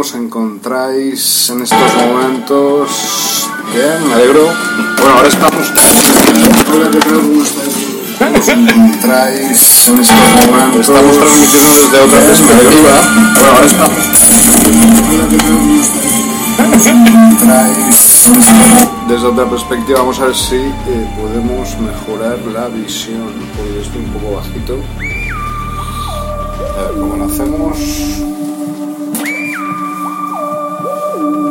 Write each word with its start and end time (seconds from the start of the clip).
Os 0.00 0.14
encontráis 0.14 1.50
en 1.50 1.60
estos 1.60 1.94
momentos? 2.00 2.88
Bien, 3.68 4.00
me 4.08 4.14
alegro. 4.14 4.48
Bueno, 4.96 5.14
ahora 5.16 5.28
estamos. 5.28 5.68
Hola, 6.72 6.88
¿qué 6.90 6.98
tal? 7.00 7.20
¿Cómo 7.20 7.42
estáis? 7.42 7.76
¿Cómo 8.18 8.38
os 8.38 8.48
encontráis 8.48 9.88
en 9.88 10.00
estos 10.00 10.16
momentos? 10.48 10.88
Estamos 10.88 11.18
transmitiendo 11.18 11.70
desde 11.74 12.00
otra 12.00 12.20
perspectiva. 12.20 12.94
Bueno, 13.34 13.50
ahora 13.52 13.66
estamos. 13.66 14.00
Hola, 15.10 15.24
¿qué 15.28 15.36
tal? 15.36 15.52
¿Cómo 15.60 15.82
estáis? 15.82 16.16
¿Cómo 16.56 16.76
os 16.76 16.86
encontráis? 16.86 17.96
Desde 19.06 19.26
otra 19.26 19.50
perspectiva, 19.50 19.98
vamos 19.98 20.18
a 20.20 20.24
ver 20.26 20.34
si 20.34 20.56
eh, 20.56 21.08
podemos 21.20 21.76
mejorar 21.78 22.38
la 22.54 22.68
visión. 22.68 23.34
Porque 23.54 23.82
estoy 23.82 24.00
un 24.00 24.12
poco 24.12 24.36
bajito. 24.36 24.80
A 26.78 26.82
ver 26.84 26.92
cómo 26.98 27.16
lo 27.16 27.24
hacemos. 27.26 27.76
Sí. 31.20 31.49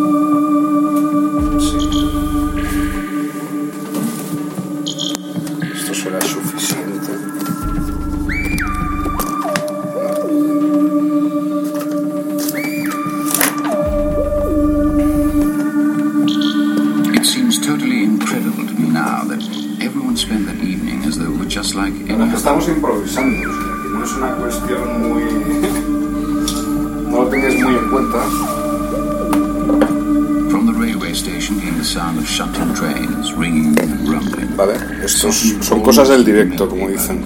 Son 35.19 35.81
cosas 35.81 36.07
del 36.07 36.23
directo, 36.23 36.69
como 36.69 36.87
dicen. 36.87 37.21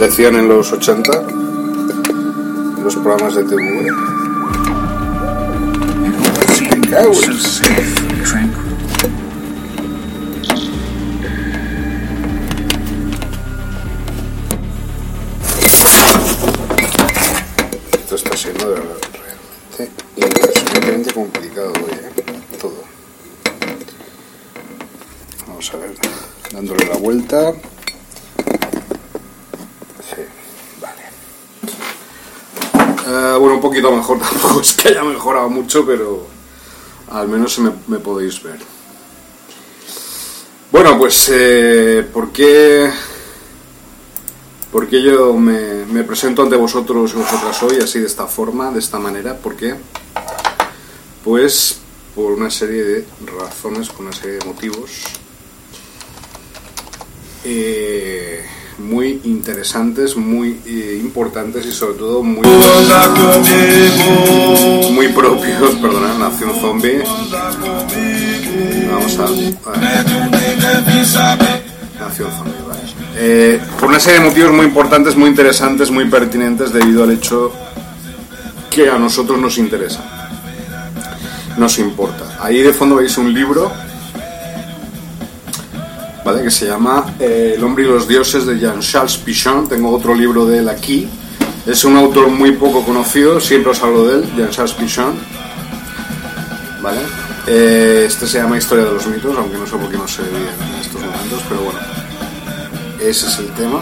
Decían 0.00 0.34
en 0.34 0.48
los 0.48 0.72
80, 0.72 1.22
en 2.78 2.84
los 2.84 2.96
programas 2.96 3.36
de 3.36 3.44
TV. 3.44 3.90
Mejorado 35.24 35.48
mucho, 35.48 35.86
pero 35.86 36.26
al 37.10 37.28
menos 37.28 37.58
me, 37.58 37.98
podéis 37.98 38.42
ver. 38.42 38.58
Bueno, 40.70 40.98
pues, 40.98 41.30
eh, 41.32 42.06
¿por 42.12 42.30
qué 42.30 42.90
¿Por 44.70 44.86
qué 44.88 45.00
yo 45.00 45.32
me, 45.34 46.02
presento 46.02 46.42
ante 46.42 46.56
vosotros 46.56 47.12
y 47.14 47.16
vosotras 47.16 47.62
hoy 47.62 47.78
así 47.78 48.00
de 48.00 48.06
esta 48.06 48.26
forma, 48.26 48.70
de 48.70 48.80
esta 48.80 48.98
manera? 48.98 49.34
¿Por 49.38 49.56
qué? 49.56 49.76
Pues 51.22 51.78
por 52.14 52.32
una 52.32 52.50
serie 52.50 52.82
de 52.82 53.06
razones, 53.38 53.88
por 53.88 54.04
una 54.04 54.12
serie 54.12 54.38
de 54.38 54.44
motivos 54.44 54.90
eh, 57.44 58.44
muy 58.78 59.20
interesantes, 59.24 60.16
muy 60.16 60.60
eh, 60.66 60.98
importantes 61.00 61.64
y 61.66 61.72
sobre 61.72 61.94
todo 61.94 62.22
muy, 62.22 62.46
muy 62.46 62.84
propios, 65.14 65.74
perdonad, 65.76 66.18
Nación 66.18 66.54
Zombie. 66.60 67.02
Vamos 68.90 69.18
a... 69.18 69.22
Nación 72.00 72.30
Zombie, 72.30 72.62
vale. 72.66 72.80
Eh, 73.16 73.60
por 73.78 73.88
una 73.88 74.00
serie 74.00 74.20
de 74.20 74.26
motivos 74.28 74.52
muy 74.52 74.66
importantes, 74.66 75.16
muy 75.16 75.30
interesantes, 75.30 75.90
muy 75.90 76.06
pertinentes 76.06 76.72
debido 76.72 77.04
al 77.04 77.12
hecho 77.12 77.52
que 78.70 78.90
a 78.90 78.98
nosotros 78.98 79.38
nos 79.38 79.56
interesa, 79.58 80.02
nos 81.56 81.78
importa. 81.78 82.38
Ahí 82.40 82.60
de 82.60 82.72
fondo 82.72 82.96
veis 82.96 83.16
un 83.16 83.32
libro, 83.32 83.70
¿vale? 86.24 86.42
Que 86.42 86.50
se 86.50 86.66
llama 86.66 87.14
eh, 87.20 87.54
El 87.56 87.62
hombre 87.62 87.84
y 87.84 87.86
los 87.86 88.08
dioses 88.08 88.46
de 88.46 88.58
Jean-Charles 88.58 89.18
Pichon. 89.18 89.68
Tengo 89.68 89.90
otro 89.90 90.14
libro 90.14 90.44
de 90.46 90.58
él 90.58 90.68
aquí. 90.68 91.08
Es 91.66 91.82
un 91.86 91.96
autor 91.96 92.28
muy 92.28 92.52
poco 92.52 92.84
conocido, 92.84 93.40
siempre 93.40 93.72
os 93.72 93.82
hablo 93.82 94.06
de 94.06 94.16
él, 94.16 94.30
Jean-Charles 94.36 94.74
Pichon. 94.74 95.14
¿Vale? 96.82 97.00
Eh, 97.46 98.04
este 98.06 98.26
se 98.26 98.38
llama 98.38 98.58
Historia 98.58 98.84
de 98.84 98.92
los 98.92 99.06
mitos, 99.06 99.34
aunque 99.34 99.56
no 99.56 99.66
sé 99.66 99.76
por 99.76 99.88
qué 99.90 99.96
no 99.96 100.06
se 100.06 100.22
ve 100.22 100.28
en 100.28 100.80
estos 100.80 101.00
momentos, 101.00 101.42
pero 101.48 101.62
bueno. 101.62 101.78
Ese 103.00 103.26
es 103.28 103.38
el 103.38 103.46
tema. 103.52 103.80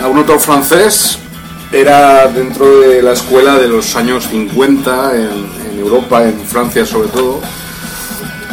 A 0.00 0.06
un 0.08 0.18
autor 0.18 0.38
francés 0.38 1.18
era 1.72 2.28
dentro 2.28 2.78
de 2.78 3.02
la 3.02 3.12
escuela 3.12 3.58
de 3.58 3.66
los 3.66 3.96
años 3.96 4.28
50 4.28 5.16
en, 5.16 5.22
en 5.72 5.78
Europa, 5.80 6.22
en 6.22 6.38
Francia 6.42 6.86
sobre 6.86 7.08
todo. 7.08 7.40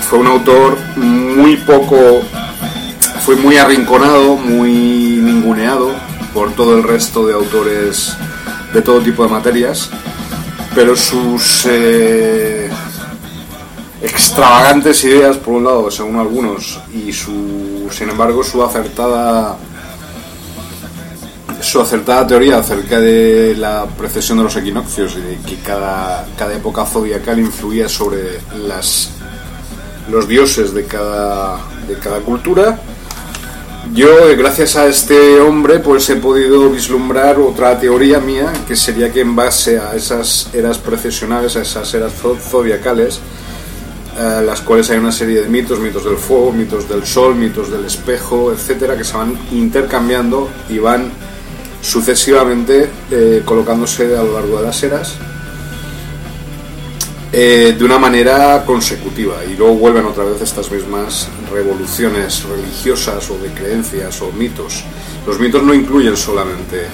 Fue 0.10 0.18
un 0.18 0.28
autor 0.28 0.80
muy 0.96 1.58
poco, 1.58 2.22
fue 3.24 3.36
muy 3.36 3.58
arrinconado, 3.58 4.36
muy 4.36 5.20
ninguneado 5.22 5.94
por 6.36 6.52
todo 6.54 6.76
el 6.76 6.84
resto 6.84 7.26
de 7.26 7.34
autores 7.34 8.14
de 8.74 8.82
todo 8.82 9.00
tipo 9.00 9.24
de 9.24 9.30
materias, 9.30 9.90
pero 10.76 10.94
sus 10.98 11.66
eh, 11.66 12.70
extravagantes 14.02 15.02
ideas, 15.06 15.38
por 15.38 15.54
un 15.54 15.64
lado, 15.64 15.90
según 15.90 16.18
algunos, 16.18 16.82
y 16.94 17.14
su, 17.14 17.88
sin 17.90 18.10
embargo, 18.10 18.44
su 18.44 18.62
acertada 18.62 19.56
su 21.62 21.80
acertada 21.80 22.28
teoría 22.28 22.58
acerca 22.58 23.00
de 23.00 23.56
la 23.58 23.86
precesión 23.98 24.38
de 24.38 24.44
los 24.44 24.56
equinoccios 24.58 25.16
y 25.16 25.22
de 25.22 25.38
que 25.38 25.56
cada, 25.62 26.28
cada 26.38 26.54
época 26.54 26.86
zodiacal 26.86 27.40
influía 27.40 27.88
sobre 27.88 28.40
las, 28.68 29.12
los 30.12 30.28
dioses 30.28 30.74
de 30.74 30.86
cada, 30.86 31.60
de 31.88 31.98
cada 31.98 32.20
cultura. 32.20 32.78
Yo, 33.94 34.28
eh, 34.28 34.36
gracias 34.36 34.76
a 34.76 34.88
este 34.88 35.40
hombre, 35.40 35.80
pues 35.80 36.10
he 36.10 36.16
podido 36.16 36.70
vislumbrar 36.70 37.40
otra 37.40 37.80
teoría 37.80 38.20
mía, 38.20 38.52
que 38.68 38.76
sería 38.76 39.12
que 39.12 39.22
en 39.22 39.36
base 39.36 39.80
a 39.80 39.96
esas 39.96 40.50
eras 40.54 40.80
precesionales, 40.80 41.56
a 41.56 41.62
esas 41.62 41.94
eras 41.94 42.14
zodiacales, 42.14 43.20
eh, 44.18 44.42
las 44.44 44.62
cuales 44.62 44.90
hay 44.90 44.98
una 44.98 45.12
serie 45.12 45.42
de 45.42 45.50
mitos, 45.50 45.80
mitos 45.80 46.04
del 46.04 46.18
fuego, 46.18 46.52
mitos 46.52 46.90
del 46.90 47.06
sol, 47.06 47.36
mitos 47.36 47.72
del 47.72 47.86
espejo, 47.86 48.52
etcétera, 48.52 48.98
que 48.98 49.04
se 49.04 49.16
van 49.16 49.38
intercambiando 49.52 50.50
y 50.68 50.80
van 50.80 51.12
sucesivamente 51.82 52.90
eh, 53.12 53.44
colocándose 53.46 54.18
a 54.18 54.24
lo 54.24 54.34
largo 54.34 54.58
de 54.58 54.64
las 54.64 54.82
eras 54.84 55.16
eh, 57.38 57.76
de 57.78 57.84
una 57.84 58.00
manera 58.00 58.64
consecutiva 58.66 59.44
y 59.44 59.58
luego 59.58 59.74
vuelven 59.76 60.06
otra 60.06 60.24
vez 60.24 60.42
estas 60.42 60.72
mismas 60.72 61.28
revoluciones 61.52 62.44
religiosas 62.44 63.30
o 63.30 63.38
de 63.38 63.50
creencias 63.50 64.22
o 64.22 64.32
mitos. 64.32 64.86
Los 65.28 65.38
mitos 65.38 65.62
no 65.62 65.74
incluyen 65.74 66.16
solamente 66.16 66.86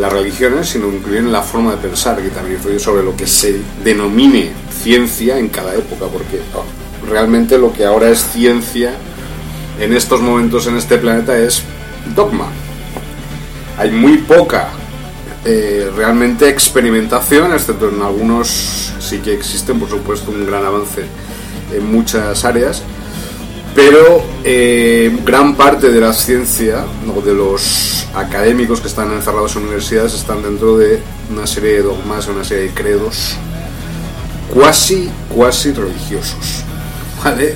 las 0.00 0.10
religiones, 0.10 0.70
sino 0.70 0.90
incluyen 0.90 1.30
la 1.30 1.42
forma 1.42 1.72
de 1.72 1.76
pensar, 1.76 2.22
que 2.22 2.30
también 2.30 2.56
influye 2.56 2.78
sobre 2.78 3.02
lo 3.02 3.14
que 3.14 3.26
se 3.26 3.60
denomine 3.84 4.50
ciencia 4.82 5.38
en 5.38 5.50
cada 5.50 5.74
época, 5.74 6.06
porque 6.06 6.40
oh, 6.54 6.64
realmente 7.06 7.58
lo 7.58 7.70
que 7.70 7.84
ahora 7.84 8.08
es 8.08 8.24
ciencia 8.32 8.94
en 9.78 9.92
estos 9.92 10.22
momentos 10.22 10.66
en 10.68 10.78
este 10.78 10.96
planeta 10.96 11.36
es 11.38 11.62
dogma 12.14 12.48
hay 13.76 13.90
muy 13.90 14.18
poca 14.18 14.68
eh, 15.44 15.90
realmente 15.94 16.48
experimentación, 16.48 17.52
excepto 17.52 17.90
en 17.90 18.00
algunos 18.00 18.94
sí 18.98 19.18
que 19.18 19.34
existen, 19.34 19.78
por 19.78 19.90
supuesto, 19.90 20.30
un 20.30 20.46
gran 20.46 20.64
avance 20.64 21.04
en 21.72 21.92
muchas 21.92 22.44
áreas, 22.44 22.82
pero 23.74 24.22
eh, 24.44 25.14
gran 25.24 25.54
parte 25.56 25.90
de 25.90 26.00
la 26.00 26.12
ciencia 26.12 26.84
o 27.14 27.20
de 27.20 27.34
los 27.34 28.06
académicos 28.14 28.80
que 28.80 28.88
están 28.88 29.12
encerrados 29.12 29.56
en 29.56 29.64
universidades 29.64 30.14
están 30.14 30.42
dentro 30.42 30.78
de 30.78 31.00
una 31.30 31.46
serie 31.46 31.72
de 31.74 31.82
dogmas, 31.82 32.26
una 32.28 32.44
serie 32.44 32.68
de 32.68 32.70
credos 32.70 33.36
cuasi, 34.52 35.10
cuasi 35.28 35.72
religiosos. 35.72 36.62
¿Vale? 37.24 37.54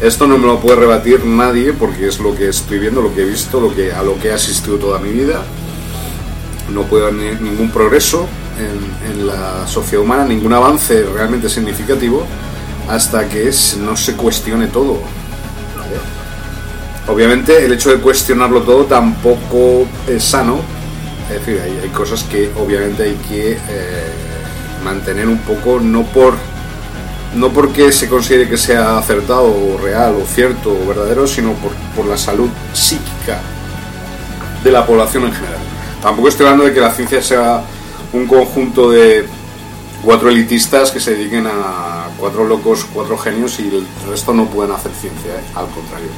Esto 0.00 0.26
no 0.26 0.38
me 0.38 0.46
lo 0.46 0.58
puede 0.58 0.76
rebatir 0.76 1.26
nadie 1.26 1.74
porque 1.74 2.08
es 2.08 2.18
lo 2.18 2.34
que 2.34 2.48
estoy 2.48 2.78
viendo, 2.78 3.02
lo 3.02 3.14
que 3.14 3.22
he 3.22 3.26
visto, 3.26 3.60
lo 3.60 3.74
que, 3.74 3.92
a 3.92 4.02
lo 4.02 4.18
que 4.18 4.28
he 4.28 4.32
asistido 4.32 4.76
toda 4.76 4.98
mi 4.98 5.10
vida. 5.10 5.42
No 6.72 6.82
puede 6.82 7.06
haber 7.06 7.40
ningún 7.40 7.70
progreso 7.70 8.28
en, 8.58 9.26
la 9.26 9.66
sociedad 9.66 10.04
humana, 10.04 10.24
ningún 10.24 10.52
avance 10.52 11.04
realmente 11.04 11.48
significativo 11.48 12.24
hasta 12.88 13.28
que 13.28 13.50
no 13.78 13.96
se 13.96 14.16
cuestione 14.16 14.66
todo. 14.66 14.98
Obviamente 17.06 17.64
el 17.64 17.72
hecho 17.72 17.90
de 17.90 17.96
cuestionarlo 17.96 18.62
todo 18.62 18.84
tampoco 18.84 19.86
es 20.06 20.22
sano. 20.22 20.60
Es 21.28 21.44
decir, 21.46 21.60
hay, 21.60 21.88
cosas 21.90 22.24
que 22.24 22.50
obviamente 22.58 23.04
hay 23.04 23.14
que 23.28 23.52
eh, 23.52 23.58
mantener 24.84 25.28
un 25.28 25.38
poco, 25.38 25.80
no 25.80 26.02
por 26.04 26.34
no 27.34 27.50
porque 27.50 27.92
se 27.92 28.08
considere 28.08 28.48
que 28.48 28.56
sea 28.56 28.98
acertado 28.98 29.44
o 29.44 29.78
real 29.80 30.16
o 30.20 30.26
cierto 30.26 30.72
o 30.72 30.88
verdadero, 30.88 31.28
sino 31.28 31.52
por, 31.54 31.70
por, 31.94 32.06
la 32.06 32.16
salud 32.16 32.48
psíquica 32.72 33.40
de 34.64 34.72
la 34.72 34.84
población 34.84 35.26
en 35.26 35.32
general. 35.32 35.69
Tampoco 36.02 36.28
estoy 36.28 36.46
hablando 36.46 36.64
de 36.64 36.72
que 36.72 36.80
la 36.80 36.92
ciencia 36.92 37.22
sea 37.22 37.62
un 38.12 38.26
conjunto 38.26 38.90
de 38.90 39.26
cuatro 40.02 40.30
elitistas 40.30 40.90
que 40.90 41.00
se 41.00 41.14
dediquen 41.14 41.46
a 41.46 42.08
cuatro 42.18 42.44
locos, 42.44 42.86
cuatro 42.92 43.18
genios 43.18 43.60
y 43.60 43.68
el 43.68 43.86
resto 44.08 44.32
no 44.32 44.46
pueden 44.46 44.72
hacer 44.72 44.92
ciencia, 44.92 45.32
¿eh? 45.32 45.44
al 45.54 45.66
contrario. 45.66 46.08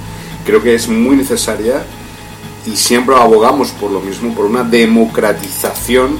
Creo 0.46 0.62
que 0.62 0.75
es 0.75 0.88
muy 0.88 1.17
necesaria 1.17 1.84
y 2.64 2.76
siempre 2.76 3.17
abogamos 3.17 3.70
por 3.73 3.90
lo 3.90 4.00
mismo, 4.00 4.34
por 4.34 4.44
una 4.46 4.62
democratización 4.62 6.19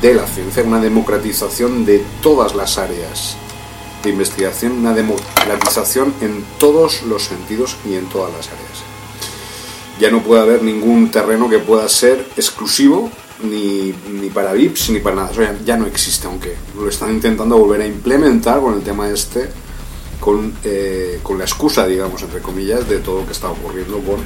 de 0.00 0.14
la 0.14 0.26
ciencia, 0.26 0.62
una 0.62 0.80
democratización 0.80 1.84
de 1.84 2.04
todas 2.22 2.54
las 2.54 2.78
áreas 2.78 3.36
de 4.04 4.10
investigación, 4.10 4.72
una 4.72 4.92
democratización 4.92 6.14
en 6.20 6.44
todos 6.58 7.02
los 7.02 7.24
sentidos 7.24 7.76
y 7.84 7.94
en 7.94 8.06
todas 8.06 8.32
las 8.32 8.46
áreas. 8.46 8.85
Ya 9.98 10.10
no 10.10 10.22
puede 10.22 10.42
haber 10.42 10.62
ningún 10.62 11.10
terreno 11.10 11.48
que 11.48 11.58
pueda 11.58 11.88
ser 11.88 12.26
exclusivo 12.36 13.10
ni, 13.42 13.94
ni 14.10 14.30
para 14.30 14.52
VIPs 14.52 14.90
ni 14.90 15.00
para 15.00 15.16
nada. 15.16 15.30
Eso 15.30 15.42
ya, 15.64 15.76
no 15.76 15.86
existe, 15.86 16.26
aunque 16.26 16.56
lo 16.76 16.88
están 16.88 17.12
intentando 17.12 17.56
volver 17.56 17.82
a 17.82 17.86
implementar 17.86 18.60
con 18.60 18.74
el 18.74 18.82
tema 18.82 19.08
este, 19.08 19.48
con, 20.20 20.54
eh, 20.64 21.20
con 21.22 21.38
la 21.38 21.44
excusa, 21.44 21.86
digamos, 21.86 22.22
entre 22.22 22.40
comillas, 22.40 22.88
de 22.88 22.98
todo 22.98 23.20
lo 23.20 23.26
que 23.26 23.32
está 23.32 23.48
ocurriendo 23.48 23.98
con, 24.00 24.20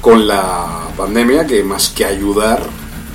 con 0.00 0.26
la 0.26 0.88
pandemia, 0.96 1.46
que 1.46 1.62
más 1.64 1.88
que 1.90 2.04
ayudar 2.04 2.62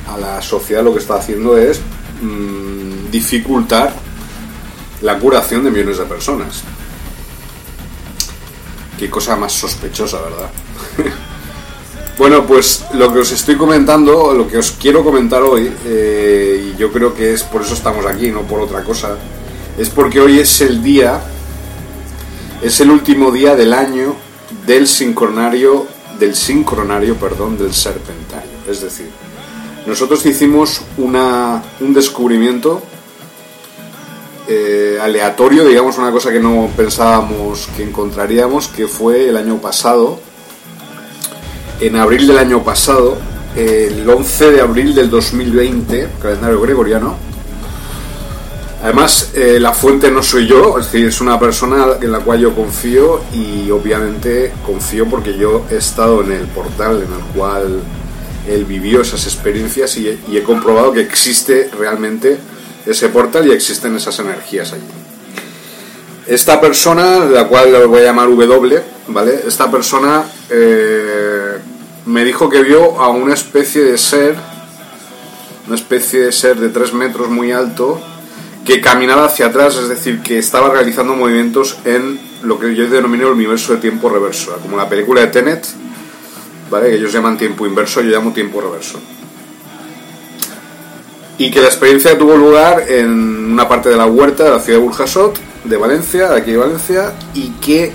a 0.08 0.18
la 0.18 0.42
sociedad 0.42 0.84
lo 0.84 0.94
que 0.94 1.00
está 1.00 1.16
haciendo 1.16 1.58
es 1.58 1.80
mm, 2.22 3.10
dificultar 3.12 3.94
la 5.02 5.18
curación 5.20 5.63
de 5.63 5.72
millones 5.72 5.98
de 5.98 6.06
personas. 6.06 6.63
Qué 8.98 9.10
cosa 9.10 9.36
más 9.36 9.52
sospechosa, 9.52 10.22
¿verdad? 10.22 10.50
bueno, 12.18 12.46
pues 12.46 12.86
lo 12.94 13.12
que 13.12 13.20
os 13.20 13.32
estoy 13.32 13.56
comentando, 13.56 14.34
lo 14.34 14.48
que 14.48 14.58
os 14.58 14.72
quiero 14.72 15.04
comentar 15.04 15.42
hoy, 15.42 15.72
eh, 15.86 16.72
y 16.74 16.78
yo 16.78 16.92
creo 16.92 17.13
que 17.13 17.34
es 17.34 17.44
por 17.44 17.62
eso 17.62 17.74
estamos 17.74 18.06
aquí, 18.06 18.32
no 18.32 18.42
por 18.42 18.60
otra 18.60 18.84
cosa, 18.84 19.18
es 19.78 19.90
porque 19.90 20.20
hoy 20.20 20.40
es 20.40 20.62
el 20.62 20.84
día, 20.84 21.22
es 22.62 22.80
el 22.80 22.92
último 22.92 23.32
día 23.32 23.56
del 23.56 23.74
año 23.74 24.16
del 24.66 24.88
sincronario, 24.88 25.88
del 26.20 26.36
sincronario, 26.36 27.16
perdón, 27.16 27.58
del 27.58 27.74
serpentario. 27.74 28.52
Es 28.70 28.82
decir, 28.82 29.10
nosotros 29.86 30.25
hicimos 30.25 30.82
una, 30.98 31.62
un 31.82 31.94
descubrimiento 31.94 32.82
eh, 34.48 34.98
aleatorio, 35.02 35.66
digamos, 35.66 35.98
una 35.98 36.12
cosa 36.12 36.32
que 36.32 36.40
no 36.40 36.70
pensábamos 36.75 37.68
que 37.75 37.84
encontraríamos, 37.84 38.68
que 38.68 38.88
fue 38.88 39.30
el 39.30 39.38
año 39.38 39.58
pasado, 39.58 40.20
en 41.88 41.98
abril 41.98 42.28
del 42.28 42.38
año 42.38 42.63
pasado, 42.63 43.18
el 43.56 44.10
11 44.10 44.52
de 44.52 44.62
abril 44.62 44.96
del 44.96 45.10
2020, 45.10 46.10
calendario 46.22 46.62
gregoriano. 46.62 47.18
Además, 48.82 49.32
eh, 49.34 49.60
la 49.60 49.74
fuente 49.74 50.10
no 50.10 50.24
soy 50.24 50.48
yo, 50.48 50.78
es 50.80 50.86
decir, 50.86 51.08
es 51.08 51.22
una 51.22 51.40
persona 51.40 51.86
en 52.02 52.12
la 52.12 52.20
cual 52.20 52.40
yo 52.40 52.56
confío 52.56 53.22
y 53.34 53.70
obviamente 53.72 54.52
confío 54.66 55.08
porque 55.08 55.38
yo 55.38 55.66
he 55.70 55.75
estado 55.75 56.22
en 56.22 56.32
el 56.32 56.48
portal 56.48 56.98
en 56.98 57.13
el 57.13 57.36
cual 57.36 57.82
él 58.48 58.66
vivió 58.66 59.02
esas 59.02 59.25
experiencias 59.25 59.96
y 59.98 60.20
he 60.36 60.44
comprobado 60.44 60.92
que 60.92 61.02
existe 61.02 61.70
realmente 61.78 62.38
ese 62.86 63.08
portal 63.10 63.48
y 63.48 63.52
existen 63.52 63.96
esas 63.96 64.20
energías 64.20 64.74
allí. 64.74 64.84
Esta 66.28 66.62
persona, 66.62 67.25
la 67.25 67.48
cual 67.48 67.74
la 67.74 67.86
voy 67.86 68.00
a 68.00 68.04
llamar 68.06 68.30
W, 68.30 68.82
¿vale? 69.08 69.42
Esta 69.46 69.70
persona 69.70 70.24
eh, 70.50 71.53
me 72.06 72.24
dijo 72.24 72.50
que 72.50 72.64
vio 72.64 73.00
a 73.00 73.10
una 73.10 73.34
especie 73.34 73.84
de 73.84 73.98
ser, 73.98 74.36
una 75.68 75.76
especie 75.76 76.22
de 76.22 76.32
ser 76.32 76.58
de 76.58 76.70
3 76.70 76.94
metros 76.94 77.30
muy 77.30 77.52
alto, 77.52 78.02
que 78.66 78.82
caminaba 78.82 79.26
hacia 79.26 79.48
atrás, 79.48 79.76
es 79.76 79.90
decir, 79.90 80.22
que 80.22 80.38
estaba 80.38 80.70
realizando 80.70 81.16
movimientos 81.16 81.78
en 81.86 82.20
lo 82.44 82.60
que 82.60 82.76
yo 82.76 82.88
denomino 82.90 83.28
el 83.28 83.34
universo 83.34 83.74
de 83.74 83.80
tiempo 83.80 84.10
reverso, 84.10 84.58
como 84.62 84.78
la 84.78 84.88
película 84.88 85.22
de 85.22 85.28
Tenet, 85.28 85.66
¿vale? 86.70 86.90
que 86.90 86.96
ellos 86.96 87.12
llaman 87.12 87.38
tiempo 87.38 87.66
inverso, 87.66 88.02
yo 88.02 88.12
llamo 88.12 88.32
tiempo 88.32 88.62
reverso 88.62 89.00
y 91.38 91.52
que 91.52 91.62
la 91.62 91.68
experiencia 91.68 92.18
tuvo 92.18 92.36
lugar 92.36 92.86
en 92.90 93.10
una 93.54 93.68
parte 93.68 93.90
de 93.90 93.98
la 93.98 94.06
huerta 94.06 94.44
de 94.44 94.52
la 94.52 94.60
ciudad 94.60 94.80
de 94.80 94.86
Burjasot, 94.86 95.40
de 95.64 95.78
Valencia, 95.78 96.34
aquí 96.34 96.52
de 96.52 96.58
Valencia, 96.58 97.14
y 97.34 97.50
que 97.60 97.92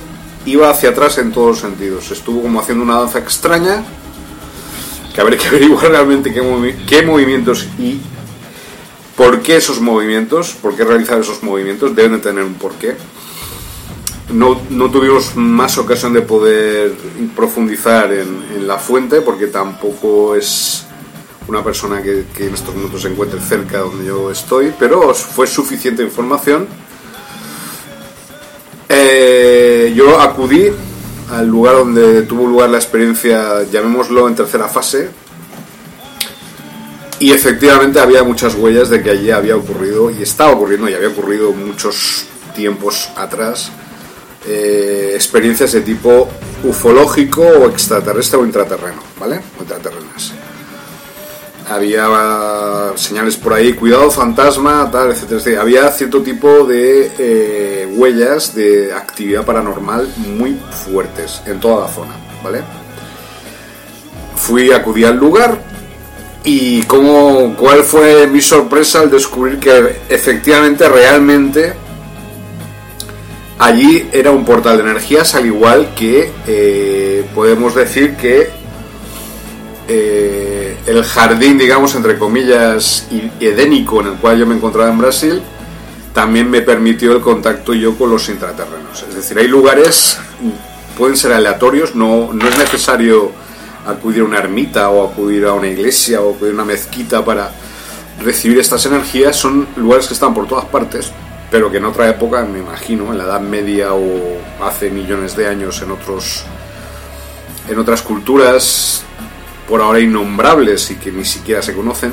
iba 0.46 0.70
hacia 0.70 0.90
atrás 0.90 1.18
en 1.18 1.32
todos 1.32 1.48
los 1.48 1.58
sentidos. 1.60 2.10
Estuvo 2.10 2.42
como 2.42 2.60
haciendo 2.60 2.82
una 2.82 2.98
danza 2.98 3.18
extraña, 3.18 3.84
que 5.18 5.22
habría 5.22 5.36
que 5.36 5.48
averiguar 5.48 5.88
realmente 5.88 6.32
qué, 6.32 7.02
movimientos 7.02 7.66
y 7.76 7.98
por 9.16 9.40
qué 9.40 9.56
esos 9.56 9.80
movimientos, 9.80 10.52
por 10.62 10.76
qué 10.76 10.84
realizar 10.84 11.18
esos 11.18 11.42
movimientos, 11.42 11.96
deben 11.96 12.12
de 12.12 12.18
tener 12.18 12.44
un 12.44 12.54
porqué. 12.54 12.94
No, 14.32 14.60
no 14.70 14.88
tuvimos 14.92 15.34
más 15.34 15.76
ocasión 15.76 16.12
de 16.12 16.22
poder 16.22 16.92
profundizar 17.34 18.12
en, 18.12 18.44
en 18.54 18.68
la 18.68 18.78
fuente 18.78 19.20
porque 19.20 19.48
tampoco 19.48 20.36
es 20.36 20.86
una 21.48 21.64
persona 21.64 22.00
que, 22.00 22.24
en 22.38 22.54
estos 22.54 22.72
momentos 22.76 23.02
se 23.02 23.08
encuentre 23.08 23.40
cerca 23.40 23.78
donde 23.78 24.06
yo 24.06 24.30
estoy, 24.30 24.72
pero 24.78 25.12
fue 25.14 25.48
suficiente 25.48 26.04
información 26.04 26.68
Eh, 28.88 29.92
yo 29.96 30.20
acudí 30.20 30.70
al 31.30 31.46
lugar 31.46 31.76
donde 31.76 32.22
tuvo 32.22 32.46
lugar 32.46 32.70
la 32.70 32.78
experiencia, 32.78 33.64
llamémoslo 33.64 34.28
en 34.28 34.34
tercera 34.34 34.68
fase, 34.68 35.10
y 37.20 37.32
efectivamente 37.32 37.98
había 38.00 38.22
muchas 38.22 38.54
huellas 38.54 38.88
de 38.90 39.02
que 39.02 39.10
allí 39.10 39.30
había 39.30 39.56
ocurrido, 39.56 40.10
y 40.10 40.22
estaba 40.22 40.52
ocurriendo, 40.52 40.88
y 40.88 40.94
había 40.94 41.08
ocurrido 41.08 41.52
muchos 41.52 42.26
tiempos 42.54 43.10
atrás, 43.16 43.70
eh, 44.46 45.12
experiencias 45.14 45.72
de 45.72 45.80
tipo 45.82 46.28
ufológico 46.64 47.42
o 47.42 47.68
extraterrestre 47.68 48.38
o 48.38 48.46
intraterreno, 48.46 49.02
¿vale? 49.18 49.40
O 49.58 49.62
intraterrenas. 49.62 50.32
Había 51.70 52.92
señales 52.96 53.36
por 53.36 53.52
ahí, 53.52 53.74
cuidado, 53.74 54.10
fantasma, 54.10 54.90
tal, 54.90 55.10
etcétera, 55.10 55.38
etcétera. 55.38 55.62
Había 55.62 55.90
cierto 55.90 56.22
tipo 56.22 56.64
de 56.64 57.12
eh, 57.18 57.88
huellas 57.94 58.54
de 58.54 58.92
actividad 58.94 59.44
paranormal 59.44 60.08
muy 60.36 60.58
fuertes 60.86 61.42
en 61.46 61.60
toda 61.60 61.86
la 61.86 61.92
zona, 61.92 62.14
¿vale? 62.42 62.62
Fui, 64.36 64.72
acudí 64.72 65.04
al 65.04 65.16
lugar 65.16 65.58
y 66.44 66.82
cómo, 66.82 67.54
cuál 67.56 67.82
fue 67.82 68.26
mi 68.26 68.40
sorpresa 68.40 69.00
al 69.00 69.10
descubrir 69.10 69.58
que 69.58 69.96
efectivamente, 70.08 70.88
realmente, 70.88 71.74
allí 73.58 74.08
era 74.12 74.30
un 74.30 74.44
portal 74.44 74.78
de 74.78 74.84
energías 74.84 75.34
al 75.34 75.46
igual 75.46 75.92
que 75.94 76.30
eh, 76.46 77.26
podemos 77.34 77.74
decir 77.74 78.16
que 78.16 78.48
eh, 79.88 80.37
el 80.88 81.04
jardín, 81.04 81.58
digamos, 81.58 81.94
entre 81.94 82.18
comillas, 82.18 83.06
edénico 83.40 84.00
en 84.00 84.06
el 84.06 84.14
cual 84.14 84.38
yo 84.38 84.46
me 84.46 84.54
encontraba 84.54 84.90
en 84.90 84.98
Brasil, 84.98 85.42
también 86.14 86.50
me 86.50 86.62
permitió 86.62 87.12
el 87.12 87.20
contacto 87.20 87.74
yo 87.74 87.96
con 87.96 88.10
los 88.10 88.26
intraterrenos. 88.30 89.04
Es 89.06 89.14
decir, 89.14 89.38
hay 89.38 89.48
lugares, 89.48 90.18
pueden 90.96 91.14
ser 91.14 91.34
aleatorios, 91.34 91.94
no, 91.94 92.32
no 92.32 92.48
es 92.48 92.56
necesario 92.56 93.30
acudir 93.86 94.22
a 94.22 94.24
una 94.24 94.38
ermita 94.38 94.88
o 94.88 95.06
acudir 95.10 95.44
a 95.44 95.52
una 95.52 95.68
iglesia 95.68 96.22
o 96.22 96.34
acudir 96.34 96.52
a 96.52 96.54
una 96.54 96.64
mezquita 96.64 97.22
para 97.22 97.50
recibir 98.22 98.58
estas 98.58 98.86
energías, 98.86 99.36
son 99.36 99.68
lugares 99.76 100.06
que 100.06 100.14
están 100.14 100.32
por 100.32 100.48
todas 100.48 100.64
partes, 100.64 101.12
pero 101.50 101.70
que 101.70 101.76
en 101.76 101.84
otra 101.84 102.08
época, 102.08 102.42
me 102.44 102.60
imagino, 102.60 103.12
en 103.12 103.18
la 103.18 103.24
Edad 103.24 103.40
Media 103.40 103.92
o 103.92 104.38
hace 104.64 104.88
millones 104.90 105.36
de 105.36 105.46
años 105.46 105.82
en 105.82 105.90
otros 105.90 106.44
en 107.68 107.78
otras 107.78 108.00
culturas 108.00 109.04
por 109.68 109.82
ahora 109.82 110.00
innombrables 110.00 110.90
y 110.90 110.96
que 110.96 111.12
ni 111.12 111.24
siquiera 111.24 111.62
se 111.62 111.74
conocen, 111.74 112.12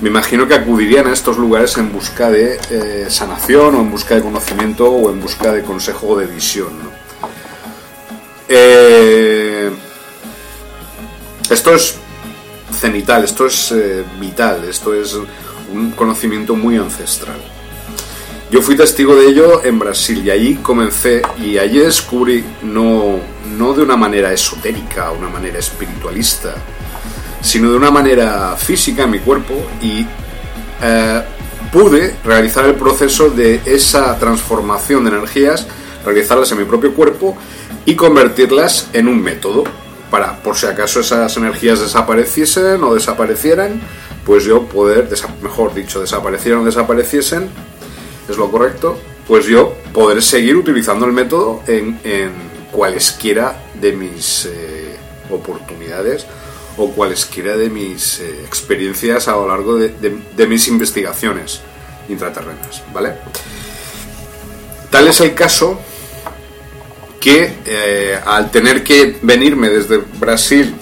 me 0.00 0.08
imagino 0.08 0.46
que 0.46 0.54
acudirían 0.54 1.06
a 1.06 1.12
estos 1.12 1.38
lugares 1.38 1.76
en 1.78 1.92
busca 1.92 2.30
de 2.30 2.58
eh, 2.70 3.06
sanación 3.08 3.74
o 3.74 3.80
en 3.80 3.90
busca 3.90 4.14
de 4.14 4.22
conocimiento 4.22 4.90
o 4.90 5.10
en 5.10 5.20
busca 5.20 5.52
de 5.52 5.62
consejo 5.62 6.08
o 6.08 6.18
de 6.18 6.26
visión. 6.26 6.68
Eh, 8.48 9.70
esto 11.50 11.74
es 11.74 11.96
cenital, 12.78 13.24
esto 13.24 13.46
es 13.46 13.72
eh, 13.72 14.04
vital, 14.20 14.64
esto 14.68 14.94
es 14.94 15.16
un 15.72 15.92
conocimiento 15.92 16.54
muy 16.54 16.76
ancestral. 16.76 17.38
Yo 18.50 18.62
fui 18.62 18.76
testigo 18.76 19.16
de 19.16 19.26
ello 19.26 19.64
en 19.64 19.78
Brasil 19.78 20.24
y 20.24 20.30
allí 20.30 20.54
comencé 20.56 21.22
y 21.42 21.58
allí 21.58 21.78
descubrí 21.78 22.44
no, 22.62 23.18
no 23.56 23.72
de 23.72 23.82
una 23.82 23.96
manera 23.96 24.32
esotérica, 24.32 25.10
una 25.10 25.28
manera 25.28 25.58
espiritualista, 25.58 26.54
sino 27.40 27.70
de 27.70 27.76
una 27.76 27.90
manera 27.90 28.56
física 28.56 29.04
en 29.04 29.10
mi 29.10 29.18
cuerpo 29.18 29.54
y 29.82 30.06
eh, 30.82 31.22
pude 31.72 32.16
realizar 32.24 32.64
el 32.64 32.74
proceso 32.74 33.30
de 33.30 33.60
esa 33.64 34.18
transformación 34.18 35.04
de 35.04 35.10
energías, 35.10 35.66
realizarlas 36.04 36.50
en 36.52 36.58
mi 36.58 36.64
propio 36.64 36.94
cuerpo 36.94 37.36
y 37.84 37.94
convertirlas 37.94 38.88
en 38.92 39.08
un 39.08 39.22
método 39.22 39.64
para, 40.10 40.42
por 40.42 40.56
si 40.56 40.66
acaso 40.66 41.00
esas 41.00 41.36
energías 41.36 41.80
desapareciesen 41.80 42.82
o 42.82 42.94
desaparecieran, 42.94 43.80
pues 44.24 44.44
yo 44.44 44.62
poder, 44.64 45.08
mejor 45.42 45.74
dicho, 45.74 46.00
desaparecieran 46.00 46.60
o 46.60 46.64
desapareciesen, 46.64 47.48
es 48.28 48.36
lo 48.36 48.50
correcto, 48.50 48.98
pues 49.26 49.46
yo 49.46 49.74
poder 49.92 50.22
seguir 50.22 50.56
utilizando 50.56 51.06
el 51.06 51.12
método 51.12 51.62
en, 51.66 51.98
en 52.04 52.30
cualesquiera 52.70 53.56
de 53.80 53.92
mis 53.92 54.46
eh, 54.46 54.96
oportunidades 55.30 56.26
o 56.78 56.90
cualesquiera 56.90 57.56
de 57.56 57.70
mis 57.70 58.20
eh, 58.20 58.40
experiencias 58.46 59.28
a 59.28 59.32
lo 59.32 59.48
largo 59.48 59.76
de, 59.76 59.88
de- 59.88 60.18
de 60.36 60.46
mis 60.46 60.68
investigaciones 60.68 61.60
intraterrenas, 62.08 62.82
¿vale? 62.92 63.14
Tal 64.90 65.08
es 65.08 65.20
el 65.20 65.34
caso 65.34 65.78
que 67.20 67.54
eh, 67.64 68.18
al 68.24 68.50
tener 68.50 68.84
que 68.84 69.18
venirme 69.22 69.68
desde 69.68 69.96
Brasil 69.98 70.74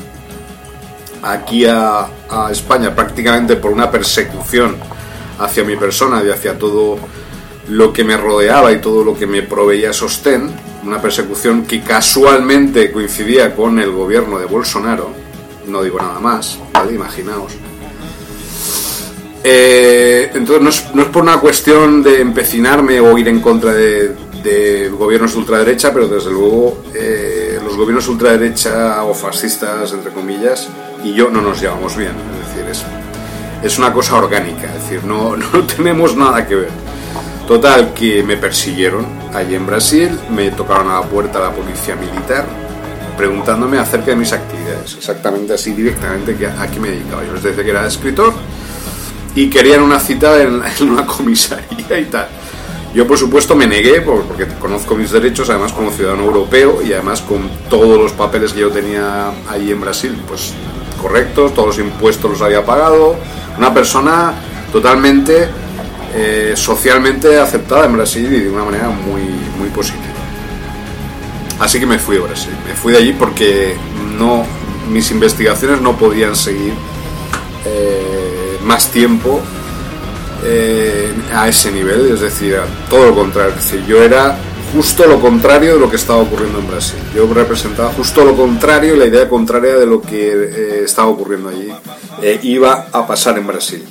aquí 1.23 1.65
a, 1.65 2.07
a 2.29 2.49
España 2.51 2.95
prácticamente 2.95 3.57
por 3.57 3.71
una 3.73 3.91
persecución 3.91 4.77
hacia 5.39 5.65
mi 5.65 5.77
persona 5.77 6.23
y 6.25 6.31
hacia 6.31 6.59
todo 6.59 6.99
lo 7.69 7.93
que 7.95 8.05
me 8.05 8.17
rodeaba 8.17 8.73
y 8.73 8.79
todo 8.81 9.05
lo 9.05 9.17
que 9.17 9.27
me 9.27 9.43
proveía 9.43 9.93
sostén, 9.95 10.51
una 10.85 11.01
persecución 11.01 11.65
que 11.65 11.81
casualmente 11.83 12.93
coincidía 12.93 13.57
con 13.57 13.79
el 13.79 13.91
gobierno 13.91 14.39
de 14.39 14.45
Bolsonaro, 14.45 15.15
no 15.67 15.83
digo 15.83 15.99
nada 15.99 16.21
más, 16.21 16.59
¿vale? 16.73 16.95
Imaginaos. 16.95 17.53
Eh, 19.47 20.31
entonces 20.33 20.85
no 20.95 21.03
es, 21.03 21.09
por 21.09 21.23
una 21.23 21.39
cuestión 21.39 22.03
de 22.03 22.21
empecinarme 22.21 22.99
o 23.01 23.19
ir 23.19 23.29
en 23.29 23.41
contra 23.41 23.73
de, 23.73 24.15
gobiernos 24.99 25.33
de 25.33 25.39
ultraderecha, 25.39 25.93
pero 25.93 26.07
desde 26.07 26.31
luego 26.31 26.83
eh, 26.95 27.59
los 27.63 27.77
gobiernos 27.77 28.07
ultraderecha 28.09 29.03
o 29.05 29.15
fascistas, 29.15 29.93
entre 29.93 30.13
comillas, 30.13 30.69
y 31.03 31.13
yo 31.15 31.31
no 31.31 31.41
nos 31.41 31.61
llevamos 31.61 31.97
bien. 31.97 32.13
Es 32.41 32.49
decir, 32.49 32.71
es, 32.71 32.85
es 33.63 33.79
una 33.79 33.93
cosa 33.93 34.17
orgánica, 34.17 34.67
es 34.75 34.83
decir, 34.83 35.05
no, 35.05 35.37
no 35.37 35.65
tenemos 35.65 36.17
nada 36.17 36.47
que 36.47 36.55
ver. 36.57 36.71
Total, 37.47 37.93
que 37.93 38.23
me 38.23 38.39
persiguieron 38.39 39.07
allí 39.35 39.55
en 39.55 39.67
Brasil, 39.67 40.19
me 40.31 40.51
tocaron 40.51 40.89
a 40.91 41.01
la 41.01 41.03
puerta 41.03 41.39
la 41.41 41.53
policía 41.53 41.95
militar 41.97 42.47
preguntándome 43.17 43.79
acerca 43.79 44.07
de 44.07 44.17
mis 44.17 44.33
actividades, 44.33 44.95
exactamente 44.97 45.55
así 45.55 45.73
directamente 45.73 46.37
a 46.47 46.67
qué 46.69 46.81
me 46.81 46.89
dedicaba. 46.91 47.25
Yo 47.25 47.33
les 47.35 47.43
decía 47.43 47.65
que 47.65 47.71
era 47.71 47.87
escritor 47.87 48.33
y 49.35 49.49
querían 49.51 49.83
una 49.83 49.99
cita 50.01 50.41
en, 50.43 50.63
una 50.89 51.07
comisaría 51.07 51.99
y 51.99 52.05
tal. 52.07 52.29
Yo 52.95 53.07
por 53.09 53.19
supuesto 53.19 53.57
me 53.57 53.67
negué 53.67 54.01
por- 54.03 54.23
porque 54.23 54.47
conozco 54.61 54.95
mis 54.95 55.11
derechos, 55.11 55.51
además 55.51 55.73
como 55.73 55.91
ciudadano 55.91 56.25
europeo 56.25 56.81
y 56.83 56.93
además 56.93 57.21
con 57.23 57.49
todos 57.69 57.99
los 58.01 58.13
papeles 58.13 58.53
que 58.53 58.61
yo 58.61 58.71
tenía 58.71 59.31
allí 59.51 59.73
en 59.73 59.81
Brasil, 59.81 60.17
pues 60.29 60.53
correctos, 61.03 61.53
todos 61.55 61.69
los 61.69 61.79
impuestos 61.79 62.31
los 62.31 62.43
había 62.43 62.65
pagado, 62.65 63.17
una 63.59 63.75
persona 63.75 64.33
totalmente 64.73 65.49
eh, 66.15 66.53
socialmente 66.57 67.39
aceptada 67.41 67.87
en 67.87 67.95
Brasil 67.95 68.33
y 68.33 68.41
de 68.45 68.51
una 68.51 68.65
manera 68.65 68.89
muy, 68.89 69.23
muy 69.59 69.69
positiva. 69.75 70.14
Así 71.61 71.79
que 71.79 71.87
me 71.87 71.99
fui 71.99 72.17
a 72.17 72.21
Brasil, 72.21 72.53
me 72.67 72.75
fui 72.75 72.93
de 72.93 72.99
allí 72.99 73.13
porque 73.13 73.77
no, 74.19 74.45
mis 74.91 75.11
investigaciones 75.11 75.81
no 75.81 75.97
podían 75.97 76.35
seguir 76.35 76.73
eh, 77.65 78.59
más 78.65 78.89
tiempo 78.89 79.41
eh, 80.45 81.13
a 81.33 81.49
ese 81.49 81.71
nivel, 81.71 82.13
es 82.13 82.21
decir, 82.21 82.59
todo 82.91 83.07
lo 83.07 83.15
contrario. 83.15 83.55
Es 83.57 83.65
decir, 83.65 83.85
yo 83.87 84.03
era 84.03 84.37
justo 84.75 85.07
lo 85.07 85.21
contrario 85.21 85.75
de 85.75 85.81
lo 85.81 85.89
que 85.89 85.97
estaba 85.97 86.19
ocurriendo 86.19 86.59
en 86.59 86.69
Brasil. 86.69 86.99
Yo 87.15 87.33
representaba 87.33 87.91
justo 87.91 88.25
lo 88.25 88.37
contrario, 88.37 88.97
la 88.97 89.07
idea 89.07 89.29
contraria 89.29 89.77
de 89.77 89.87
lo 89.87 90.03
que 90.03 90.33
eh, 90.33 90.83
estaba 90.85 91.09
ocurriendo 91.09 91.51
allí. 91.51 91.73
iba 92.43 92.89
a 92.93 93.07
pasar 93.07 93.39
en 93.39 93.47
Brasil. 93.47 93.85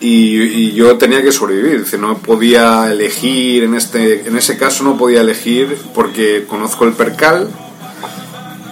Y, 0.00 0.72
yo 0.72 0.98
tenía 0.98 1.22
que 1.22 1.32
sobrevivir, 1.32 1.86
no 1.98 2.18
podía 2.18 2.90
elegir, 2.90 3.64
en, 3.64 3.74
este, 3.74 4.26
en 4.26 4.36
ese 4.36 4.58
caso 4.58 4.84
no 4.84 4.98
podía 4.98 5.20
elegir 5.20 5.78
porque 5.94 6.44
conozco 6.46 6.84
el 6.84 6.92
percal, 6.92 7.48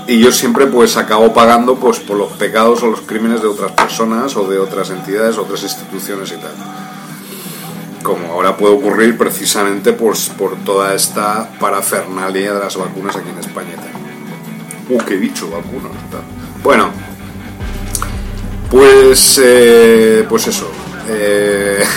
y 0.07 0.19
yo 0.19 0.33
siempre 0.33 0.67
pues 0.67 0.97
acabo 0.97 1.33
pagando 1.33 1.77
pues 1.77 2.01
por 2.01 2.17
los 2.17 2.33
pecados 2.33 2.83
o 2.83 2.89
los 2.89 3.03
crímenes 3.03 3.41
de 3.41 3.49
otras 3.49 3.73
personas 3.73 4.37
o 4.37 4.49
de 4.49 4.59
otras 4.59 4.91
entidades, 4.91 5.39
otras 5.39 5.63
instituciones 5.63 6.33
y 6.33 6.37
tal. 6.37 6.53
Como 8.03 8.33
ahora 8.33 8.57
puede 8.57 8.75
ocurrir 8.75 9.17
precisamente 9.17 9.93
pues, 9.93 10.29
por 10.29 10.57
toda 10.65 10.95
esta 10.95 11.49
parafernalia 11.61 12.53
de 12.53 12.59
las 12.59 12.77
vacunas 12.77 13.15
aquí 13.15 13.31
en 13.31 13.39
España. 13.39 13.77
Uh, 14.89 14.99
qué 14.99 15.17
dicho, 15.17 15.49
vacunas. 15.49 15.93
Bueno, 16.65 16.91
pues, 18.69 19.41
eh, 19.43 20.27
pues 20.29 20.49
eso. 20.49 20.69
Eh, 21.09 21.85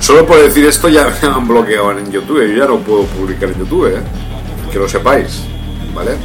Solo 0.00 0.26
por 0.26 0.38
decir 0.38 0.66
esto 0.66 0.88
ya 0.88 1.16
me 1.22 1.28
han 1.28 1.48
bloqueado 1.48 1.98
en 1.98 2.12
YouTube. 2.12 2.46
Yo 2.46 2.58
ya 2.58 2.66
no 2.66 2.78
puedo 2.80 3.04
publicar 3.04 3.48
en 3.48 3.60
YouTube, 3.60 3.86
¿eh? 3.86 4.02
que 4.70 4.78
lo 4.78 4.88
sepáis, 4.88 5.40
¿vale? 5.94 6.16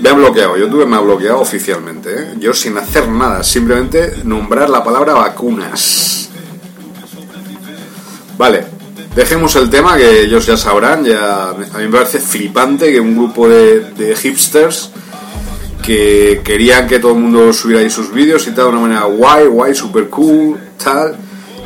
Me 0.00 0.10
han 0.10 0.16
bloqueado, 0.16 0.56
YouTube 0.56 0.86
me 0.86 0.96
ha 0.96 1.00
bloqueado 1.00 1.40
oficialmente, 1.40 2.10
¿eh? 2.10 2.34
yo 2.38 2.52
sin 2.52 2.76
hacer 2.76 3.08
nada, 3.08 3.42
simplemente 3.42 4.16
nombrar 4.22 4.70
la 4.70 4.84
palabra 4.84 5.14
vacunas. 5.14 6.28
Vale, 8.36 8.64
dejemos 9.16 9.56
el 9.56 9.70
tema 9.70 9.96
que 9.96 10.22
ellos 10.22 10.46
ya 10.46 10.56
sabrán. 10.56 11.04
Ya, 11.04 11.48
a 11.48 11.54
mí 11.54 11.86
me 11.86 11.88
parece 11.88 12.18
flipante 12.18 12.92
que 12.92 13.00
un 13.00 13.16
grupo 13.16 13.48
de 13.48 14.16
hipsters 14.20 14.90
que 15.84 16.40
querían 16.42 16.86
que 16.86 16.98
todo 16.98 17.12
el 17.12 17.18
mundo 17.18 17.52
subiera 17.52 17.82
ahí 17.82 17.90
sus 17.90 18.10
vídeos 18.10 18.46
y 18.46 18.52
tal 18.52 18.64
de 18.64 18.70
una 18.70 18.80
manera 18.80 19.04
guay, 19.04 19.46
guay, 19.46 19.74
super 19.74 20.08
cool, 20.08 20.58
tal. 20.82 21.16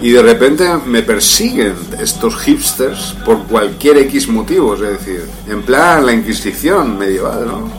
Y 0.02 0.10
de 0.10 0.22
repente 0.22 0.64
me 0.86 1.02
persiguen 1.02 1.74
estos 2.00 2.36
hipsters 2.36 3.14
por 3.24 3.44
cualquier 3.44 3.98
X 3.98 4.28
motivo, 4.28 4.74
es 4.74 4.80
decir, 4.80 5.24
en 5.48 5.62
plan 5.62 6.04
la 6.04 6.12
Inquisición 6.12 6.98
medieval, 6.98 7.46
¿no? 7.46 7.70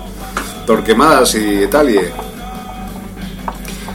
Torquemadas 0.65 1.36
y 1.36 1.67
tal. 1.67 1.89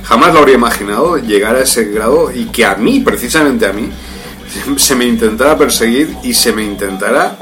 Jamás 0.04 0.34
lo 0.34 0.40
habría 0.40 0.56
imaginado 0.56 1.16
llegar 1.16 1.56
a 1.56 1.62
ese 1.62 1.84
grado 1.84 2.30
y 2.30 2.46
que 2.46 2.64
a 2.64 2.74
mí, 2.74 3.00
precisamente 3.00 3.66
a 3.66 3.72
mí, 3.72 3.90
se 4.76 4.94
me 4.94 5.06
intentara 5.06 5.56
perseguir 5.56 6.14
y 6.22 6.34
se 6.34 6.52
me 6.52 6.62
intentara 6.62 7.36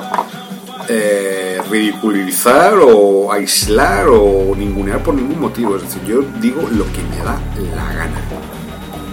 eh, 0.89 1.52
ridiculizar 1.73 2.75
o 2.83 3.33
aislar 3.33 4.07
o 4.09 4.55
ningunear 4.55 5.03
por 5.03 5.15
ningún 5.15 5.41
motivo. 5.41 5.77
Es 5.77 5.83
decir, 5.83 6.03
yo 6.07 6.23
digo 6.41 6.69
lo 6.71 6.85
que 6.93 7.03
me 7.03 7.17
da 7.17 7.41
la 7.75 7.95
gana. 7.95 8.21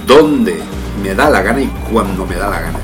¿Dónde 0.05 0.59
me 1.01 1.15
da 1.15 1.29
la 1.29 1.41
gana 1.41 1.61
y 1.61 1.67
cuando 1.91 2.25
me 2.25 2.35
da 2.35 2.49
la 2.49 2.59
gana? 2.59 2.79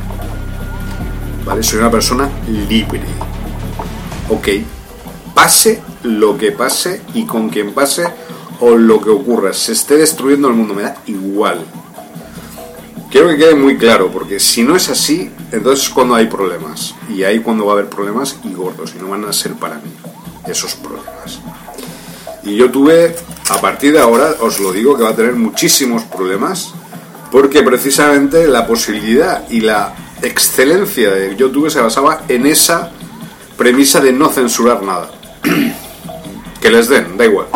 ¿Vale? 1.45 1.61
Soy 1.61 1.79
una 1.79 1.91
persona 1.91 2.29
libre. 2.69 3.01
Ok. 4.29 4.47
Pase 5.33 5.81
lo 6.03 6.37
que 6.37 6.53
pase 6.53 7.01
y 7.13 7.25
con 7.25 7.49
quien 7.49 7.73
pase 7.73 8.05
o 8.61 8.75
lo 8.75 9.01
que 9.01 9.09
ocurra. 9.09 9.51
Se 9.53 9.73
esté 9.73 9.97
destruyendo 9.97 10.47
el 10.47 10.53
mundo, 10.53 10.73
me 10.73 10.83
da 10.83 10.95
igual. 11.07 11.65
Quiero 13.15 13.29
que 13.29 13.37
quede 13.37 13.55
muy 13.55 13.77
claro, 13.77 14.11
porque 14.11 14.41
si 14.41 14.61
no 14.61 14.75
es 14.75 14.89
así, 14.89 15.31
entonces 15.53 15.85
es 15.85 15.89
cuando 15.89 16.15
hay 16.15 16.27
problemas. 16.27 16.95
Y 17.07 17.23
ahí 17.23 17.39
cuando 17.39 17.65
va 17.65 17.71
a 17.71 17.75
haber 17.75 17.89
problemas 17.89 18.35
y 18.43 18.53
gordos, 18.53 18.93
y 18.93 19.01
no 19.01 19.07
van 19.07 19.23
a 19.23 19.31
ser 19.31 19.53
para 19.53 19.75
mí 19.75 19.89
esos 20.45 20.75
problemas. 20.75 21.39
Y 22.43 22.57
yo 22.57 22.69
tuve, 22.69 23.15
a 23.47 23.61
partir 23.61 23.93
de 23.93 24.01
ahora, 24.01 24.35
os 24.41 24.59
lo 24.59 24.73
digo, 24.73 24.97
que 24.97 25.03
va 25.03 25.11
a 25.11 25.15
tener 25.15 25.31
muchísimos 25.31 26.03
problemas, 26.03 26.73
porque 27.31 27.63
precisamente 27.63 28.49
la 28.49 28.67
posibilidad 28.67 29.49
y 29.49 29.61
la 29.61 29.95
excelencia 30.21 31.09
de 31.11 31.37
YouTube 31.37 31.69
se 31.69 31.79
basaba 31.79 32.23
en 32.27 32.45
esa 32.45 32.91
premisa 33.57 34.01
de 34.01 34.11
no 34.11 34.27
censurar 34.27 34.83
nada. 34.83 35.09
que 36.61 36.69
les 36.69 36.89
den, 36.89 37.15
da 37.15 37.23
igual. 37.23 37.47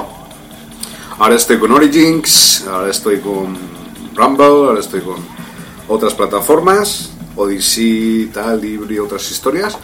Ahora 1.17 1.35
estoy 1.35 1.59
con 1.59 1.73
Origins, 1.73 2.65
ahora 2.65 2.89
estoy 2.89 3.19
con 3.19 3.57
Rumble, 4.15 4.45
ahora 4.45 4.79
estoy 4.79 5.01
con 5.01 5.38
otras 5.89 6.13
plataformas, 6.13 7.11
Odyssey, 7.35 8.29
tal, 8.33 8.61
Libri, 8.61 8.99
otras 8.99 9.29
historias. 9.29 9.77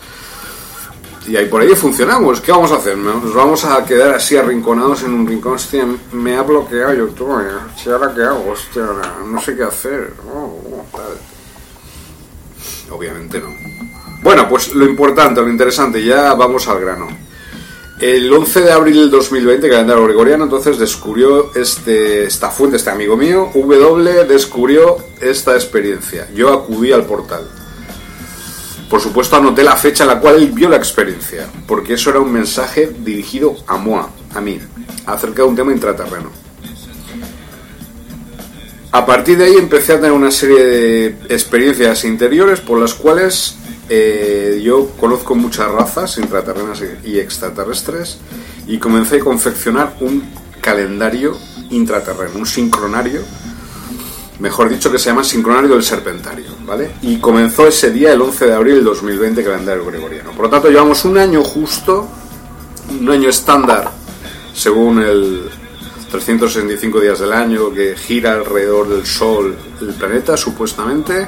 Y 1.27 1.35
ahí 1.35 1.47
por 1.47 1.61
ahí 1.61 1.75
funcionamos. 1.75 2.39
¿Qué 2.39 2.51
vamos 2.51 2.71
a 2.71 2.75
hacer? 2.75 2.97
¿Nos 2.97 3.33
vamos 3.33 3.65
a 3.65 3.83
quedar 3.83 4.13
así 4.13 4.37
arrinconados 4.37 5.03
en 5.03 5.13
un 5.13 5.27
rincón? 5.27 5.53
Hostia, 5.53 5.85
me 6.11 6.37
ha 6.37 6.43
bloqueado 6.43 6.93
YouTube. 6.93 7.43
¿Y 7.83 7.89
ahora 7.89 8.13
qué 8.13 8.23
hago? 8.23 8.51
Hostia, 8.51 8.83
no 9.25 9.41
sé 9.41 9.55
qué 9.55 9.63
hacer. 9.63 10.13
Obviamente 12.91 13.39
no. 13.39 13.47
Bueno, 14.21 14.47
pues 14.47 14.73
lo 14.73 14.85
importante, 14.85 15.41
lo 15.41 15.49
interesante, 15.49 16.03
ya 16.03 16.35
vamos 16.35 16.67
al 16.67 16.79
grano. 16.79 17.24
El 17.99 18.31
11 18.31 18.61
de 18.61 18.71
abril 18.73 18.95
del 18.95 19.09
2020, 19.09 19.69
calendario 19.69 20.03
gregoriano, 20.03 20.43
entonces 20.43 20.77
descubrió 20.77 21.55
este, 21.55 22.25
esta 22.25 22.51
fuente, 22.51 22.75
este 22.75 22.89
amigo 22.89 23.15
mío, 23.15 23.49
W, 23.53 24.25
descubrió 24.25 24.97
esta 25.21 25.55
experiencia. 25.55 26.27
Yo 26.35 26.51
acudí 26.51 26.91
al 26.91 27.05
portal. 27.05 27.47
Por 28.89 28.99
supuesto, 28.99 29.37
anoté 29.37 29.63
la 29.63 29.77
fecha 29.77 30.03
en 30.03 30.09
la 30.09 30.19
cual 30.19 30.35
él 30.35 30.51
vio 30.51 30.67
la 30.67 30.75
experiencia, 30.75 31.47
porque 31.65 31.93
eso 31.93 32.09
era 32.09 32.19
un 32.19 32.33
mensaje 32.33 32.93
dirigido 32.99 33.55
a 33.65 33.77
Moa, 33.77 34.09
a 34.33 34.41
mí, 34.41 34.59
acerca 35.05 35.43
de 35.43 35.47
un 35.47 35.55
tema 35.55 35.71
intraterreno. 35.71 36.31
A 38.91 39.05
partir 39.05 39.37
de 39.37 39.45
ahí 39.45 39.55
empecé 39.55 39.93
a 39.93 39.95
tener 39.95 40.11
una 40.11 40.31
serie 40.31 40.63
de 40.63 41.05
experiencias 41.29 42.03
interiores 42.03 42.59
por 42.59 42.79
las 42.79 42.93
cuales 42.93 43.55
eh, 43.89 44.61
yo 44.63 44.89
conozco 44.99 45.35
muchas 45.35 45.69
razas 45.71 46.17
intraterrenas 46.17 46.83
y 47.03 47.19
extraterrestres 47.19 48.17
y 48.67 48.79
comencé 48.79 49.17
a 49.17 49.19
confeccionar 49.19 49.95
un 49.99 50.23
calendario 50.61 51.37
intraterreno, 51.69 52.39
un 52.39 52.45
sincronario, 52.45 53.21
mejor 54.39 54.69
dicho 54.69 54.91
que 54.91 54.97
se 54.97 55.09
llama 55.09 55.23
sincronario 55.23 55.69
del 55.69 55.83
serpentario, 55.83 56.47
¿vale? 56.65 56.91
Y 57.03 57.17
comenzó 57.17 57.67
ese 57.67 57.91
día, 57.91 58.13
el 58.13 58.21
11 58.21 58.45
de 58.47 58.53
abril 58.53 58.75
del 58.75 58.83
2020, 58.85 59.43
calendario 59.43 59.85
gregoriano. 59.85 60.31
Por 60.31 60.45
lo 60.45 60.49
tanto, 60.49 60.69
llevamos 60.69 61.05
un 61.05 61.17
año 61.17 61.43
justo, 61.43 62.07
un 62.99 63.09
año 63.09 63.29
estándar, 63.29 63.91
según 64.53 65.01
el 65.01 65.49
365 66.09 66.99
días 66.99 67.19
del 67.19 67.33
año 67.33 67.71
que 67.71 67.95
gira 67.95 68.33
alrededor 68.33 68.89
del 68.89 69.05
Sol 69.05 69.55
el 69.81 69.93
planeta, 69.93 70.37
supuestamente 70.37 71.27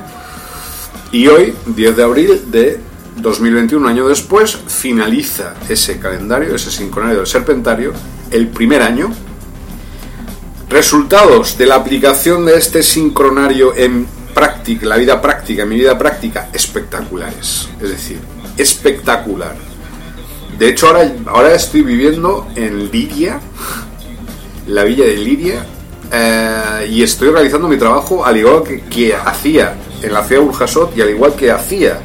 y 1.11 1.27
hoy, 1.27 1.53
10 1.65 1.95
de 1.95 2.03
abril 2.03 2.51
de 2.51 2.79
2021, 3.17 3.85
un 3.85 3.91
año 3.91 4.07
después, 4.07 4.57
finaliza 4.67 5.55
ese 5.69 5.99
calendario, 5.99 6.55
ese 6.55 6.69
sincronario 6.69 7.19
del 7.19 7.27
serpentario, 7.27 7.93
el 8.29 8.47
primer 8.47 8.81
año. 8.81 9.11
Resultados 10.69 11.57
de 11.57 11.65
la 11.65 11.75
aplicación 11.75 12.45
de 12.45 12.57
este 12.57 12.83
sincronario 12.83 13.73
en 13.75 14.05
práctica, 14.33 14.85
la 14.85 14.97
vida 14.97 15.21
práctica, 15.21 15.63
en 15.63 15.69
mi 15.69 15.75
vida 15.75 15.97
práctica, 15.97 16.49
espectaculares. 16.53 17.69
Es 17.81 17.89
decir, 17.89 18.19
espectacular. 18.57 19.55
De 20.59 20.69
hecho, 20.69 20.87
ahora, 20.87 21.13
ahora 21.27 21.55
estoy 21.55 21.81
viviendo 21.83 22.47
en 22.55 22.91
Lidia, 22.91 23.39
la 24.67 24.83
villa 24.83 25.05
de 25.05 25.17
Lidia, 25.17 25.65
eh, 26.11 26.87
y 26.89 27.01
estoy 27.03 27.29
realizando 27.29 27.67
mi 27.67 27.77
trabajo 27.77 28.25
al 28.25 28.37
igual 28.37 28.63
que, 28.63 28.81
que 28.81 29.15
hacía 29.15 29.75
en 30.01 30.13
la 30.13 30.23
ciudad 30.23 30.41
de 30.41 30.47
Burjasot 30.47 30.97
y 30.97 31.01
al 31.01 31.09
igual 31.09 31.33
que 31.33 31.51
hacía 31.51 31.99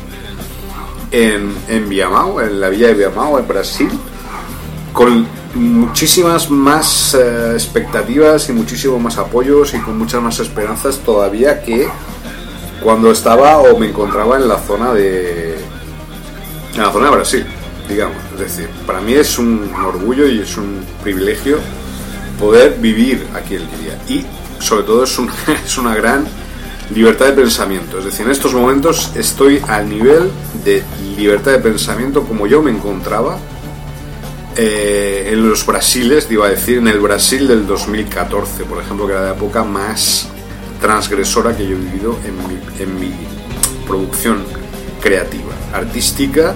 en, 1.10 1.54
en 1.68 1.88
Viamão, 1.88 2.40
en 2.40 2.60
la 2.60 2.68
villa 2.68 2.88
de 2.88 2.94
Viamão, 2.94 3.38
en 3.38 3.46
Brasil, 3.46 3.90
con 4.92 5.26
muchísimas 5.54 6.50
más 6.50 7.14
eh, 7.14 7.52
expectativas 7.54 8.48
y 8.48 8.52
muchísimos 8.52 9.00
más 9.00 9.18
apoyos 9.18 9.74
y 9.74 9.78
con 9.78 9.98
muchas 9.98 10.22
más 10.22 10.38
esperanzas 10.40 10.98
todavía 10.98 11.62
que 11.62 11.88
cuando 12.82 13.10
estaba 13.10 13.58
o 13.58 13.78
me 13.78 13.88
encontraba 13.88 14.36
en 14.36 14.48
la 14.48 14.58
zona 14.58 14.92
de 14.92 15.56
la 16.76 16.90
zona 16.90 17.06
de 17.06 17.12
Brasil, 17.12 17.46
digamos. 17.88 18.16
Es 18.34 18.40
decir, 18.40 18.68
para 18.86 19.00
mí 19.00 19.12
es 19.12 19.38
un 19.38 19.70
orgullo 19.84 20.26
y 20.26 20.40
es 20.40 20.56
un 20.56 20.84
privilegio 21.02 21.58
poder 22.40 22.78
vivir 22.80 23.26
aquí 23.34 23.54
el 23.54 23.66
día. 23.78 23.98
Y 24.08 24.24
sobre 24.58 24.84
todo 24.84 25.04
es, 25.04 25.18
un, 25.18 25.30
es 25.64 25.78
una 25.78 25.94
gran 25.94 26.26
libertad 26.94 27.26
de 27.26 27.32
pensamiento. 27.32 27.98
Es 27.98 28.04
decir, 28.04 28.26
en 28.26 28.32
estos 28.32 28.54
momentos 28.54 29.12
estoy 29.14 29.60
al 29.68 29.88
nivel 29.88 30.30
de 30.64 30.82
libertad 31.16 31.52
de 31.52 31.58
pensamiento 31.58 32.24
como 32.24 32.46
yo 32.46 32.62
me 32.62 32.70
encontraba 32.70 33.38
eh, 34.56 35.30
en 35.32 35.48
los 35.48 35.64
Brasiles, 35.64 36.28
iba 36.30 36.46
a 36.46 36.50
decir, 36.50 36.78
en 36.78 36.88
el 36.88 37.00
Brasil 37.00 37.48
del 37.48 37.66
2014, 37.66 38.64
por 38.64 38.82
ejemplo, 38.82 39.06
que 39.06 39.12
era 39.12 39.22
la 39.22 39.30
época 39.32 39.64
más 39.64 40.28
transgresora 40.80 41.56
que 41.56 41.66
yo 41.66 41.76
he 41.76 41.80
vivido 41.80 42.18
en 42.26 42.36
mi, 42.36 42.82
en 42.82 43.00
mi 43.00 43.12
producción 43.86 44.44
creativa, 45.00 45.52
artística 45.72 46.54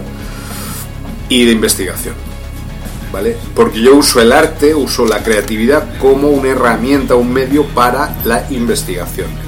y 1.28 1.44
de 1.46 1.52
investigación. 1.52 2.14
¿Vale? 3.12 3.36
Porque 3.54 3.80
yo 3.80 3.94
uso 3.94 4.20
el 4.20 4.32
arte, 4.32 4.74
uso 4.74 5.06
la 5.06 5.22
creatividad 5.22 5.96
como 5.98 6.28
una 6.28 6.48
herramienta, 6.48 7.14
un 7.14 7.32
medio 7.32 7.64
para 7.64 8.14
la 8.24 8.46
investigación 8.50 9.45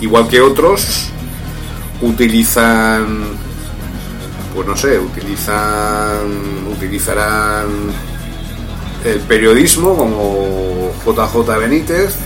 igual 0.00 0.28
que 0.28 0.40
otros, 0.40 1.10
utilizan, 2.02 3.24
pues 4.54 4.66
no 4.66 4.76
sé, 4.76 4.98
utilizan, 4.98 6.66
utilizarán 6.70 7.66
el 9.04 9.20
periodismo 9.20 9.96
como 9.96 10.90
JJ 11.04 11.58
Benítez 11.58 12.16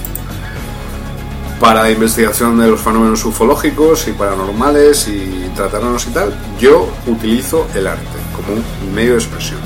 para 1.61 1.83
la 1.83 1.90
investigación 1.90 2.59
de 2.59 2.68
los 2.68 2.81
fenómenos 2.81 3.24
ufológicos 3.24 4.07
y 4.07 4.12
paranormales 4.12 5.09
y 5.09 5.50
tratarnos 5.57 6.07
y 6.07 6.11
tal. 6.11 6.35
Yo 6.61 6.88
utilizo 7.07 7.66
el 7.74 7.87
arte 7.87 8.04
como 8.35 8.54
un 8.54 8.94
medio 8.94 9.12
de 9.12 9.18
expresión. 9.18 9.59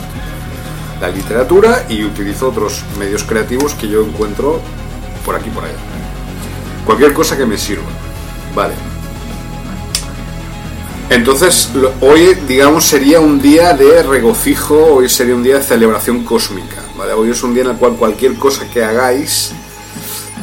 La 1.00 1.10
literatura 1.10 1.84
y 1.88 2.04
utilizo 2.04 2.48
otros 2.48 2.82
medios 2.98 3.24
creativos 3.24 3.74
que 3.74 3.88
yo 3.88 4.02
encuentro 4.02 4.60
por 5.24 5.36
aquí 5.36 5.50
por 5.50 5.64
allá. 5.64 5.91
Cualquier 6.84 7.12
cosa 7.12 7.36
que 7.36 7.46
me 7.46 7.56
sirva. 7.58 7.88
Vale. 8.54 8.74
Entonces, 11.10 11.68
hoy, 12.00 12.34
digamos, 12.48 12.86
sería 12.86 13.20
un 13.20 13.40
día 13.40 13.74
de 13.74 14.02
regocijo, 14.02 14.94
hoy 14.94 15.08
sería 15.10 15.34
un 15.34 15.42
día 15.42 15.58
de 15.58 15.62
celebración 15.62 16.24
cósmica. 16.24 16.82
¿vale? 16.96 17.12
Hoy 17.12 17.30
es 17.30 17.42
un 17.42 17.52
día 17.52 17.64
en 17.64 17.70
el 17.70 17.76
cual 17.76 17.96
cualquier 17.96 18.34
cosa 18.36 18.66
que 18.72 18.82
hagáis 18.82 19.52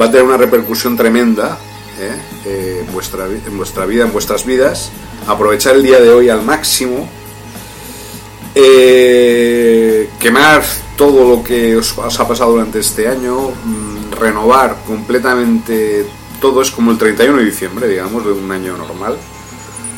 va 0.00 0.06
a 0.06 0.10
tener 0.10 0.24
una 0.24 0.36
repercusión 0.36 0.96
tremenda 0.96 1.58
¿eh? 1.98 2.16
Eh, 2.46 2.84
en, 2.86 2.92
vuestra, 2.92 3.26
en 3.26 3.56
vuestra 3.56 3.84
vida, 3.84 4.04
en 4.04 4.12
vuestras 4.12 4.46
vidas, 4.46 4.90
aprovechar 5.26 5.74
el 5.74 5.82
día 5.82 6.00
de 6.00 6.10
hoy 6.10 6.28
al 6.28 6.42
máximo, 6.42 7.08
eh, 8.54 10.08
quemar 10.18 10.62
todo 10.96 11.36
lo 11.36 11.42
que 11.42 11.76
os, 11.76 11.96
os 11.98 12.20
ha 12.20 12.28
pasado 12.28 12.52
durante 12.52 12.78
este 12.78 13.08
año, 13.08 13.50
mm, 13.50 14.12
renovar 14.12 14.76
completamente 14.86 16.06
todo, 16.40 16.62
es 16.62 16.70
como 16.70 16.90
el 16.90 16.98
31 16.98 17.38
de 17.38 17.44
diciembre, 17.44 17.88
digamos, 17.88 18.24
de 18.24 18.32
un 18.32 18.50
año 18.50 18.76
normal, 18.76 19.16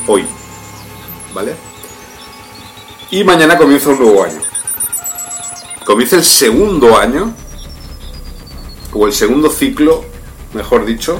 hoy, 0.07 0.25
¿vale? 1.33 1.55
Y 3.11 3.23
mañana 3.23 3.57
comienza 3.57 3.89
un 3.89 3.99
nuevo 3.99 4.23
año. 4.23 4.39
Comienza 5.85 6.15
el 6.15 6.23
segundo 6.23 6.97
año, 6.97 7.33
o 8.93 9.07
el 9.07 9.13
segundo 9.13 9.49
ciclo, 9.49 10.03
mejor 10.53 10.85
dicho, 10.85 11.19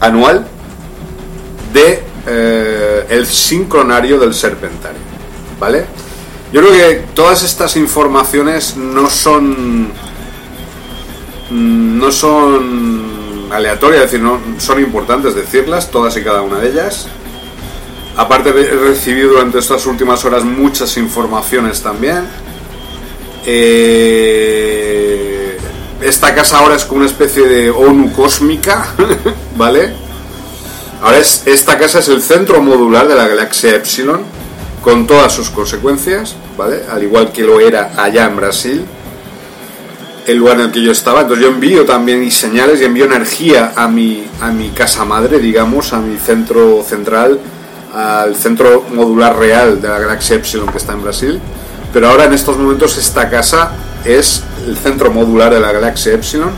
anual 0.00 0.46
de 1.72 2.02
eh, 2.26 3.06
el 3.10 3.26
sincronario 3.26 4.18
del 4.18 4.34
serpentario, 4.34 5.00
¿vale? 5.58 5.86
Yo 6.52 6.60
creo 6.62 6.72
que 6.72 7.04
todas 7.14 7.42
estas 7.42 7.76
informaciones 7.76 8.76
no 8.76 9.08
son 9.08 9.92
no 11.50 12.12
son 12.12 13.09
aleatorias, 13.50 14.04
es 14.04 14.12
decir, 14.12 14.24
no 14.24 14.40
son 14.58 14.80
importantes 14.80 15.34
decirlas, 15.34 15.90
todas 15.90 16.16
y 16.16 16.22
cada 16.22 16.42
una 16.42 16.58
de 16.58 16.70
ellas. 16.70 17.08
Aparte 18.16 18.50
he 18.50 18.76
recibido 18.76 19.30
durante 19.30 19.58
estas 19.58 19.86
últimas 19.86 20.24
horas 20.24 20.44
muchas 20.44 20.96
informaciones 20.96 21.82
también. 21.82 22.26
Eh, 23.46 24.90
esta 26.02 26.34
casa 26.34 26.58
ahora 26.58 26.76
es 26.76 26.84
como 26.84 27.00
una 27.00 27.08
especie 27.08 27.46
de 27.46 27.70
ONU 27.70 28.12
cósmica, 28.12 28.88
¿vale? 29.56 29.92
Ahora 31.02 31.18
es, 31.18 31.46
esta 31.46 31.78
casa 31.78 32.00
es 32.00 32.08
el 32.08 32.20
centro 32.20 32.60
modular 32.62 33.08
de 33.08 33.14
la 33.14 33.26
galaxia 33.26 33.74
Epsilon, 33.74 34.22
con 34.82 35.06
todas 35.06 35.32
sus 35.32 35.50
consecuencias, 35.50 36.36
¿vale? 36.56 36.82
Al 36.90 37.02
igual 37.02 37.32
que 37.32 37.42
lo 37.42 37.60
era 37.60 37.92
allá 37.96 38.26
en 38.26 38.36
Brasil, 38.36 38.84
el 40.30 40.38
lugar 40.38 40.56
en 40.56 40.66
el 40.66 40.72
que 40.72 40.82
yo 40.82 40.92
estaba. 40.92 41.22
Entonces 41.22 41.44
yo 41.44 41.50
envío 41.50 41.84
también 41.84 42.30
señales 42.30 42.80
y 42.80 42.84
envío 42.84 43.04
energía 43.04 43.72
a 43.76 43.88
mi, 43.88 44.24
a 44.40 44.50
mi 44.50 44.70
casa 44.70 45.04
madre, 45.04 45.38
digamos, 45.38 45.92
a 45.92 45.98
mi 45.98 46.16
centro 46.18 46.82
central, 46.82 47.38
al 47.94 48.36
centro 48.36 48.84
modular 48.94 49.36
real 49.36 49.80
de 49.80 49.88
la 49.88 49.98
galaxia 49.98 50.36
Epsilon 50.36 50.68
que 50.68 50.78
está 50.78 50.92
en 50.92 51.02
Brasil. 51.02 51.40
Pero 51.92 52.08
ahora 52.08 52.24
en 52.26 52.32
estos 52.32 52.56
momentos 52.56 52.96
esta 52.98 53.28
casa 53.28 53.72
es 54.04 54.44
el 54.66 54.76
centro 54.76 55.10
modular 55.10 55.52
de 55.52 55.60
la 55.60 55.72
galaxia 55.72 56.14
Epsilon. 56.14 56.50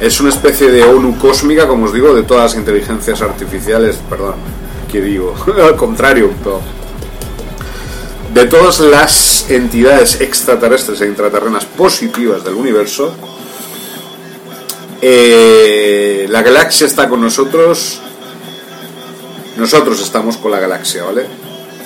Es 0.00 0.20
una 0.20 0.30
especie 0.30 0.70
de 0.70 0.84
ONU 0.84 1.18
cósmica, 1.18 1.66
como 1.66 1.86
os 1.86 1.92
digo, 1.92 2.14
de 2.14 2.22
todas 2.22 2.44
las 2.44 2.54
inteligencias 2.56 3.20
artificiales, 3.22 3.98
perdón, 4.08 4.34
que 4.90 5.00
digo, 5.00 5.34
al 5.62 5.76
contrario, 5.76 6.30
pero 6.42 6.60
de 8.34 8.46
todas 8.46 8.80
las 8.80 9.48
entidades 9.48 10.20
extraterrestres 10.20 11.00
e 11.00 11.06
intraterrenas 11.06 11.64
positivas 11.64 12.44
del 12.44 12.54
universo, 12.54 13.14
eh, 15.00 16.26
la 16.28 16.42
galaxia 16.42 16.88
está 16.88 17.08
con 17.08 17.20
nosotros, 17.20 18.00
nosotros 19.56 20.02
estamos 20.02 20.36
con 20.36 20.50
la 20.50 20.58
galaxia, 20.58 21.04
¿vale? 21.04 21.26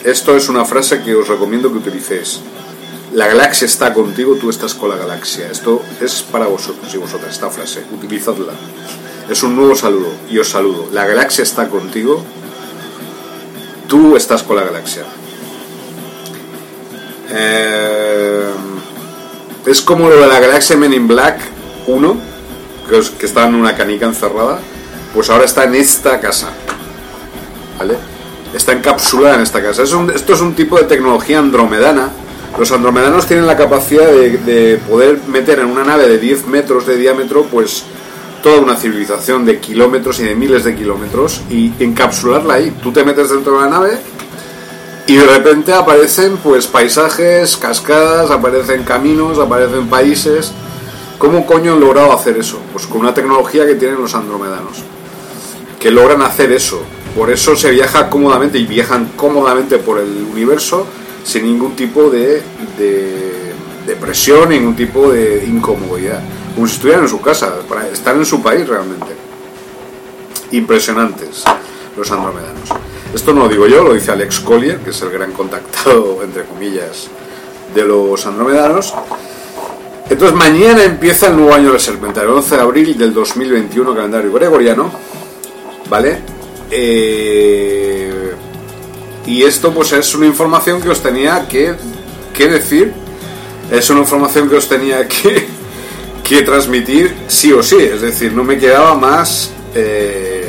Esto 0.04 0.36
es 0.36 0.48
una 0.48 0.64
frase 0.64 1.02
que 1.02 1.14
os 1.14 1.28
recomiendo 1.28 1.70
que 1.70 1.78
utilicéis. 1.78 2.40
La 3.12 3.26
galaxia 3.26 3.66
está 3.66 3.92
contigo, 3.92 4.36
tú 4.36 4.48
estás 4.48 4.72
con 4.72 4.88
la 4.88 4.96
galaxia. 4.96 5.50
Esto 5.50 5.82
es 6.00 6.22
para 6.22 6.46
vosotros 6.46 6.94
y 6.94 6.96
vosotras, 6.96 7.34
esta 7.34 7.50
frase. 7.50 7.82
Utilizadla. 7.92 8.52
Es 9.28 9.42
un 9.42 9.54
nuevo 9.54 9.74
saludo 9.74 10.12
y 10.30 10.38
os 10.38 10.48
saludo. 10.48 10.88
La 10.92 11.06
galaxia 11.06 11.42
está 11.42 11.68
contigo, 11.68 12.22
tú 13.86 14.16
estás 14.16 14.42
con 14.42 14.56
la 14.56 14.64
galaxia. 14.64 15.04
Eh, 17.30 18.44
es 19.66 19.80
como 19.82 20.08
lo 20.08 20.16
de 20.20 20.26
la 20.26 20.40
galaxia 20.40 20.76
Men 20.76 20.94
in 20.94 21.06
Black 21.08 21.40
1, 21.86 22.16
que, 22.88 23.00
que 23.18 23.26
estaba 23.26 23.46
en 23.48 23.54
una 23.54 23.76
canica 23.76 24.06
encerrada, 24.06 24.58
pues 25.14 25.28
ahora 25.30 25.44
está 25.44 25.64
en 25.64 25.74
esta 25.74 26.20
casa. 26.20 26.48
¿Vale? 27.78 27.96
Está 28.54 28.72
encapsulada 28.72 29.36
en 29.36 29.42
esta 29.42 29.62
casa. 29.62 29.82
Es 29.82 29.92
un- 29.92 30.10
esto 30.10 30.32
es 30.34 30.40
un 30.40 30.54
tipo 30.54 30.78
de 30.78 30.84
tecnología 30.84 31.38
andromedana. 31.38 32.10
Los 32.58 32.72
andromedanos 32.72 33.26
tienen 33.26 33.46
la 33.46 33.56
capacidad 33.56 34.06
de, 34.06 34.38
de 34.38 34.76
poder 34.88 35.20
meter 35.28 35.60
en 35.60 35.66
una 35.66 35.84
nave 35.84 36.08
de 36.08 36.18
10 36.18 36.46
metros 36.46 36.86
de 36.86 36.96
diámetro, 36.96 37.44
pues 37.44 37.84
toda 38.42 38.60
una 38.60 38.74
civilización 38.76 39.44
de 39.44 39.58
kilómetros 39.60 40.18
y 40.20 40.24
de 40.24 40.34
miles 40.34 40.64
de 40.64 40.74
kilómetros 40.74 41.42
y 41.50 41.72
encapsularla 41.78 42.54
ahí. 42.54 42.74
Tú 42.82 42.90
te 42.90 43.04
metes 43.04 43.28
dentro 43.30 43.54
de 43.56 43.60
la 43.60 43.68
nave 43.68 43.98
y 45.08 45.16
de 45.16 45.26
repente 45.26 45.72
aparecen 45.72 46.36
pues 46.36 46.66
paisajes, 46.66 47.56
cascadas, 47.56 48.30
aparecen 48.30 48.84
caminos, 48.84 49.38
aparecen 49.38 49.88
países. 49.88 50.52
¿Cómo 51.16 51.46
coño 51.46 51.72
han 51.72 51.80
logrado 51.80 52.12
hacer 52.12 52.36
eso? 52.36 52.60
Pues 52.72 52.86
con 52.86 53.00
una 53.00 53.14
tecnología 53.14 53.66
que 53.66 53.74
tienen 53.74 53.98
los 53.98 54.14
andromedanos. 54.14 54.84
Que 55.80 55.90
logran 55.90 56.20
hacer 56.20 56.52
eso. 56.52 56.82
Por 57.16 57.30
eso 57.30 57.56
se 57.56 57.70
viaja 57.70 58.10
cómodamente 58.10 58.58
y 58.58 58.66
viajan 58.66 59.12
cómodamente 59.16 59.78
por 59.78 59.98
el 59.98 60.26
universo 60.30 60.86
sin 61.24 61.44
ningún 61.44 61.74
tipo 61.74 62.10
de, 62.10 62.42
de, 62.76 63.54
de 63.86 63.96
presión, 63.96 64.50
ningún 64.50 64.76
tipo 64.76 65.10
de 65.10 65.42
incomodidad. 65.46 66.20
Como 66.54 66.66
si 66.66 66.74
estuvieran 66.74 67.04
en 67.04 67.08
su 67.08 67.22
casa, 67.22 67.54
estar 67.90 68.14
en 68.14 68.26
su 68.26 68.42
país 68.42 68.68
realmente. 68.68 69.16
Impresionantes 70.50 71.44
los 71.96 72.10
andromedanos. 72.12 72.68
Esto 73.14 73.32
no 73.32 73.44
lo 73.44 73.48
digo 73.48 73.66
yo, 73.66 73.82
lo 73.82 73.94
dice 73.94 74.12
Alex 74.12 74.40
Collier, 74.40 74.78
que 74.78 74.90
es 74.90 75.00
el 75.02 75.10
gran 75.10 75.32
contactado, 75.32 76.22
entre 76.22 76.44
comillas, 76.44 77.08
de 77.74 77.84
los 77.84 78.24
andromedanos. 78.26 78.94
Entonces 80.10 80.36
mañana 80.36 80.84
empieza 80.84 81.28
el 81.28 81.36
nuevo 81.36 81.54
año 81.54 81.70
del 81.72 81.80
Serpentario, 81.80 82.30
el 82.30 82.36
11 82.36 82.56
de 82.56 82.62
abril 82.62 82.98
del 82.98 83.12
2021, 83.14 83.94
calendario 83.94 84.32
gregoriano, 84.32 84.90
¿vale? 85.88 86.18
Eh, 86.70 88.32
y 89.26 89.42
esto 89.42 89.72
pues 89.72 89.92
es 89.92 90.14
una 90.14 90.26
información 90.26 90.80
que 90.80 90.90
os 90.90 91.02
tenía 91.02 91.46
que, 91.48 91.74
que 92.34 92.48
decir, 92.48 92.92
es 93.70 93.90
una 93.90 94.00
información 94.00 94.48
que 94.48 94.56
os 94.56 94.68
tenía 94.68 95.06
que, 95.08 95.46
que 96.24 96.42
transmitir 96.42 97.14
sí 97.26 97.52
o 97.52 97.62
sí, 97.62 97.76
es 97.78 98.02
decir, 98.02 98.32
no 98.32 98.44
me 98.44 98.58
quedaba 98.58 98.94
más... 98.94 99.50
eh, 99.74 100.47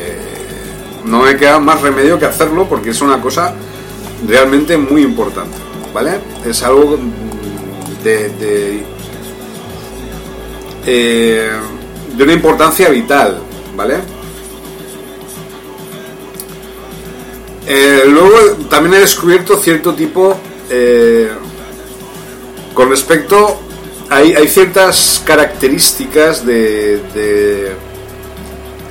no 1.06 1.24
me 1.24 1.38
queda 1.38 1.60
más 1.60 1.82
remedio 1.82 2.20
que 2.20 2.26
hacerlo 2.26 2.68
porque 2.68 2.92
es 2.92 3.02
una 3.02 3.22
cosa 3.22 3.54
realmente 4.28 4.78
muy 4.78 5.02
importante, 5.02 5.58
¿vale? 5.94 6.20
Es 6.46 6.64
algo 6.64 6.98
de, 8.04 8.30
de, 8.30 8.84
eh, 10.86 11.52
una 12.20 12.34
importancia 12.34 12.90
vital, 12.90 13.40
¿vale? 13.76 13.96
Eh, 17.66 18.04
luego 18.08 18.36
también 18.70 18.96
he 18.96 19.00
descubierto 19.00 19.58
cierto 19.58 19.94
tipo 19.94 20.36
eh, 20.72 21.30
con 22.74 22.90
respecto 22.90 23.60
hay, 24.10 24.34
hay 24.34 24.48
ciertas 24.48 25.22
características 25.24 26.44
de 26.44 27.76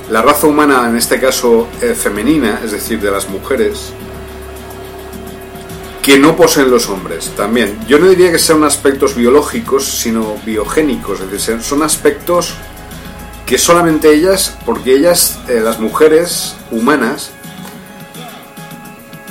la 0.09 0.21
raza 0.21 0.47
humana, 0.47 0.87
en 0.89 0.95
este 0.95 1.19
caso 1.19 1.67
eh, 1.81 1.93
femenina, 1.93 2.61
es 2.63 2.71
decir, 2.71 2.99
de 2.99 3.11
las 3.11 3.29
mujeres, 3.29 3.93
que 6.01 6.17
no 6.17 6.35
poseen 6.35 6.71
los 6.71 6.89
hombres 6.89 7.31
también. 7.35 7.79
Yo 7.87 7.99
no 7.99 8.07
diría 8.07 8.31
que 8.31 8.39
sean 8.39 8.63
aspectos 8.63 9.15
biológicos, 9.15 9.85
sino 9.85 10.35
biogénicos, 10.45 11.21
es 11.21 11.31
decir, 11.31 11.61
son 11.61 11.83
aspectos 11.83 12.55
que 13.45 13.57
solamente 13.57 14.11
ellas, 14.11 14.57
porque 14.65 14.95
ellas, 14.95 15.39
eh, 15.47 15.59
las 15.63 15.79
mujeres 15.79 16.55
humanas, 16.71 17.31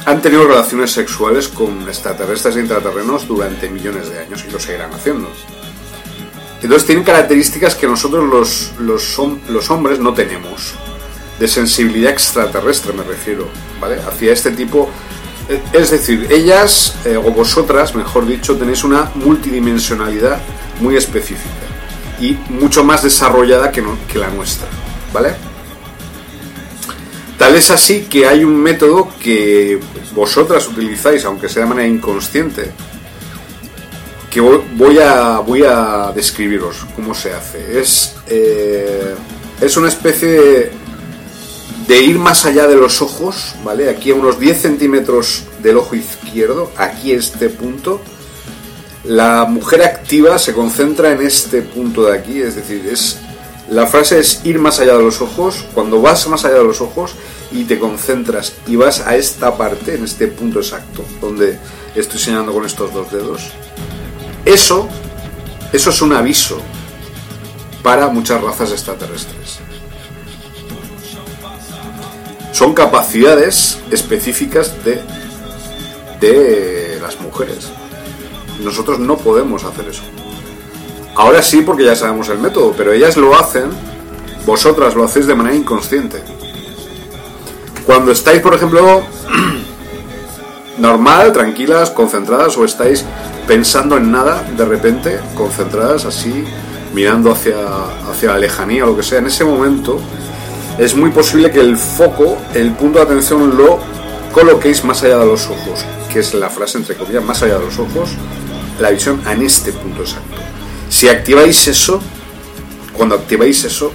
han 0.06 0.22
tenido 0.22 0.46
relaciones 0.46 0.92
sexuales 0.92 1.48
con 1.48 1.88
extraterrestres 1.88 2.56
e 2.56 2.60
intraterrenos 2.60 3.28
durante 3.28 3.68
millones 3.68 4.08
de 4.10 4.20
años 4.20 4.44
y 4.48 4.50
lo 4.50 4.58
seguirán 4.58 4.92
haciendo. 4.92 5.28
Entonces 6.62 6.86
tienen 6.86 7.04
características 7.04 7.74
que 7.74 7.86
nosotros 7.86 8.28
los, 8.28 8.72
los, 8.80 9.18
hom- 9.18 9.38
los 9.48 9.70
hombres 9.70 9.98
no 10.00 10.12
tenemos. 10.14 10.74
De 11.38 11.46
sensibilidad 11.46 12.10
extraterrestre 12.12 12.92
me 12.92 13.04
refiero, 13.04 13.48
¿vale? 13.80 13.96
Hacia 14.00 14.32
este 14.32 14.50
tipo... 14.50 14.90
eh, 15.48 15.62
Es 15.72 15.90
decir, 15.90 16.26
ellas, 16.30 16.96
eh, 17.04 17.16
o 17.16 17.30
vosotras, 17.30 17.94
mejor 17.94 18.26
dicho, 18.26 18.56
tenéis 18.56 18.82
una 18.82 19.10
multidimensionalidad 19.14 20.40
muy 20.80 20.96
específica 20.96 21.66
y 22.20 22.36
mucho 22.50 22.82
más 22.82 23.04
desarrollada 23.04 23.70
que, 23.70 23.84
que 24.12 24.18
la 24.18 24.28
nuestra, 24.28 24.66
¿vale? 25.12 25.34
Tal 27.38 27.54
es 27.54 27.70
así 27.70 28.06
que 28.10 28.26
hay 28.26 28.42
un 28.42 28.56
método 28.56 29.08
que 29.22 29.78
vosotras 30.12 30.66
utilizáis, 30.66 31.24
aunque 31.24 31.48
sea 31.48 31.62
de 31.62 31.68
manera 31.68 31.86
inconsciente, 31.86 32.72
que 34.30 34.40
voy- 34.40 34.98
a, 34.98 35.38
voy 35.40 35.62
a 35.64 36.12
describiros 36.14 36.86
cómo 36.94 37.14
se 37.14 37.32
hace. 37.32 37.80
Es, 37.80 38.14
eh, 38.28 39.14
es 39.60 39.76
una 39.76 39.88
especie 39.88 40.28
de, 40.28 40.72
de 41.86 42.00
ir 42.02 42.18
más 42.18 42.44
allá 42.46 42.66
de 42.66 42.76
los 42.76 43.00
ojos, 43.00 43.54
¿vale? 43.64 43.88
Aquí 43.88 44.10
a 44.10 44.14
unos 44.14 44.38
10 44.38 44.60
centímetros 44.60 45.44
del 45.62 45.78
ojo 45.78 45.96
izquierdo, 45.96 46.70
aquí 46.76 47.12
este 47.12 47.48
punto, 47.48 48.00
la 49.04 49.46
mujer 49.46 49.82
activa 49.82 50.38
se 50.38 50.52
concentra 50.52 51.12
en 51.12 51.22
este 51.22 51.62
punto 51.62 52.04
de 52.04 52.18
aquí, 52.18 52.42
es 52.42 52.56
decir, 52.56 52.86
es 52.92 53.18
la 53.70 53.86
frase 53.86 54.18
es 54.18 54.40
ir 54.44 54.58
más 54.58 54.80
allá 54.80 54.96
de 54.96 55.02
los 55.04 55.20
ojos, 55.20 55.64
cuando 55.74 56.00
vas 56.00 56.26
más 56.28 56.44
allá 56.44 56.56
de 56.56 56.64
los 56.64 56.80
ojos 56.80 57.12
y 57.52 57.64
te 57.64 57.78
concentras 57.78 58.54
y 58.66 58.76
vas 58.76 59.00
a 59.00 59.16
esta 59.16 59.56
parte, 59.58 59.94
en 59.94 60.04
este 60.04 60.26
punto 60.28 60.60
exacto, 60.60 61.04
donde 61.20 61.58
estoy 61.94 62.18
señalando 62.18 62.52
con 62.52 62.64
estos 62.64 62.92
dos 62.94 63.10
dedos, 63.12 63.50
eso, 64.48 64.88
eso 65.72 65.90
es 65.90 66.02
un 66.02 66.14
aviso 66.14 66.58
para 67.82 68.08
muchas 68.08 68.42
razas 68.42 68.72
extraterrestres. 68.72 69.58
Son 72.52 72.74
capacidades 72.74 73.78
específicas 73.90 74.74
de, 74.84 75.02
de 76.20 76.98
las 77.00 77.20
mujeres. 77.20 77.68
Nosotros 78.64 78.98
no 78.98 79.16
podemos 79.18 79.64
hacer 79.64 79.88
eso. 79.88 80.02
Ahora 81.14 81.42
sí 81.42 81.60
porque 81.60 81.84
ya 81.84 81.94
sabemos 81.94 82.28
el 82.30 82.38
método, 82.38 82.74
pero 82.76 82.92
ellas 82.92 83.16
lo 83.16 83.38
hacen, 83.38 83.70
vosotras 84.46 84.94
lo 84.94 85.04
hacéis 85.04 85.26
de 85.26 85.34
manera 85.34 85.56
inconsciente. 85.56 86.22
Cuando 87.84 88.12
estáis, 88.12 88.40
por 88.40 88.54
ejemplo, 88.54 89.02
normal, 90.78 91.32
tranquilas, 91.32 91.90
concentradas 91.90 92.56
o 92.56 92.64
estáis 92.64 93.04
pensando 93.48 93.96
en 93.96 94.12
nada, 94.12 94.42
de 94.56 94.64
repente, 94.66 95.18
concentradas 95.34 96.04
así, 96.04 96.44
mirando 96.92 97.32
hacia, 97.32 97.56
hacia 98.10 98.32
la 98.32 98.38
lejanía 98.38 98.84
o 98.84 98.88
lo 98.88 98.96
que 98.96 99.02
sea, 99.02 99.18
en 99.18 99.26
ese 99.26 99.42
momento 99.42 99.98
es 100.78 100.94
muy 100.94 101.10
posible 101.10 101.50
que 101.50 101.60
el 101.60 101.78
foco, 101.78 102.36
el 102.54 102.72
punto 102.72 102.98
de 102.98 103.06
atención 103.06 103.56
lo 103.56 103.80
coloquéis 104.32 104.84
más 104.84 105.02
allá 105.02 105.18
de 105.18 105.26
los 105.26 105.46
ojos, 105.46 105.84
que 106.12 106.20
es 106.20 106.34
la 106.34 106.50
frase 106.50 106.76
entre 106.76 106.94
comillas, 106.94 107.24
más 107.24 107.42
allá 107.42 107.58
de 107.58 107.64
los 107.64 107.78
ojos, 107.78 108.10
la 108.78 108.90
visión 108.90 109.20
en 109.26 109.42
este 109.42 109.72
punto 109.72 110.02
exacto. 110.02 110.36
Si 110.90 111.08
activáis 111.08 111.66
eso, 111.68 112.00
cuando 112.92 113.14
activáis 113.14 113.64
eso, 113.64 113.92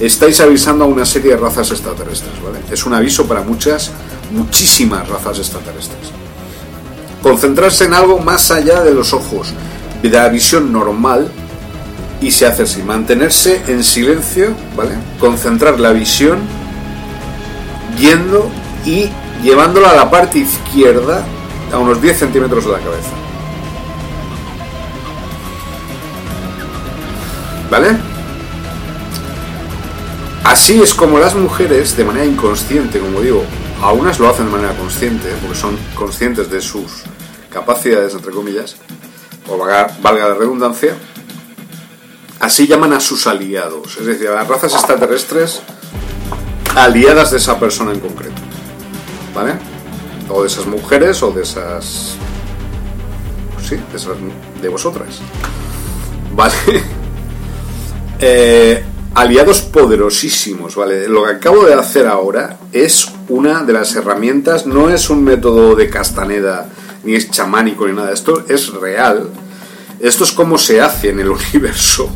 estáis 0.00 0.40
avisando 0.40 0.84
a 0.84 0.88
una 0.88 1.06
serie 1.06 1.30
de 1.30 1.36
razas 1.36 1.70
extraterrestres. 1.70 2.32
Es 2.70 2.84
un 2.84 2.92
aviso 2.92 3.26
para 3.26 3.42
muchas, 3.42 3.92
muchísimas 4.32 5.08
razas 5.08 5.38
extraterrestres. 5.38 6.25
Concentrarse 7.22 7.84
en 7.84 7.94
algo 7.94 8.18
más 8.18 8.50
allá 8.50 8.82
de 8.82 8.94
los 8.94 9.12
ojos, 9.12 9.48
de 10.02 10.10
la 10.10 10.28
visión 10.28 10.72
normal, 10.72 11.30
y 12.20 12.30
se 12.30 12.46
hace 12.46 12.62
así, 12.62 12.82
mantenerse 12.82 13.62
en 13.66 13.84
silencio, 13.84 14.54
¿vale? 14.76 14.92
Concentrar 15.20 15.78
la 15.78 15.92
visión 15.92 16.38
yendo 17.98 18.50
y 18.84 19.10
llevándola 19.42 19.90
a 19.90 19.96
la 19.96 20.10
parte 20.10 20.38
izquierda 20.38 21.24
a 21.72 21.78
unos 21.78 22.00
10 22.00 22.18
centímetros 22.18 22.64
de 22.64 22.72
la 22.72 22.78
cabeza. 22.78 23.10
¿Vale? 27.70 27.88
Así 30.44 30.80
es 30.80 30.94
como 30.94 31.18
las 31.18 31.34
mujeres, 31.34 31.96
de 31.96 32.04
manera 32.04 32.24
inconsciente, 32.24 33.00
como 33.00 33.20
digo, 33.20 33.42
a 33.82 33.92
unas 33.92 34.18
lo 34.18 34.28
hacen 34.28 34.46
de 34.46 34.52
manera 34.52 34.76
consciente, 34.76 35.28
porque 35.40 35.56
son 35.56 35.76
conscientes 35.94 36.50
de 36.50 36.60
sus 36.60 37.02
capacidades, 37.50 38.14
entre 38.14 38.32
comillas, 38.32 38.76
o 39.48 39.58
valga, 39.58 39.88
valga 40.02 40.28
la 40.28 40.34
redundancia, 40.34 40.94
así 42.40 42.66
llaman 42.66 42.92
a 42.92 43.00
sus 43.00 43.26
aliados, 43.26 43.96
es 43.98 44.06
decir, 44.06 44.28
a 44.28 44.34
las 44.34 44.48
razas 44.48 44.72
extraterrestres 44.74 45.62
aliadas 46.74 47.30
de 47.30 47.38
esa 47.38 47.58
persona 47.58 47.92
en 47.92 48.00
concreto, 48.00 48.42
¿vale? 49.34 49.54
O 50.28 50.42
de 50.42 50.48
esas 50.48 50.66
mujeres 50.66 51.22
o 51.22 51.30
de 51.30 51.42
esas... 51.42 52.16
Sí, 53.66 53.76
de, 53.76 53.96
esas, 53.96 54.16
de 54.60 54.68
vosotras, 54.68 55.20
¿vale? 56.34 56.54
Eh, 58.18 58.82
aliados 59.16 59.62
poderosísimos, 59.62 60.76
¿vale? 60.76 61.08
Lo 61.08 61.24
que 61.24 61.30
acabo 61.30 61.64
de 61.64 61.72
hacer 61.72 62.06
ahora 62.06 62.58
es 62.70 63.10
una 63.30 63.64
de 63.64 63.72
las 63.72 63.96
herramientas, 63.96 64.66
no 64.66 64.90
es 64.90 65.08
un 65.08 65.24
método 65.24 65.74
de 65.74 65.88
Castaneda, 65.88 66.68
ni 67.02 67.14
es 67.14 67.30
chamánico, 67.30 67.86
ni 67.86 67.94
nada, 67.94 68.12
esto 68.12 68.44
es 68.46 68.74
real. 68.74 69.30
Esto 70.00 70.24
es 70.24 70.32
como 70.32 70.58
se 70.58 70.82
hace 70.82 71.08
en 71.08 71.20
el 71.20 71.30
universo, 71.54 72.10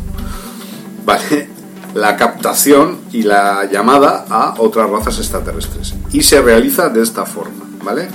¿vale? 1.06 1.48
La 1.94 2.18
captación 2.18 2.98
y 3.12 3.22
la 3.22 3.64
llamada 3.64 4.26
a 4.28 4.56
otras 4.58 4.90
razas 4.90 5.18
extraterrestres. 5.20 5.94
Y 6.12 6.22
se 6.22 6.42
realiza 6.42 6.90
de 6.90 7.02
esta 7.02 7.24
forma, 7.24 7.64
¿vale? 7.82 8.08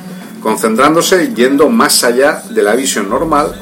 Concentrándose, 0.43 1.33
yendo 1.33 1.69
más 1.69 2.03
allá 2.03 2.43
de 2.51 2.61
la 2.61 2.75
visión 2.75 3.09
normal, 3.09 3.59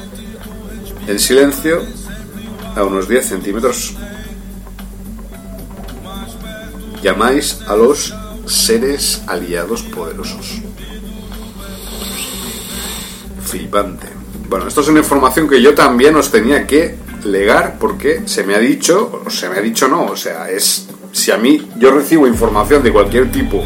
en 1.08 1.18
silencio, 1.18 1.82
a 2.76 2.84
unos 2.84 3.08
10 3.08 3.26
centímetros 3.26 3.96
llamáis 7.04 7.60
a 7.68 7.76
los 7.76 8.16
seres 8.48 9.22
aliados 9.28 9.84
poderosos. 9.84 10.62
Flipante. 13.44 14.08
Bueno, 14.50 14.68
esto 14.68 14.82
es 14.82 14.88
una 14.88 15.00
información 15.00 15.48
que 15.48 15.62
yo 15.62 15.76
también 15.76 16.16
os 16.16 16.32
tenía 16.32 16.66
que 16.66 16.96
legar 17.26 17.78
porque 17.80 18.24
se 18.26 18.44
me 18.44 18.56
ha 18.56 18.60
dicho, 18.60 19.22
o 19.26 19.30
se 19.30 19.50
me 19.50 19.58
ha 19.58 19.62
dicho 19.62 19.88
no, 19.88 20.06
o 20.06 20.16
sea, 20.16 20.50
es 20.50 20.88
si 21.12 21.32
a 21.32 21.38
mí 21.38 21.70
yo 21.78 21.92
recibo 21.92 22.26
información 22.26 22.82
de 22.84 22.92
cualquier 22.92 23.32
tipo, 23.32 23.64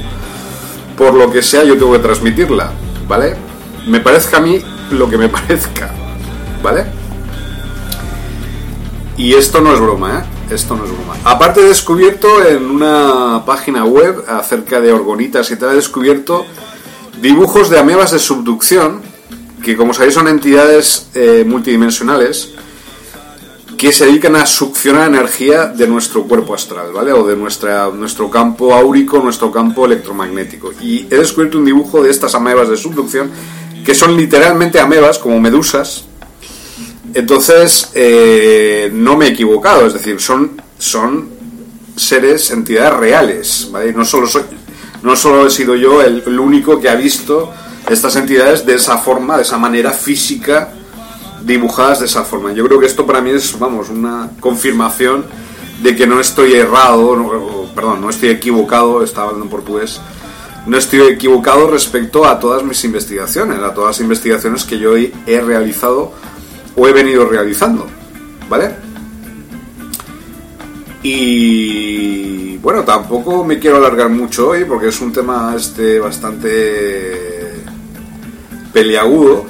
por 0.97 1.13
lo 1.13 1.32
que 1.32 1.41
sea, 1.41 1.63
yo 1.63 1.76
tengo 1.76 1.93
que 1.93 2.00
transmitirla, 2.00 2.71
¿vale? 3.08 3.36
Me 3.88 4.00
parezca 4.00 4.38
a 4.38 4.41
mí 4.41 4.62
lo 4.91 5.10
que 5.10 5.17
me 5.17 5.30
parezca, 5.30 5.91
¿vale? 6.62 6.86
Y 9.15 9.34
esto 9.34 9.62
no 9.62 9.73
es 9.73 9.80
broma, 9.80 10.19
¿eh? 10.19 10.37
Esto 10.50 10.76
no 10.76 10.86
es 10.86 10.92
broma. 10.92 11.16
Aparte 11.26 11.60
he 11.60 11.66
descubierto 11.66 12.46
en 12.46 12.70
una 12.70 13.44
página 13.46 13.84
web 13.84 14.24
acerca 14.28 14.80
de 14.80 14.94
orgonitas 14.94 15.52
y 15.52 15.58
tal, 15.58 15.72
he 15.72 15.76
descubierto 15.76 16.46
dibujos 17.22 17.70
de 17.70 17.80
amebas 17.80 18.12
de 18.12 18.20
subducción, 18.20 19.02
que 19.64 19.76
como 19.76 19.94
sabéis 19.94 20.14
son 20.14 20.28
entidades 20.28 21.10
eh, 21.16 21.44
multidimensionales 21.46 22.54
que 23.78 23.92
se 23.92 24.06
dedican 24.06 24.36
a 24.36 24.46
succionar 24.46 25.08
energía 25.08 25.68
de 25.68 25.88
nuestro 25.88 26.24
cuerpo 26.24 26.56
astral, 26.56 26.92
¿vale? 26.92 27.14
O 27.14 27.28
de 27.28 27.36
nuestra, 27.36 27.90
nuestro 27.90 28.30
campo 28.30 28.74
áurico, 28.74 29.20
nuestro 29.20 29.52
campo 29.52 29.86
electromagnético. 29.86 30.72
Y 30.82 31.02
he 31.12 31.18
descubierto 31.18 31.60
un 31.60 31.66
dibujo 31.66 32.02
de 32.02 32.10
estas 32.10 32.34
amebas 32.34 32.70
de 32.70 32.78
subducción 32.78 33.30
que 33.86 33.94
son 33.94 34.18
literalmente 34.18 34.80
amebas, 34.80 35.20
como 35.20 35.40
medusas, 35.40 36.07
entonces, 37.13 37.91
eh, 37.93 38.89
no 38.93 39.17
me 39.17 39.28
he 39.28 39.30
equivocado, 39.30 39.88
es 39.88 39.93
decir, 39.93 40.20
son, 40.20 40.62
son 40.78 41.30
seres, 41.96 42.52
entidades 42.52 42.93
reales. 42.93 43.72
No 43.96 44.06
solo, 44.06 44.28
soy, 44.28 44.43
no 45.04 45.15
solo 45.15 45.48
he 45.48 45.50
sido 45.50 45.76
yo 45.76 46.02
el, 46.02 46.39
único 46.39 46.80
que 46.80 46.89
ha 46.89 46.96
visto 46.96 47.52
estas 47.89 48.15
entidades 48.15 48.65
de 48.65 48.76
esa 48.76 48.98
forma, 48.98 49.38
de 49.38 49.43
esa 49.43 49.58
manera 49.58 49.91
física, 49.91 50.74
dibujadas 51.43 52.00
de 52.00 52.06
esa 52.06 52.24
forma. 52.24 52.52
Yo 52.54 52.65
creo 52.67 52.80
que 52.80 52.86
esto 52.86 53.06
para 53.06 53.22
mí 53.22 53.32
es, 53.32 53.58
vamos, 53.58 53.89
una 53.89 54.30
confirmación 54.39 55.26
de 55.82 55.96
que 55.96 56.06
no 56.06 56.20
estoy 56.20 56.54
errado, 56.54 57.70
perdón, 57.74 58.02
no 58.02 58.10
estoy 58.10 58.30
equivocado, 58.30 59.04
estaba 59.04 59.28
hablando 59.28 59.46
en 59.46 59.52
portugués, 59.52 60.02
no 60.65 60.78
estoy 60.78 61.02
equivocado 61.02 61.70
respecto 61.70 62.26
a 62.26 62.39
todas 62.39 62.63
mis 62.63 62.84
investigaciones, 62.84 63.60
a 63.60 63.74
todas 63.74 63.91
las 63.91 64.02
investigaciones 64.02 64.65
que 64.65 64.80
yo 64.80 64.98
he 64.98 65.39
realizado 65.39 66.12
o 66.78 66.88
he 66.88 66.94
venido 66.94 67.26
realizando, 67.26 67.88
¿vale? 68.48 68.70
Y 71.02 72.58
bueno, 72.58 72.84
tampoco 72.84 73.44
me 73.44 73.60
quiero 73.60 73.78
alargar 73.78 74.10
mucho 74.10 74.50
hoy 74.50 74.63
porque 74.63 74.90
es 74.90 75.02
un 75.02 75.12
tema 75.12 75.54
este 75.56 76.00
bastante 76.00 77.63
peliagudo 78.72 79.48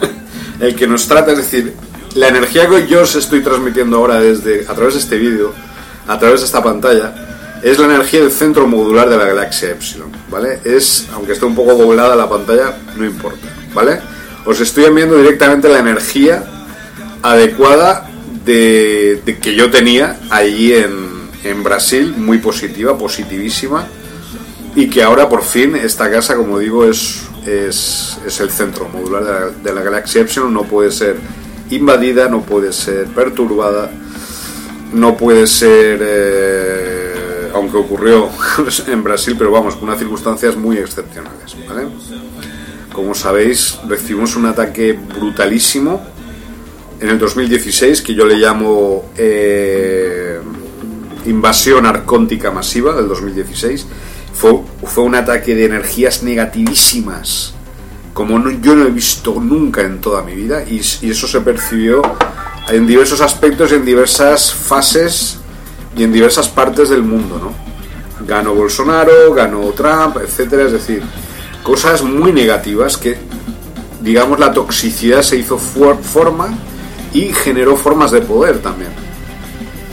el 0.60 0.76
que 0.76 0.86
nos 0.86 1.08
trata, 1.08 1.32
es 1.32 1.38
decir, 1.38 1.74
la 2.14 2.28
energía 2.28 2.68
que 2.68 2.86
yo 2.86 3.02
os 3.02 3.16
estoy 3.16 3.40
transmitiendo 3.40 3.96
ahora 3.96 4.20
desde 4.20 4.66
a 4.68 4.74
través 4.74 4.94
de 4.94 5.00
este 5.00 5.16
vídeo, 5.16 5.54
a 6.06 6.18
través 6.18 6.40
de 6.40 6.46
esta 6.46 6.62
pantalla, 6.62 7.60
es 7.62 7.78
la 7.78 7.86
energía 7.86 8.20
del 8.20 8.30
centro 8.30 8.66
modular 8.66 9.08
de 9.08 9.16
la 9.16 9.24
galaxia 9.24 9.70
Epsilon, 9.70 10.10
¿vale? 10.30 10.60
Es, 10.64 11.08
aunque 11.14 11.32
esté 11.32 11.46
un 11.46 11.54
poco 11.54 11.74
doblada 11.74 12.14
la 12.14 12.28
pantalla, 12.28 12.76
no 12.96 13.06
importa, 13.06 13.46
¿vale? 13.72 14.00
Os 14.44 14.60
estoy 14.60 14.84
enviando 14.84 15.16
directamente 15.16 15.68
la 15.68 15.78
energía 15.78 16.57
adecuada 17.22 18.08
de, 18.44 19.38
que 19.40 19.54
yo 19.54 19.70
tenía 19.70 20.18
allí 20.30 20.72
en, 20.72 21.28
en, 21.44 21.62
Brasil, 21.62 22.14
muy 22.16 22.38
positiva, 22.38 22.96
positivísima, 22.96 23.86
y 24.74 24.88
que 24.88 25.02
ahora 25.02 25.28
por 25.28 25.42
fin 25.42 25.76
esta 25.76 26.10
casa, 26.10 26.36
como 26.36 26.58
digo, 26.58 26.84
es, 26.84 27.22
es, 27.46 28.18
es 28.26 28.40
el 28.40 28.50
centro 28.50 28.88
modular 28.88 29.24
de 29.24 29.32
la, 29.32 29.46
de 29.50 29.74
la, 29.74 29.82
galaxia 29.82 30.22
Epsilon, 30.22 30.52
no 30.52 30.64
puede 30.64 30.90
ser 30.92 31.16
invadida, 31.70 32.28
no 32.28 32.42
puede 32.42 32.72
ser 32.72 33.06
perturbada, 33.06 33.90
no 34.92 35.16
puede 35.16 35.46
ser... 35.46 35.98
Eh, 36.02 37.08
aunque 37.54 37.76
ocurrió 37.76 38.28
en 38.86 39.02
Brasil, 39.02 39.34
pero 39.36 39.50
vamos, 39.50 39.74
con 39.74 39.84
unas 39.84 39.98
circunstancias 39.98 40.56
muy 40.56 40.78
excepcionales. 40.78 41.56
Como 42.92 43.14
sabéis, 43.14 43.78
recibimos 43.88 44.36
un 44.36 44.46
ataque 44.46 44.92
brutalísimo 44.92 46.00
en 47.00 47.08
el 47.08 47.18
2016 47.18 48.02
que 48.02 48.14
yo 48.14 48.24
le 48.26 48.36
llamo 48.36 49.06
eh, 49.16 50.38
invasión 51.26 51.86
arcóntica 51.86 52.50
masiva 52.50 52.94
del 52.94 53.08
2016. 53.08 53.86
Fue, 54.34 54.60
fue 54.84 55.04
un 55.04 55.14
ataque 55.14 55.54
de 55.54 55.64
energías 55.66 56.22
negativísimas 56.22 57.54
como 58.14 58.38
no- 58.38 58.50
yo 58.50 58.74
no 58.74 58.84
he 58.86 58.90
visto 58.90 59.34
nunca 59.40 59.82
en 59.82 60.00
toda 60.00 60.22
mi 60.22 60.34
vida 60.34 60.64
y, 60.64 60.80
y 61.02 61.10
eso 61.10 61.28
se 61.28 61.40
percibió 61.40 62.02
en 62.68 62.86
diversos 62.86 63.20
aspectos 63.20 63.70
en 63.72 63.84
diversas 63.84 64.52
fases 64.52 65.38
y 65.96 66.02
en 66.02 66.12
diversas 66.12 66.48
partes 66.48 66.88
del 66.90 67.02
mundo, 67.02 67.38
¿no? 67.40 68.26
Ganó 68.26 68.54
Bolsonaro, 68.54 69.32
ganó 69.34 69.60
Trump, 69.70 70.16
etcétera, 70.22 70.64
es 70.64 70.72
decir, 70.72 71.02
cosas 71.62 72.02
muy 72.02 72.32
negativas 72.32 72.96
que, 72.96 73.16
digamos, 74.00 74.38
la 74.40 74.52
toxicidad 74.52 75.22
se 75.22 75.36
hizo 75.36 75.56
for- 75.58 76.02
forma 76.02 76.48
y 77.12 77.32
generó 77.32 77.76
formas 77.76 78.10
de 78.10 78.20
poder 78.20 78.58
también. 78.58 78.90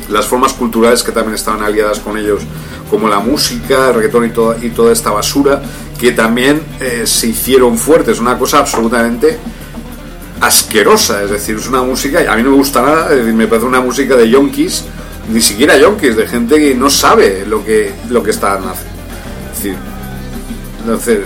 Las 0.09 0.27
formas 0.27 0.53
culturales 0.53 1.03
que 1.03 1.11
también 1.11 1.35
estaban 1.35 1.63
aliadas 1.63 1.99
con 1.99 2.17
ellos, 2.17 2.41
como 2.89 3.09
la 3.09 3.19
música, 3.19 3.89
el 3.89 3.95
reggaetón 3.95 4.25
y 4.25 4.29
toda, 4.29 4.57
y 4.63 4.69
toda 4.69 4.93
esta 4.93 5.11
basura, 5.11 5.61
que 5.99 6.11
también 6.11 6.61
eh, 6.79 7.03
se 7.05 7.27
hicieron 7.27 7.77
fuertes, 7.77 8.19
una 8.19 8.37
cosa 8.37 8.59
absolutamente 8.59 9.39
asquerosa, 10.41 11.23
es 11.23 11.31
decir, 11.31 11.55
es 11.55 11.67
una 11.67 11.81
música, 11.81 12.31
a 12.31 12.35
mí 12.35 12.43
no 12.43 12.51
me 12.51 12.57
gusta 12.57 12.81
nada, 12.81 13.09
decir, 13.09 13.33
me 13.33 13.47
parece 13.47 13.65
una 13.65 13.81
música 13.81 14.15
de 14.15 14.29
yonkis, 14.29 14.83
ni 15.31 15.41
siquiera 15.41 15.77
yonkis, 15.77 16.15
de 16.15 16.27
gente 16.27 16.57
que 16.57 16.75
no 16.75 16.89
sabe 16.89 17.45
lo 17.47 17.65
que, 17.65 17.93
lo 18.09 18.21
que 18.21 18.31
están 18.31 18.59
haciendo. 18.63 18.91
Es 19.51 19.63
decir, 19.63 19.77
entonces, 20.81 21.19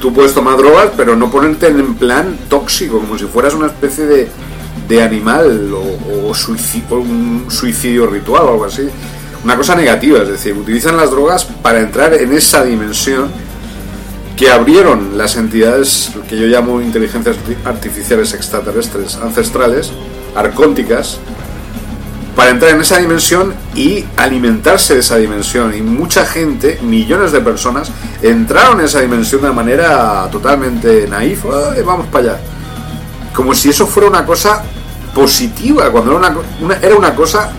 tú 0.00 0.12
puedes 0.12 0.34
tomar 0.34 0.56
drogas, 0.58 0.90
pero 0.96 1.16
no 1.16 1.30
ponerte 1.30 1.68
en 1.68 1.94
plan 1.94 2.36
tóxico, 2.48 2.98
como 2.98 3.16
si 3.16 3.24
fueras 3.24 3.54
una 3.54 3.68
especie 3.68 4.04
de, 4.04 4.28
de 4.88 5.02
animal 5.02 5.72
o, 5.72 6.30
o 6.30 6.96
un 6.98 7.46
suicidio 7.48 8.06
ritual 8.06 8.42
o 8.44 8.50
algo 8.52 8.64
así. 8.64 8.88
Una 9.44 9.56
cosa 9.56 9.74
negativa, 9.74 10.18
es 10.22 10.28
decir, 10.28 10.54
utilizan 10.54 10.96
las 10.96 11.10
drogas 11.10 11.44
para 11.44 11.80
entrar 11.80 12.12
en 12.14 12.32
esa 12.32 12.62
dimensión 12.64 13.30
que 14.36 14.50
abrieron 14.50 15.16
las 15.18 15.36
entidades 15.36 16.10
que 16.28 16.36
yo 16.38 16.46
llamo 16.46 16.80
inteligencias 16.80 17.36
arti- 17.36 17.56
artificiales 17.68 18.32
extraterrestres 18.34 19.16
ancestrales, 19.16 19.92
arcónticas, 20.34 21.18
para 22.36 22.50
entrar 22.50 22.72
en 22.72 22.80
esa 22.80 22.96
dimensión 22.98 23.52
y 23.74 24.04
alimentarse 24.16 24.94
de 24.94 25.00
esa 25.00 25.16
dimensión. 25.16 25.74
Y 25.76 25.82
mucha 25.82 26.24
gente, 26.24 26.78
millones 26.82 27.32
de 27.32 27.40
personas, 27.40 27.90
entraron 28.22 28.80
en 28.80 28.86
esa 28.86 29.00
dimensión 29.00 29.42
de 29.42 29.50
manera 29.50 30.28
totalmente 30.30 31.06
naif. 31.08 31.44
"Ay, 31.46 31.82
vamos 31.82 32.06
para 32.06 32.24
allá. 32.34 32.40
Como 33.34 33.54
si 33.54 33.70
eso 33.70 33.86
fuera 33.86 34.08
una 34.08 34.24
cosa 34.26 34.62
positiva, 35.14 35.90
cuando 35.90 36.10
era 36.16 36.18
una, 36.28 36.38
una- 36.60 36.76
era 36.76 36.96
una 36.96 37.14
cosa, 37.14 37.50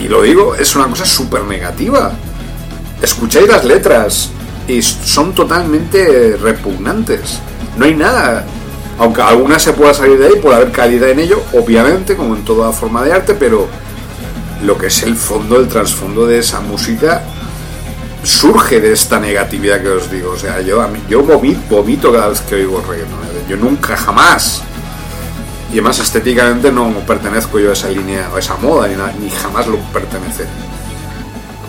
y 0.00 0.08
lo 0.08 0.22
digo, 0.22 0.54
es 0.54 0.74
una 0.76 0.86
cosa 0.86 1.04
súper 1.04 1.44
negativa. 1.44 2.12
Escucháis 3.00 3.48
las 3.48 3.64
letras 3.64 4.30
y 4.66 4.80
son 4.82 5.34
totalmente 5.34 6.36
repugnantes. 6.40 7.38
No 7.76 7.84
hay 7.84 7.94
nada. 7.94 8.44
Aunque 8.98 9.22
alguna 9.22 9.58
se 9.58 9.72
pueda 9.72 9.92
salir 9.92 10.18
de 10.18 10.26
ahí, 10.28 10.34
puede 10.40 10.56
haber 10.56 10.70
calidad 10.72 11.08
en 11.10 11.18
ello, 11.20 11.42
obviamente, 11.52 12.16
como 12.16 12.34
en 12.36 12.44
toda 12.44 12.72
forma 12.72 13.02
de 13.02 13.12
arte, 13.12 13.34
pero 13.34 13.66
lo 14.62 14.78
que 14.78 14.86
es 14.86 15.02
el 15.02 15.16
fondo, 15.16 15.58
el 15.58 15.68
trasfondo 15.68 16.26
de 16.26 16.38
esa 16.38 16.60
música 16.60 17.22
surge 18.22 18.80
de 18.80 18.92
esta 18.92 19.18
negatividad 19.20 19.82
que 19.82 19.88
os 19.88 20.10
digo. 20.10 20.30
O 20.32 20.38
sea, 20.38 20.60
yo, 20.60 20.86
yo 21.08 21.22
vomito, 21.22 21.60
vomito 21.76 22.12
cada 22.12 22.28
vez 22.28 22.40
que 22.42 22.54
oigo 22.54 22.82
reggaeton. 22.88 23.18
Yo 23.48 23.56
nunca, 23.56 23.96
jamás. 23.96 24.62
Y 25.74 25.78
además 25.78 25.98
estéticamente 25.98 26.70
no 26.70 26.88
pertenezco 27.04 27.58
yo 27.58 27.70
a 27.70 27.72
esa 27.72 27.88
línea, 27.88 28.30
a 28.32 28.38
esa 28.38 28.56
moda, 28.58 28.86
ni, 28.86 28.94
ni 29.24 29.28
jamás 29.28 29.66
lo 29.66 29.76
pertenece. 29.92 30.44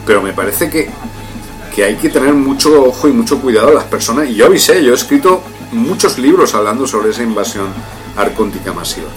Pero 0.06 0.22
me 0.22 0.32
parece 0.32 0.70
que, 0.70 0.92
que 1.74 1.84
hay 1.86 1.96
que 1.96 2.10
tener 2.10 2.36
mucho 2.36 2.84
ojo 2.86 3.08
y 3.08 3.12
mucho 3.12 3.42
cuidado 3.42 3.70
a 3.70 3.74
las 3.74 3.86
personas. 3.86 4.30
Y 4.30 4.36
yo 4.36 4.46
avisé, 4.46 4.84
yo 4.84 4.92
he 4.92 4.96
escrito 4.96 5.42
muchos 5.72 6.20
libros 6.20 6.54
hablando 6.54 6.86
sobre 6.86 7.10
esa 7.10 7.24
invasión 7.24 7.66
arcóntica 8.16 8.74
masiva. 8.74 9.08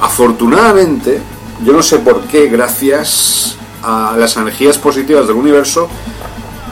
Afortunadamente, 0.00 1.18
yo 1.64 1.72
no 1.72 1.82
sé 1.82 1.98
por 1.98 2.20
qué, 2.28 2.46
gracias 2.46 3.56
a 3.82 4.14
las 4.16 4.36
energías 4.36 4.78
positivas 4.78 5.26
del 5.26 5.34
universo, 5.34 5.88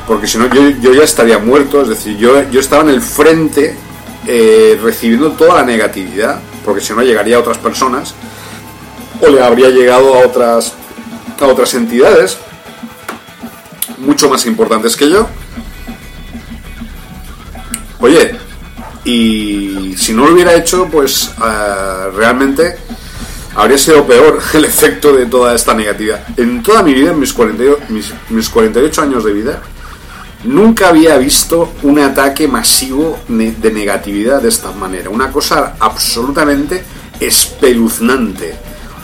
porque 0.06 0.28
si 0.28 0.38
no 0.38 0.46
yo, 0.54 0.68
yo 0.68 0.94
ya 0.94 1.02
estaría 1.02 1.40
muerto, 1.40 1.82
es 1.82 1.88
decir, 1.88 2.16
yo, 2.16 2.48
yo 2.48 2.60
estaba 2.60 2.84
en 2.84 2.90
el 2.90 3.02
frente 3.02 3.76
eh, 4.24 4.78
recibiendo 4.80 5.32
toda 5.32 5.56
la 5.56 5.64
negatividad, 5.64 6.40
porque 6.66 6.82
si 6.82 6.92
no 6.92 7.02
llegaría 7.02 7.36
a 7.36 7.40
otras 7.40 7.56
personas, 7.56 8.14
o 9.22 9.28
le 9.28 9.42
habría 9.42 9.70
llegado 9.70 10.14
a 10.14 10.26
otras, 10.26 10.74
a 11.40 11.46
otras 11.46 11.72
entidades 11.74 12.36
mucho 13.98 14.28
más 14.28 14.44
importantes 14.46 14.96
que 14.96 15.08
yo. 15.08 15.28
Oye, 18.00 18.36
y 19.04 19.94
si 19.96 20.12
no 20.12 20.26
lo 20.26 20.34
hubiera 20.34 20.54
hecho, 20.54 20.88
pues 20.90 21.30
ah, 21.38 22.08
realmente 22.14 22.76
habría 23.54 23.78
sido 23.78 24.04
peor 24.04 24.40
el 24.52 24.64
efecto 24.64 25.12
de 25.12 25.26
toda 25.26 25.54
esta 25.54 25.72
negatividad. 25.72 26.24
En 26.36 26.62
toda 26.62 26.82
mi 26.82 26.92
vida, 26.92 27.12
en 27.12 27.20
mis 27.20 27.32
48, 27.32 27.84
mis, 27.88 28.12
mis 28.28 28.48
48 28.48 29.02
años 29.02 29.24
de 29.24 29.32
vida, 29.32 29.62
nunca 30.46 30.88
había 30.88 31.16
visto 31.18 31.72
un 31.82 31.98
ataque 31.98 32.48
masivo 32.48 33.18
de 33.28 33.72
negatividad 33.72 34.40
de 34.42 34.48
esta 34.48 34.72
manera. 34.72 35.10
Una 35.10 35.30
cosa 35.30 35.74
absolutamente 35.78 36.84
espeluznante. 37.20 38.54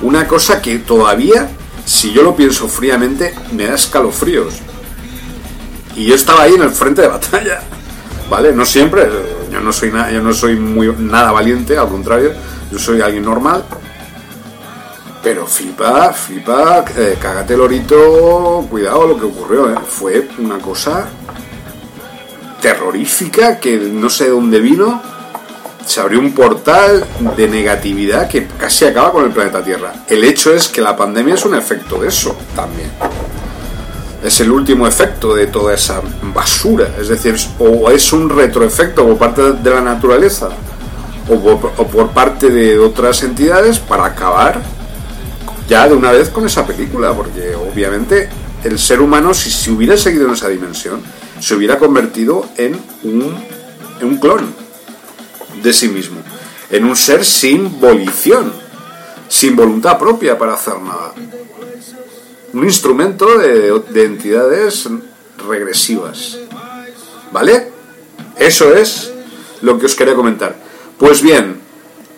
Una 0.02 0.26
cosa 0.26 0.60
que 0.60 0.78
todavía, 0.78 1.48
si 1.84 2.12
yo 2.12 2.22
lo 2.22 2.34
pienso 2.34 2.68
fríamente, 2.68 3.34
me 3.52 3.66
da 3.66 3.74
escalofríos. 3.74 4.54
Y 5.96 6.06
yo 6.06 6.14
estaba 6.14 6.42
ahí 6.42 6.54
en 6.54 6.62
el 6.62 6.70
frente 6.70 7.02
de 7.02 7.08
batalla. 7.08 7.60
¿Vale? 8.30 8.52
No 8.52 8.64
siempre, 8.64 9.06
yo 9.50 9.60
no 9.60 9.72
soy, 9.72 9.90
yo 9.90 10.22
no 10.22 10.32
soy 10.32 10.56
muy, 10.56 10.94
nada 10.98 11.32
valiente, 11.32 11.76
al 11.76 11.88
contrario, 11.88 12.32
yo 12.70 12.78
soy 12.78 13.02
alguien 13.02 13.24
normal. 13.24 13.64
Pero 15.22 15.46
flipa, 15.46 16.12
flipa, 16.12 16.84
eh, 16.96 17.16
cágate 17.20 17.56
lorito, 17.56 18.66
cuidado 18.68 19.06
lo 19.06 19.16
que 19.16 19.26
ocurrió, 19.26 19.70
eh. 19.70 19.76
fue 19.86 20.28
una 20.38 20.58
cosa 20.58 21.06
terrorífica 22.60 23.60
que 23.60 23.76
no 23.76 24.10
sé 24.10 24.24
de 24.24 24.30
dónde 24.30 24.58
vino. 24.58 25.00
Se 25.86 26.00
abrió 26.00 26.18
un 26.18 26.32
portal 26.32 27.04
de 27.36 27.48
negatividad 27.48 28.28
que 28.28 28.46
casi 28.58 28.84
acaba 28.84 29.12
con 29.12 29.24
el 29.24 29.30
planeta 29.30 29.62
Tierra. 29.62 29.92
El 30.08 30.24
hecho 30.24 30.52
es 30.52 30.68
que 30.68 30.80
la 30.80 30.96
pandemia 30.96 31.34
es 31.34 31.44
un 31.44 31.54
efecto 31.54 31.98
de 31.98 32.08
eso 32.08 32.36
también. 32.56 32.90
Es 34.24 34.40
el 34.40 34.50
último 34.50 34.86
efecto 34.86 35.34
de 35.34 35.48
toda 35.48 35.74
esa 35.74 36.00
basura. 36.34 36.88
Es 37.00 37.08
decir, 37.08 37.36
o 37.58 37.90
es 37.90 38.12
un 38.12 38.28
retroefecto 38.28 39.06
por 39.06 39.18
parte 39.18 39.52
de 39.52 39.70
la 39.70 39.80
naturaleza 39.80 40.50
o 41.28 41.86
por 41.86 42.10
parte 42.10 42.50
de 42.50 42.78
otras 42.78 43.22
entidades 43.22 43.78
para 43.78 44.06
acabar 44.06 44.60
ya 45.72 45.88
de 45.88 45.94
una 45.94 46.12
vez 46.12 46.28
con 46.28 46.44
esa 46.44 46.66
película, 46.66 47.14
porque 47.14 47.54
obviamente 47.54 48.28
el 48.62 48.78
ser 48.78 49.00
humano, 49.00 49.32
si 49.32 49.50
se 49.50 49.70
hubiera 49.70 49.96
seguido 49.96 50.26
en 50.26 50.34
esa 50.34 50.50
dimensión, 50.50 51.00
se 51.40 51.54
hubiera 51.54 51.78
convertido 51.78 52.46
en 52.58 52.78
un, 53.04 53.34
en 53.98 54.06
un 54.06 54.18
clon 54.18 54.54
de 55.62 55.72
sí 55.72 55.88
mismo, 55.88 56.20
en 56.68 56.84
un 56.84 56.94
ser 56.94 57.24
sin 57.24 57.80
volición, 57.80 58.52
sin 59.28 59.56
voluntad 59.56 59.98
propia 59.98 60.36
para 60.36 60.52
hacer 60.52 60.78
nada. 60.78 61.14
Un 62.52 62.64
instrumento 62.64 63.38
de 63.38 64.04
entidades 64.04 64.86
regresivas. 65.48 66.36
¿Vale? 67.32 67.68
Eso 68.36 68.74
es 68.74 69.10
lo 69.62 69.78
que 69.78 69.86
os 69.86 69.94
quería 69.94 70.14
comentar. 70.14 70.54
Pues 70.98 71.22
bien, 71.22 71.61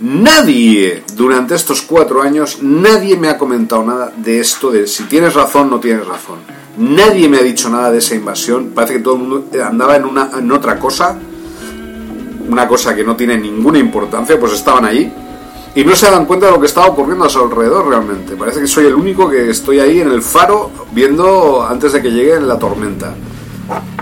Nadie 0.04 1.02
durante 1.16 1.54
estos 1.54 1.80
cuatro 1.80 2.20
años, 2.20 2.58
nadie 2.60 3.16
me 3.16 3.30
ha 3.30 3.38
comentado 3.38 3.82
nada 3.84 4.12
de 4.14 4.38
esto, 4.38 4.70
de 4.70 4.86
si 4.86 5.04
tienes 5.04 5.32
razón, 5.32 5.70
no 5.70 5.80
tienes 5.80 6.06
razón. 6.06 6.40
Nadie 6.76 7.26
me 7.26 7.38
ha 7.38 7.42
dicho 7.42 7.70
nada 7.70 7.90
de 7.90 7.98
esa 7.98 8.14
invasión. 8.14 8.72
Parece 8.74 8.94
que 8.94 9.00
todo 9.00 9.14
el 9.14 9.20
mundo 9.20 9.46
andaba 9.64 9.96
en, 9.96 10.04
una, 10.04 10.28
en 10.38 10.52
otra 10.52 10.78
cosa, 10.78 11.16
una 12.46 12.68
cosa 12.68 12.94
que 12.94 13.02
no 13.02 13.16
tiene 13.16 13.38
ninguna 13.38 13.78
importancia, 13.78 14.38
pues 14.38 14.52
estaban 14.52 14.84
ahí 14.84 15.10
y 15.74 15.84
no 15.84 15.96
se 15.96 16.10
dan 16.10 16.26
cuenta 16.26 16.46
de 16.46 16.52
lo 16.52 16.60
que 16.60 16.66
estaba 16.66 16.88
ocurriendo 16.88 17.24
a 17.24 17.30
su 17.30 17.38
alrededor 17.38 17.88
realmente. 17.88 18.36
Parece 18.36 18.60
que 18.60 18.66
soy 18.66 18.84
el 18.84 18.94
único 18.94 19.30
que 19.30 19.48
estoy 19.48 19.80
ahí 19.80 20.02
en 20.02 20.10
el 20.10 20.20
faro 20.20 20.70
viendo 20.92 21.66
antes 21.66 21.94
de 21.94 22.02
que 22.02 22.10
llegue 22.10 22.38
la 22.42 22.58
tormenta. 22.58 23.14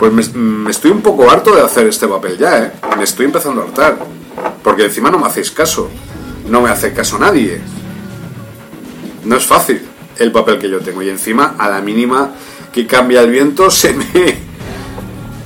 Pues 0.00 0.12
me, 0.12 0.40
me 0.40 0.72
estoy 0.72 0.90
un 0.90 1.00
poco 1.00 1.30
harto 1.30 1.54
de 1.54 1.62
hacer 1.62 1.86
este 1.86 2.08
papel 2.08 2.36
ya, 2.38 2.58
¿eh? 2.58 2.72
Me 2.98 3.04
estoy 3.04 3.26
empezando 3.26 3.60
a 3.60 3.66
hartar. 3.66 4.21
Porque 4.62 4.84
encima 4.84 5.10
no 5.10 5.18
me 5.18 5.26
hacéis 5.26 5.50
caso. 5.50 5.88
No 6.48 6.60
me 6.60 6.70
hace 6.70 6.92
caso 6.92 7.18
nadie. 7.18 7.60
No 9.24 9.36
es 9.36 9.46
fácil 9.46 9.82
el 10.18 10.32
papel 10.32 10.58
que 10.58 10.68
yo 10.68 10.80
tengo. 10.80 11.02
Y 11.02 11.10
encima, 11.10 11.54
a 11.58 11.68
la 11.68 11.80
mínima 11.80 12.32
que 12.72 12.86
cambia 12.86 13.20
el 13.20 13.30
viento 13.30 13.70
se 13.70 13.92
me 13.92 14.52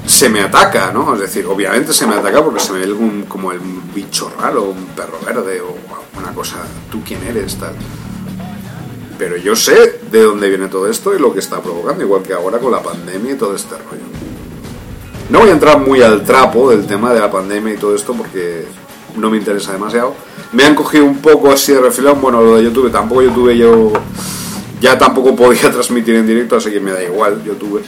se 0.06 0.28
me 0.28 0.40
ataca, 0.40 0.92
¿no? 0.92 1.14
Es 1.14 1.20
decir, 1.20 1.46
obviamente 1.46 1.92
se 1.92 2.06
me 2.06 2.14
ataca 2.14 2.42
porque 2.42 2.60
se 2.60 2.72
me 2.72 2.78
ve 2.78 2.84
algún, 2.84 3.24
como 3.24 3.50
el 3.52 3.58
bicho 3.94 4.32
raro, 4.38 4.62
un 4.62 4.86
perro 4.86 5.18
verde 5.24 5.60
o 5.60 5.76
una 6.18 6.32
cosa, 6.32 6.58
tú 6.90 7.02
quién 7.04 7.22
eres, 7.24 7.56
tal. 7.56 7.74
Pero 9.18 9.36
yo 9.36 9.56
sé 9.56 10.00
de 10.10 10.22
dónde 10.22 10.48
viene 10.48 10.68
todo 10.68 10.88
esto 10.88 11.14
y 11.14 11.18
lo 11.18 11.32
que 11.32 11.40
está 11.40 11.60
provocando, 11.60 12.04
igual 12.04 12.22
que 12.22 12.32
ahora 12.32 12.58
con 12.58 12.70
la 12.70 12.82
pandemia 12.82 13.32
y 13.32 13.36
todo 13.36 13.56
este 13.56 13.76
rollo. 13.76 14.35
No 15.28 15.40
voy 15.40 15.50
a 15.50 15.52
entrar 15.52 15.80
muy 15.80 16.02
al 16.02 16.24
trapo 16.24 16.70
del 16.70 16.86
tema 16.86 17.12
de 17.12 17.20
la 17.20 17.30
pandemia 17.30 17.74
y 17.74 17.76
todo 17.76 17.94
esto 17.94 18.12
porque 18.14 18.66
no 19.16 19.30
me 19.30 19.38
interesa 19.38 19.72
demasiado. 19.72 20.14
Me 20.52 20.64
han 20.64 20.74
cogido 20.74 21.04
un 21.04 21.18
poco 21.18 21.50
así 21.50 21.72
de 21.72 21.80
refilón, 21.80 22.20
bueno, 22.20 22.42
lo 22.42 22.56
de 22.56 22.64
YouTube, 22.64 22.92
tampoco 22.92 23.22
YouTube 23.22 23.52
yo 23.54 23.92
ya 24.80 24.98
tampoco 24.98 25.34
podía 25.34 25.70
transmitir 25.72 26.14
en 26.16 26.26
directo, 26.26 26.56
así 26.56 26.70
que 26.70 26.80
me 26.80 26.92
da 26.92 27.02
igual 27.02 27.42
YouTube. 27.44 27.82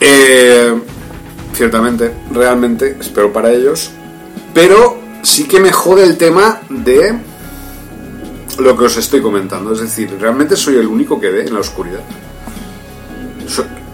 Eh, 0.00 0.74
ciertamente, 1.52 2.12
realmente, 2.32 2.96
espero 2.98 3.32
para 3.32 3.52
ellos. 3.52 3.90
Pero 4.54 4.98
sí 5.22 5.46
que 5.46 5.60
me 5.60 5.70
jode 5.70 6.04
el 6.04 6.16
tema 6.16 6.60
de 6.70 7.18
lo 8.58 8.76
que 8.76 8.84
os 8.84 8.96
estoy 8.96 9.20
comentando. 9.20 9.72
Es 9.72 9.80
decir, 9.80 10.16
realmente 10.18 10.56
soy 10.56 10.76
el 10.76 10.86
único 10.86 11.20
que 11.20 11.30
ve 11.30 11.46
en 11.46 11.54
la 11.54 11.60
oscuridad. 11.60 12.00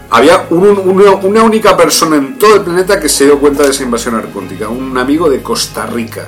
Había 0.09 0.47
una, 0.49 1.43
única 1.43 1.75
persona 1.75 2.15
en 2.15 2.37
todo 2.37 2.55
el 2.55 2.61
planeta 2.61 2.99
que 2.99 3.09
se 3.09 3.25
dio 3.25 3.39
cuenta 3.39 3.63
de 3.63 3.69
esa 3.69 3.83
invasión 3.83 4.15
arcóntica. 4.15 4.69
Un 4.69 4.97
amigo 4.97 5.29
de 5.29 5.41
Costa 5.41 5.85
Rica. 5.85 6.27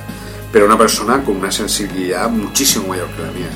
Pero 0.51 0.65
una 0.65 0.77
persona 0.77 1.23
con 1.23 1.37
una 1.37 1.51
sensibilidad 1.51 2.29
muchísimo 2.29 2.87
mayor 2.87 3.07
que 3.09 3.21
la 3.21 3.31
mía. 3.31 3.49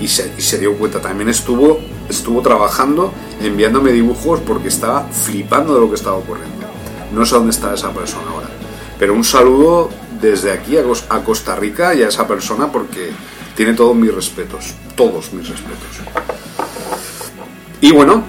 Y 0.00 0.08
se, 0.08 0.32
y 0.36 0.40
se 0.42 0.58
dio 0.58 0.76
cuenta. 0.76 1.00
También 1.00 1.28
estuvo, 1.28 1.80
estuvo 2.08 2.42
trabajando, 2.42 3.12
enviándome 3.40 3.92
dibujos 3.92 4.40
porque 4.40 4.68
estaba 4.68 5.04
flipando 5.04 5.74
de 5.74 5.80
lo 5.80 5.88
que 5.88 5.94
estaba 5.94 6.16
ocurriendo. 6.16 6.66
No 7.12 7.24
sé 7.24 7.36
dónde 7.36 7.50
está 7.50 7.72
esa 7.72 7.92
persona 7.92 8.30
ahora. 8.30 8.48
Pero 8.98 9.14
un 9.14 9.24
saludo 9.24 9.90
desde 10.20 10.52
aquí 10.52 10.76
a 10.76 11.24
Costa 11.24 11.56
Rica 11.56 11.94
y 11.94 12.02
a 12.02 12.08
esa 12.08 12.26
persona 12.28 12.70
porque 12.70 13.10
tiene 13.56 13.74
todos 13.74 13.96
mis 13.96 14.12
respetos, 14.12 14.74
todos 14.94 15.32
mis 15.32 15.48
respetos. 15.48 16.00
Y 17.80 17.92
bueno, 17.92 18.24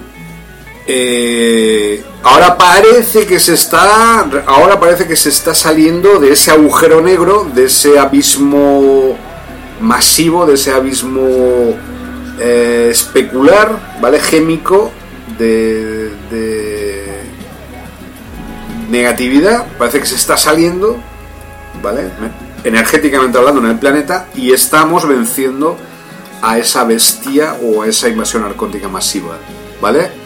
eh, 0.86 2.02
ahora 2.22 2.56
parece 2.56 3.26
que 3.26 3.38
se 3.38 3.54
está, 3.54 4.26
ahora 4.46 4.80
parece 4.80 5.06
que 5.06 5.16
se 5.16 5.28
está 5.28 5.54
saliendo 5.54 6.18
de 6.18 6.32
ese 6.32 6.50
agujero 6.50 7.00
negro, 7.00 7.48
de 7.54 7.66
ese 7.66 7.98
abismo 7.98 9.16
masivo, 9.80 10.46
de 10.46 10.54
ese 10.54 10.72
abismo 10.72 11.76
eh, 12.40 12.88
especular, 12.90 13.98
vale, 14.00 14.20
gémico 14.20 14.90
de, 15.38 16.10
de 16.30 17.22
negatividad. 18.90 19.66
Parece 19.78 20.00
que 20.00 20.06
se 20.06 20.16
está 20.16 20.36
saliendo, 20.36 20.98
vale 21.82 22.10
energéticamente 22.64 23.38
hablando 23.38 23.60
en 23.60 23.70
el 23.70 23.78
planeta 23.78 24.28
y 24.34 24.52
estamos 24.52 25.06
venciendo 25.06 25.76
a 26.42 26.58
esa 26.58 26.84
bestia 26.84 27.56
o 27.62 27.82
a 27.82 27.88
esa 27.88 28.08
invasión 28.08 28.42
narcótica 28.42 28.88
masiva, 28.88 29.36
¿vale? 29.80 30.21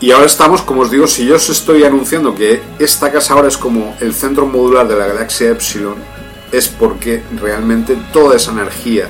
Y 0.00 0.10
ahora 0.10 0.26
estamos, 0.26 0.60
como 0.62 0.82
os 0.82 0.90
digo, 0.90 1.06
si 1.06 1.24
yo 1.24 1.36
os 1.36 1.48
estoy 1.48 1.84
anunciando 1.84 2.34
que 2.34 2.60
esta 2.78 3.10
casa 3.10 3.34
ahora 3.34 3.48
es 3.48 3.56
como 3.56 3.96
el 4.00 4.12
centro 4.14 4.46
modular 4.46 4.86
de 4.86 4.96
la 4.96 5.06
galaxia 5.06 5.50
Epsilon, 5.50 5.96
es 6.52 6.68
porque 6.68 7.22
realmente 7.40 7.96
toda 8.12 8.36
esa 8.36 8.52
energía 8.52 9.08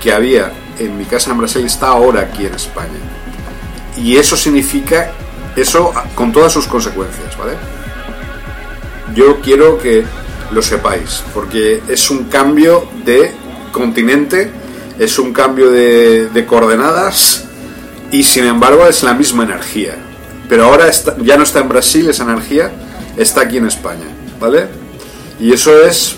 que 0.00 0.12
había 0.12 0.52
en 0.78 0.96
mi 0.96 1.04
casa 1.04 1.30
en 1.30 1.38
Brasil 1.38 1.64
está 1.64 1.88
ahora 1.88 2.22
aquí 2.22 2.46
en 2.46 2.54
España. 2.54 2.90
Y 3.96 4.16
eso 4.16 4.36
significa, 4.36 5.10
eso 5.56 5.92
con 6.14 6.32
todas 6.32 6.52
sus 6.52 6.66
consecuencias, 6.66 7.36
¿vale? 7.36 7.54
Yo 9.14 9.40
quiero 9.40 9.78
que 9.78 10.04
lo 10.50 10.62
sepáis, 10.62 11.22
porque 11.32 11.82
es 11.88 12.10
un 12.10 12.24
cambio 12.24 12.88
de 13.04 13.32
continente, 13.72 14.50
es 14.98 15.18
un 15.18 15.32
cambio 15.32 15.70
de, 15.70 16.44
coordenadas 16.46 17.43
y 18.14 18.22
sin 18.22 18.44
embargo 18.44 18.86
es 18.86 19.02
la 19.02 19.12
misma 19.12 19.42
energía. 19.42 19.96
Pero 20.48 20.66
ahora 20.66 20.88
ya 21.20 21.36
no 21.36 21.42
está 21.42 21.58
en 21.58 21.68
Brasil 21.68 22.08
esa 22.08 22.22
energía, 22.22 22.70
está 23.16 23.40
aquí 23.40 23.56
en 23.56 23.66
España, 23.66 24.06
¿vale? 24.38 24.68
Y 25.40 25.52
eso 25.52 25.82
es 25.82 26.14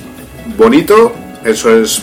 bonito, 0.58 1.14
eso 1.42 1.74
es 1.74 2.02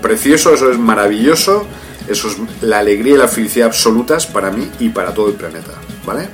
precioso, 0.00 0.54
eso 0.54 0.70
es 0.70 0.78
maravilloso, 0.78 1.66
eso 2.06 2.28
es 2.28 2.36
la 2.60 2.78
alegría 2.78 3.14
y 3.14 3.18
la 3.18 3.26
felicidad 3.26 3.66
absolutas 3.66 4.26
para 4.26 4.52
mí 4.52 4.70
y 4.78 4.90
para 4.90 5.12
todo 5.12 5.26
el 5.26 5.34
planeta, 5.34 5.72
¿vale? 6.06 6.28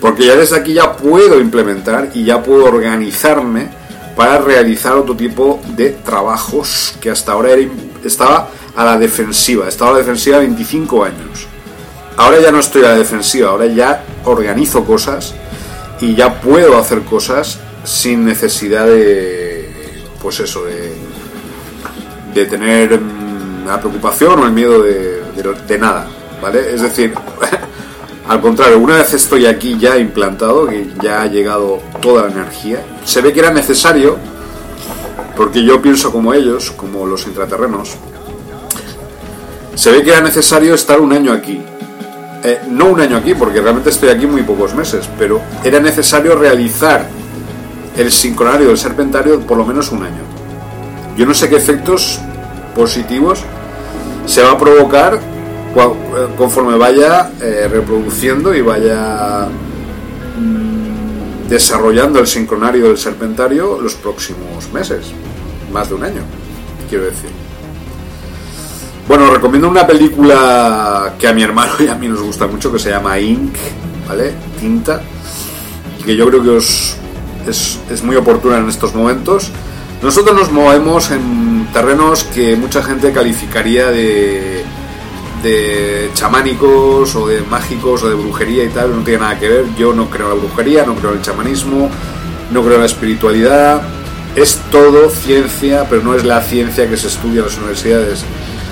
Porque 0.00 0.26
ya 0.26 0.34
desde 0.34 0.56
aquí 0.56 0.72
ya 0.72 0.96
puedo 0.96 1.38
implementar 1.38 2.10
y 2.12 2.24
ya 2.24 2.42
puedo 2.42 2.64
organizarme 2.64 3.68
para 4.16 4.38
realizar 4.38 4.94
otro 4.94 5.14
tipo 5.14 5.60
de 5.76 5.90
trabajos 5.90 6.96
que 7.00 7.08
hasta 7.08 7.30
ahora 7.30 7.50
estaba 8.04 8.48
a 8.74 8.84
la 8.84 8.98
defensiva, 8.98 9.68
estaba 9.68 9.90
a 9.90 9.92
la 9.92 9.98
defensiva 10.00 10.38
25 10.38 11.04
años. 11.04 11.46
Ahora 12.16 12.40
ya 12.40 12.50
no 12.50 12.60
estoy 12.60 12.82
a 12.84 12.90
la 12.90 12.94
defensiva, 12.96 13.50
ahora 13.50 13.66
ya 13.66 14.02
organizo 14.24 14.84
cosas 14.84 15.34
y 16.00 16.14
ya 16.14 16.40
puedo 16.40 16.78
hacer 16.78 17.02
cosas 17.02 17.58
sin 17.84 18.24
necesidad 18.24 18.86
de, 18.86 20.02
pues 20.20 20.40
eso, 20.40 20.64
de, 20.64 20.94
de 22.34 22.46
tener 22.46 22.98
mm, 22.98 23.66
la 23.66 23.78
preocupación 23.80 24.38
o 24.38 24.46
el 24.46 24.52
miedo 24.52 24.82
de, 24.82 25.78
nada, 25.78 26.06
¿vale? 26.40 26.74
Es 26.74 26.80
decir, 26.82 27.14
Al 28.28 28.40
contrario, 28.40 28.80
una 28.80 28.96
vez 28.96 29.14
estoy 29.14 29.46
aquí 29.46 29.78
ya 29.78 29.96
implantado, 29.98 30.66
que 30.66 30.88
ya 31.00 31.22
ha 31.22 31.26
llegado 31.26 31.80
toda 32.02 32.24
la 32.24 32.32
energía, 32.32 32.82
se 33.04 33.20
ve 33.20 33.32
que 33.32 33.38
era 33.38 33.52
necesario, 33.52 34.16
porque 35.36 35.62
yo 35.62 35.80
pienso 35.80 36.10
como 36.10 36.34
ellos, 36.34 36.72
como 36.72 37.06
los 37.06 37.24
intraterrenos, 37.28 37.96
se 39.76 39.92
ve 39.92 40.02
que 40.02 40.10
era 40.10 40.20
necesario 40.20 40.74
estar 40.74 41.00
un 41.00 41.12
año 41.12 41.32
aquí. 41.32 41.62
Eh, 42.46 42.60
no 42.70 42.86
un 42.86 43.00
año 43.00 43.16
aquí, 43.16 43.34
porque 43.34 43.60
realmente 43.60 43.90
estoy 43.90 44.08
aquí 44.08 44.24
muy 44.24 44.42
pocos 44.42 44.72
meses, 44.72 45.08
pero 45.18 45.40
era 45.64 45.80
necesario 45.80 46.36
realizar 46.36 47.04
el 47.96 48.12
sincronario 48.12 48.68
del 48.68 48.78
serpentario 48.78 49.40
por 49.40 49.58
lo 49.58 49.66
menos 49.66 49.90
un 49.90 50.04
año. 50.04 50.22
Yo 51.16 51.26
no 51.26 51.34
sé 51.34 51.48
qué 51.48 51.56
efectos 51.56 52.20
positivos 52.72 53.40
se 54.26 54.42
va 54.42 54.52
a 54.52 54.58
provocar 54.58 55.14
eh, 55.14 56.28
conforme 56.38 56.76
vaya 56.76 57.32
eh, 57.40 57.66
reproduciendo 57.68 58.54
y 58.54 58.60
vaya 58.60 59.48
mm, 60.38 61.48
desarrollando 61.48 62.20
el 62.20 62.28
sincronario 62.28 62.86
del 62.86 62.98
serpentario 62.98 63.80
los 63.80 63.94
próximos 63.94 64.72
meses, 64.72 65.06
más 65.72 65.88
de 65.88 65.96
un 65.96 66.04
año, 66.04 66.22
quiero 66.88 67.06
decir. 67.06 67.45
Bueno, 69.08 69.30
recomiendo 69.32 69.68
una 69.68 69.86
película 69.86 71.14
que 71.18 71.28
a 71.28 71.32
mi 71.32 71.42
hermano 71.42 71.72
y 71.78 71.88
a 71.88 71.94
mí 71.94 72.08
nos 72.08 72.22
gusta 72.22 72.46
mucho, 72.46 72.72
que 72.72 72.78
se 72.78 72.90
llama 72.90 73.18
Ink, 73.18 73.54
¿vale? 74.08 74.34
Tinta, 74.58 75.00
y 76.00 76.02
que 76.02 76.16
yo 76.16 76.26
creo 76.28 76.42
que 76.42 76.50
os 76.50 76.96
es, 77.46 77.78
es 77.88 78.02
muy 78.02 78.16
oportuna 78.16 78.58
en 78.58 78.68
estos 78.68 78.94
momentos. 78.94 79.50
Nosotros 80.02 80.36
nos 80.36 80.50
movemos 80.50 81.10
en 81.10 81.68
terrenos 81.72 82.24
que 82.24 82.56
mucha 82.56 82.82
gente 82.82 83.12
calificaría 83.12 83.90
de 83.90 84.64
de 85.42 86.10
chamánicos 86.14 87.14
o 87.14 87.28
de 87.28 87.42
mágicos 87.42 88.02
o 88.02 88.08
de 88.08 88.14
brujería 88.14 88.64
y 88.64 88.68
tal, 88.68 88.96
no 88.96 89.02
tiene 89.02 89.20
nada 89.20 89.38
que 89.38 89.48
ver. 89.48 89.64
Yo 89.78 89.92
no 89.92 90.08
creo 90.10 90.32
en 90.32 90.38
la 90.38 90.44
brujería, 90.44 90.84
no 90.84 90.94
creo 90.94 91.12
en 91.12 91.18
el 91.18 91.22
chamanismo, 91.22 91.90
no 92.50 92.62
creo 92.62 92.74
en 92.74 92.80
la 92.80 92.86
espiritualidad. 92.86 93.82
Es 94.34 94.60
todo 94.70 95.08
ciencia, 95.08 95.86
pero 95.88 96.02
no 96.02 96.14
es 96.14 96.24
la 96.24 96.42
ciencia 96.42 96.88
que 96.88 96.96
se 96.96 97.08
estudia 97.08 97.40
en 97.40 97.46
las 97.46 97.56
universidades. 97.58 98.24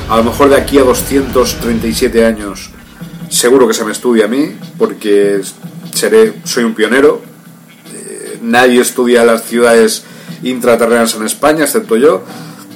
A 0.08 0.16
lo 0.16 0.24
mejor 0.24 0.50
de 0.50 0.56
aquí 0.56 0.78
a 0.78 0.82
237 0.82 2.24
años 2.24 2.70
seguro 3.30 3.66
que 3.66 3.74
se 3.74 3.84
me 3.84 3.92
estudia 3.92 4.26
a 4.26 4.28
mí, 4.28 4.56
porque 4.78 5.40
seré, 5.92 6.34
soy 6.44 6.64
un 6.64 6.74
pionero. 6.74 7.20
Eh, 7.92 8.38
nadie 8.42 8.80
estudia 8.80 9.24
las 9.24 9.44
ciudades 9.44 10.04
intraterrenas 10.42 11.14
en 11.14 11.24
España, 11.24 11.64
excepto 11.64 11.96
yo 11.96 12.22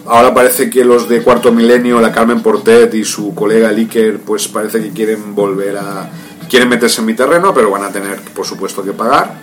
Ahora 0.09 0.33
parece 0.33 0.71
que 0.71 0.87
los 0.87 1.07
de 1.07 1.23
cuarto 1.23 1.53
milenio, 1.53 2.01
la 2.01 2.11
Carmen 2.11 2.41
Portet 2.41 2.95
y 2.95 3.05
su 3.05 3.35
colega 3.35 3.71
Licker, 3.71 4.21
pues 4.21 4.49
parece 4.49 4.81
que 4.81 4.89
quieren 4.89 5.35
volver 5.35 5.77
a. 5.77 6.09
quieren 6.49 6.71
meterse 6.71 7.03
en 7.03 7.07
mi 7.09 7.15
terreno, 7.15 7.53
pero 7.53 7.71
van 7.71 7.85
a 7.85 7.93
tener, 7.93 8.19
por 8.35 8.47
supuesto, 8.47 8.83
que 8.83 8.93
pagar. 8.93 9.39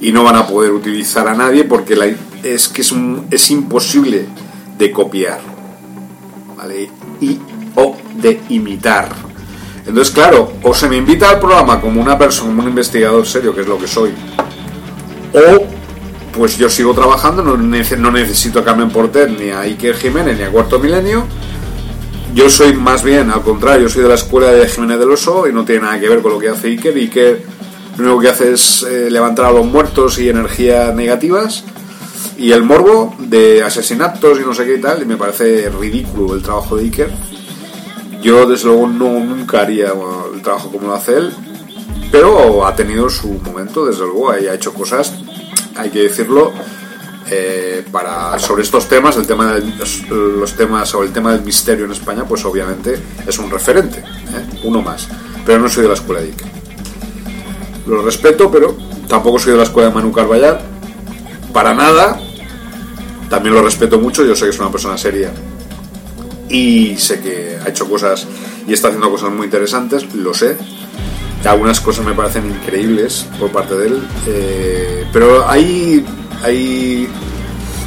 Y 0.00 0.12
no 0.12 0.22
van 0.22 0.36
a 0.36 0.46
poder 0.46 0.70
utilizar 0.70 1.26
a 1.26 1.34
nadie 1.34 1.64
porque 1.64 2.16
es 2.44 2.68
que 2.68 2.82
es, 2.82 2.94
es 3.32 3.50
imposible 3.50 4.26
de 4.78 4.92
copiar. 4.92 5.53
Y, 7.20 7.38
o 7.76 7.96
de 8.14 8.40
imitar. 8.48 9.08
Entonces, 9.86 10.14
claro, 10.14 10.52
o 10.62 10.72
se 10.72 10.88
me 10.88 10.96
invita 10.96 11.28
al 11.30 11.38
programa 11.38 11.80
como 11.80 12.00
una 12.00 12.16
persona, 12.16 12.48
como 12.48 12.62
un 12.62 12.68
investigador 12.68 13.26
serio, 13.26 13.54
que 13.54 13.60
es 13.62 13.66
lo 13.66 13.78
que 13.78 13.86
soy, 13.86 14.12
o 15.34 15.66
pues 16.32 16.56
yo 16.56 16.68
sigo 16.68 16.94
trabajando, 16.94 17.42
no, 17.42 17.56
necesito 18.10 18.58
a 18.58 18.64
Carmen 18.64 18.90
Porter, 18.90 19.30
ni 19.30 19.50
a 19.50 19.60
Iker 19.60 19.96
Jiménez, 19.96 20.36
ni 20.36 20.44
a 20.44 20.50
Cuarto 20.50 20.78
Milenio. 20.78 21.24
yo 22.34 22.50
soy 22.50 22.72
más 22.72 23.04
bien, 23.04 23.30
al 23.30 23.42
contrario, 23.42 23.88
soy 23.88 24.02
de 24.02 24.08
la 24.08 24.14
escuela 24.16 24.48
de 24.48 24.66
Jiménez 24.68 24.98
del 24.98 25.10
Oso 25.10 25.46
y 25.48 25.52
no 25.52 25.64
tiene 25.64 25.82
nada 25.82 26.00
que 26.00 26.08
ver 26.08 26.22
con 26.22 26.32
lo 26.32 26.38
que 26.38 26.48
hace 26.48 26.68
Iker. 26.68 26.96
Iker 26.96 27.42
lo 27.98 28.04
único 28.04 28.20
que 28.20 28.28
hace 28.28 28.52
es 28.52 28.82
eh, 28.82 29.08
levantar 29.10 29.46
a 29.46 29.52
los 29.52 29.64
muertos 29.64 30.18
y 30.18 30.28
energías 30.28 30.92
negativas. 30.94 31.64
Y 32.36 32.52
el 32.52 32.62
morbo 32.62 33.14
de 33.18 33.62
asesinatos 33.62 34.38
y 34.38 34.42
no 34.42 34.54
sé 34.54 34.64
qué 34.64 34.76
y 34.76 34.80
tal, 34.80 35.02
y 35.02 35.06
me 35.06 35.16
parece 35.16 35.70
ridículo 35.70 36.34
el 36.34 36.42
trabajo 36.42 36.76
de 36.76 36.84
Iker. 36.84 37.10
Yo, 38.22 38.46
desde 38.46 38.66
luego, 38.66 38.88
no, 38.88 39.20
nunca 39.20 39.60
haría 39.60 39.92
el 40.34 40.42
trabajo 40.42 40.70
como 40.70 40.88
lo 40.88 40.94
hace 40.94 41.16
él, 41.16 41.32
pero 42.10 42.66
ha 42.66 42.74
tenido 42.74 43.08
su 43.10 43.28
momento, 43.28 43.84
desde 43.86 44.00
luego, 44.00 44.36
y 44.38 44.46
ha 44.46 44.54
hecho 44.54 44.72
cosas, 44.72 45.12
hay 45.76 45.90
que 45.90 46.00
decirlo, 46.00 46.52
eh, 47.30 47.84
para 47.90 48.38
sobre 48.38 48.62
estos 48.62 48.86
temas, 48.86 49.16
el 49.16 49.26
tema 49.26 49.54
del, 49.54 49.72
los, 50.38 50.54
temas 50.54 50.88
sobre 50.88 51.08
el 51.08 51.12
tema 51.12 51.32
del 51.32 51.42
misterio 51.42 51.86
en 51.86 51.92
España, 51.92 52.24
pues 52.28 52.44
obviamente 52.44 53.00
es 53.26 53.38
un 53.38 53.50
referente, 53.50 54.00
¿eh? 54.00 54.60
uno 54.64 54.82
más. 54.82 55.08
Pero 55.44 55.58
no 55.58 55.68
soy 55.68 55.84
de 55.84 55.88
la 55.88 55.94
escuela 55.94 56.20
de 56.20 56.28
Iker. 56.28 56.48
Lo 57.86 58.02
respeto, 58.02 58.50
pero 58.50 58.76
tampoco 59.08 59.38
soy 59.38 59.52
de 59.52 59.58
la 59.58 59.64
escuela 59.64 59.88
de 59.88 59.94
Manu 59.94 60.12
Carballar. 60.12 60.73
Para 61.54 61.72
nada. 61.72 62.20
También 63.30 63.54
lo 63.54 63.62
respeto 63.62 63.98
mucho, 63.98 64.24
yo 64.24 64.34
sé 64.34 64.44
que 64.44 64.50
es 64.50 64.58
una 64.58 64.70
persona 64.70 64.98
seria. 64.98 65.32
Y 66.50 66.96
sé 66.98 67.20
que 67.20 67.56
ha 67.64 67.68
hecho 67.68 67.88
cosas 67.88 68.26
y 68.66 68.72
está 68.72 68.88
haciendo 68.88 69.08
cosas 69.10 69.30
muy 69.30 69.46
interesantes, 69.46 70.12
lo 70.14 70.34
sé. 70.34 70.56
Algunas 71.44 71.80
cosas 71.80 72.04
me 72.04 72.12
parecen 72.14 72.50
increíbles 72.50 73.26
por 73.38 73.52
parte 73.52 73.76
de 73.76 73.86
él. 73.86 74.02
eh, 74.26 75.06
pero 75.12 75.48
hay, 75.48 76.04
hay. 76.42 77.08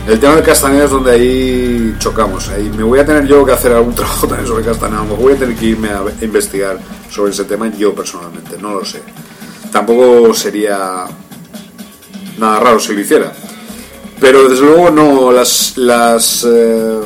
El 0.07 0.19
tema 0.19 0.35
de 0.35 0.43
Castaneda 0.43 0.85
es 0.85 0.91
donde 0.91 1.11
ahí 1.11 1.95
chocamos. 1.99 2.47
Ahí 2.49 2.71
me 2.75 2.83
voy 2.83 2.99
a 2.99 3.05
tener 3.05 3.27
yo 3.27 3.43
que 3.45 3.51
hacer 3.51 3.73
algún 3.73 3.93
trabajo 3.95 4.27
también 4.27 4.47
sobre 4.47 4.63
Castaneda. 4.63 5.01
Voy 5.01 5.33
a 5.33 5.37
tener 5.37 5.55
que 5.55 5.65
irme 5.65 5.89
a 5.89 6.03
investigar 6.21 6.79
sobre 7.09 7.31
ese 7.31 7.43
tema 7.43 7.69
yo 7.75 7.93
personalmente, 7.93 8.57
no 8.61 8.73
lo 8.73 8.85
sé. 8.85 9.01
Tampoco 9.71 10.33
sería 10.33 11.05
nada 12.37 12.59
raro 12.59 12.79
si 12.79 12.93
lo 12.93 13.01
hiciera. 13.01 13.33
Pero 14.19 14.49
desde 14.49 14.65
luego 14.65 14.89
no, 14.89 15.31
las, 15.31 15.77
las 15.77 16.45
eh, 16.49 16.99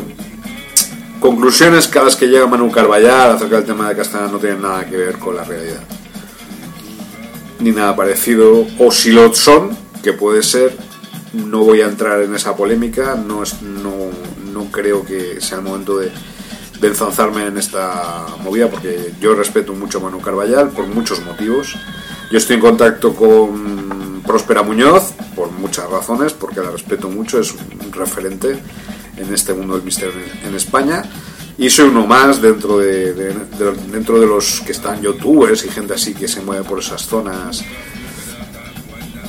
conclusiones 1.20 1.94
a 1.96 2.04
las 2.04 2.16
que 2.16 2.28
llega 2.28 2.48
Manu 2.48 2.72
Carballar 2.72 3.32
acerca 3.32 3.58
del 3.58 3.66
tema 3.66 3.90
de 3.90 3.96
Castaneda 3.96 4.32
no 4.32 4.40
tienen 4.40 4.62
nada 4.62 4.86
que 4.86 4.96
ver 4.96 5.20
con 5.20 5.36
la 5.36 5.44
realidad. 5.44 5.82
Ni 7.60 7.72
nada 7.72 7.96
parecido. 7.96 8.66
O 8.80 8.92
si 8.92 9.12
lo 9.12 9.34
son, 9.34 9.78
que 10.02 10.14
puede 10.14 10.42
ser, 10.42 10.76
no 11.34 11.60
voy 11.60 11.82
a 11.82 11.86
entrar 11.86 12.22
en 12.22 12.34
esa 12.34 12.56
polémica, 12.56 13.16
no, 13.16 13.44
es, 13.44 13.62
no, 13.62 13.94
no 14.54 14.72
creo 14.72 15.06
que 15.06 15.42
sea 15.42 15.58
el 15.58 15.64
momento 15.64 15.98
de, 15.98 16.12
de 16.80 16.88
enzarzarme 16.88 17.46
en 17.46 17.58
esta 17.58 18.26
movida 18.42 18.68
porque 18.70 19.14
yo 19.20 19.36
respeto 19.36 19.74
mucho 19.74 20.00
a 20.00 20.02
Manu 20.02 20.22
Carballar 20.22 20.70
por 20.70 20.88
muchos 20.88 21.24
motivos. 21.24 21.76
Yo 22.32 22.38
estoy 22.38 22.56
en 22.56 22.62
contacto 22.62 23.14
con 23.14 24.01
Próspera 24.26 24.62
Muñoz 24.64 25.14
por 25.36 25.52
muchas 25.52 25.90
razones, 25.90 26.34
porque 26.34 26.60
la 26.62 26.72
respeto 26.72 27.10
mucho, 27.10 27.40
es 27.40 27.54
un 27.54 27.92
referente 27.92 28.58
en 29.18 29.34
este 29.34 29.54
mundo 29.54 29.76
del 29.76 29.84
misterio 29.84 30.14
en, 30.46 30.56
España. 30.56 31.04
Y 31.58 31.70
soy 31.70 31.90
uno 31.90 32.08
más 32.08 32.42
dentro 32.42 32.78
de, 32.80 33.14
de- 33.14 33.34
de- 33.34 33.74
dentro 33.92 34.20
de 34.20 34.26
los 34.28 34.62
que 34.62 34.72
están 34.72 35.02
youtubers 35.02 35.64
y 35.66 35.70
gente 35.70 35.94
así 35.94 36.14
que 36.14 36.28
se 36.28 36.42
mueve 36.42 36.64
por 36.64 36.80
esas 36.80 37.02
zonas. 37.06 37.64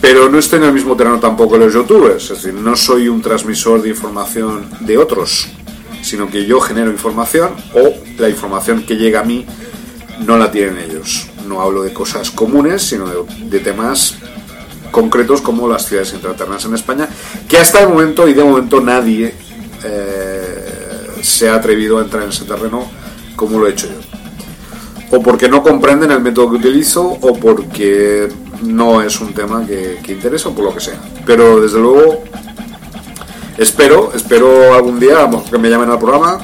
Pero 0.00 0.28
no 0.28 0.38
estoy 0.38 0.58
en 0.58 0.64
el 0.66 0.72
mismo 0.72 0.96
terreno 0.96 1.20
tampoco 1.20 1.52
que 1.54 1.64
los 1.64 1.74
youtubers, 1.74 2.24
es 2.24 2.42
decir, 2.42 2.54
no 2.54 2.74
soy 2.76 3.08
un 3.08 3.22
transmisor 3.22 3.82
de 3.82 3.90
información 3.90 4.68
de 4.80 4.98
otros, 4.98 5.48
sino 6.02 6.28
que 6.28 6.44
yo 6.44 6.60
genero 6.60 6.90
información 6.90 7.52
o 7.74 7.94
la 8.18 8.28
información 8.28 8.82
que 8.84 8.96
llega 8.96 9.20
a 9.20 9.24
mí 9.24 9.46
no 10.26 10.36
la 10.38 10.50
tienen 10.50 10.78
ellos. 10.78 11.28
No 11.46 11.60
hablo 11.60 11.82
de 11.82 11.92
cosas 11.92 12.30
comunes, 12.30 12.82
sino 12.82 13.06
de, 13.06 13.46
de 13.48 13.58
temas 13.60 14.16
concretos 14.92 15.40
como 15.40 15.66
las 15.66 15.86
ciudades 15.86 16.12
intraternas 16.12 16.64
en 16.64 16.74
España, 16.74 17.08
que 17.48 17.58
hasta 17.58 17.80
el 17.80 17.88
momento 17.88 18.28
y 18.28 18.34
de 18.34 18.44
momento 18.44 18.80
nadie 18.80 19.34
eh, 19.82 21.08
se 21.22 21.48
ha 21.48 21.56
atrevido 21.56 21.98
a 21.98 22.02
entrar 22.02 22.22
en 22.22 22.28
ese 22.28 22.44
terreno 22.44 22.88
como 23.34 23.58
lo 23.58 23.66
he 23.66 23.70
hecho 23.70 23.88
yo. 23.88 25.16
O 25.16 25.20
porque 25.20 25.48
no 25.48 25.62
comprenden 25.62 26.12
el 26.12 26.20
método 26.20 26.50
que 26.50 26.56
utilizo 26.56 27.02
o 27.02 27.34
porque 27.34 28.28
no 28.62 29.02
es 29.02 29.20
un 29.20 29.34
tema 29.34 29.66
que, 29.66 29.98
que 30.02 30.12
interesa 30.12 30.50
o 30.50 30.54
por 30.54 30.66
lo 30.66 30.74
que 30.74 30.80
sea. 30.80 31.00
Pero 31.26 31.60
desde 31.60 31.80
luego 31.80 32.22
espero, 33.58 34.12
espero 34.14 34.74
algún 34.74 35.00
día, 35.00 35.28
que 35.50 35.58
me 35.58 35.68
llamen 35.68 35.90
al 35.90 35.98
programa, 35.98 36.38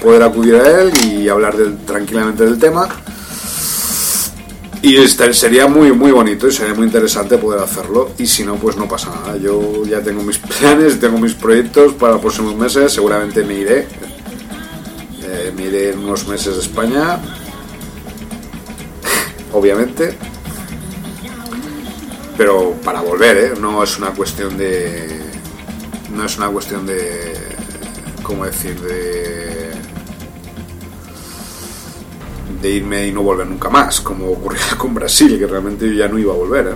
poder 0.00 0.22
acudir 0.22 0.56
a 0.56 0.82
él 0.82 0.92
y 1.04 1.28
hablar 1.28 1.54
tranquilamente 1.86 2.44
del 2.44 2.58
tema. 2.58 2.88
Y 4.80 4.96
este- 4.96 5.34
sería 5.34 5.66
muy 5.66 5.90
muy 5.92 6.12
bonito 6.12 6.46
y 6.46 6.52
sería 6.52 6.72
muy 6.74 6.86
interesante 6.86 7.36
poder 7.36 7.60
hacerlo. 7.60 8.12
Y 8.18 8.26
si 8.26 8.44
no, 8.44 8.54
pues 8.56 8.76
no 8.76 8.86
pasa 8.88 9.10
nada. 9.10 9.36
Yo 9.36 9.84
ya 9.84 10.00
tengo 10.02 10.22
mis 10.22 10.38
planes, 10.60 11.00
tengo 11.00 11.18
mis 11.18 11.34
proyectos 11.34 11.94
para 11.94 12.12
los 12.12 12.20
próximos 12.22 12.54
meses. 12.56 12.92
Seguramente 12.92 13.42
me 13.44 13.54
iré. 13.54 13.86
Eh, 15.22 15.52
me 15.56 15.64
iré 15.64 15.90
en 15.90 15.98
unos 15.98 16.26
meses 16.28 16.54
de 16.54 16.60
España. 16.62 17.18
Obviamente. 19.52 20.16
Pero 22.36 22.72
para 22.84 23.00
volver, 23.00 23.36
¿eh? 23.36 23.52
No 23.60 23.82
es 23.82 23.98
una 23.98 24.10
cuestión 24.10 24.56
de. 24.56 25.08
No 26.14 26.24
es 26.24 26.36
una 26.38 26.48
cuestión 26.50 26.86
de. 26.86 27.34
¿Cómo 28.22 28.44
decir? 28.44 28.78
De 28.80 29.67
de 32.60 32.70
irme 32.70 33.06
y 33.06 33.12
no 33.12 33.22
volver 33.22 33.46
nunca 33.46 33.68
más, 33.68 34.00
como 34.00 34.30
ocurría 34.30 34.60
con 34.78 34.94
Brasil, 34.94 35.38
que 35.38 35.46
realmente 35.46 35.86
yo 35.86 35.94
ya 35.94 36.08
no 36.08 36.18
iba 36.18 36.32
a 36.32 36.36
volver. 36.36 36.66
¿eh? 36.68 36.74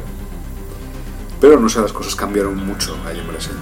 Pero 1.40 1.58
no 1.58 1.68
sé, 1.68 1.80
las 1.80 1.92
cosas 1.92 2.14
cambiaron 2.14 2.56
mucho 2.56 2.96
allí 3.06 3.20
en 3.20 3.28
Brasil. 3.28 3.52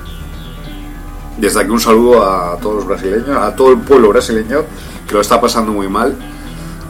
Desde 1.39 1.61
aquí 1.61 1.71
un 1.71 1.81
saludo 1.81 2.23
a 2.23 2.59
todos 2.59 2.77
los 2.77 2.87
brasileños, 2.87 3.37
a 3.37 3.55
todo 3.57 3.71
el 3.71 3.79
pueblo 3.79 4.11
brasileño, 4.11 4.64
que 5.09 5.14
lo 5.14 5.21
está 5.21 5.41
pasando 5.41 5.73
muy 5.73 5.89
mal. 5.89 6.14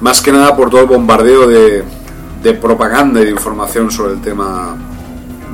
Más 0.01 0.21
que 0.21 0.33
nada 0.33 0.57
por 0.57 0.71
todo 0.71 0.81
el 0.81 0.87
bombardeo 0.87 1.47
de, 1.47 1.85
de 2.43 2.55
propaganda 2.55 3.21
y 3.21 3.27
de 3.27 3.31
información 3.31 3.91
sobre 3.91 4.15
el 4.15 4.21
tema 4.21 4.77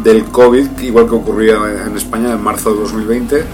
del 0.03 0.24
COVID, 0.27 0.79
igual 0.81 1.07
que 1.07 1.14
ocurría 1.14 1.57
en 1.87 1.97
España 1.97 2.33
en 2.33 2.43
marzo 2.43 2.72
de 2.72 2.81
2020. 2.81 3.45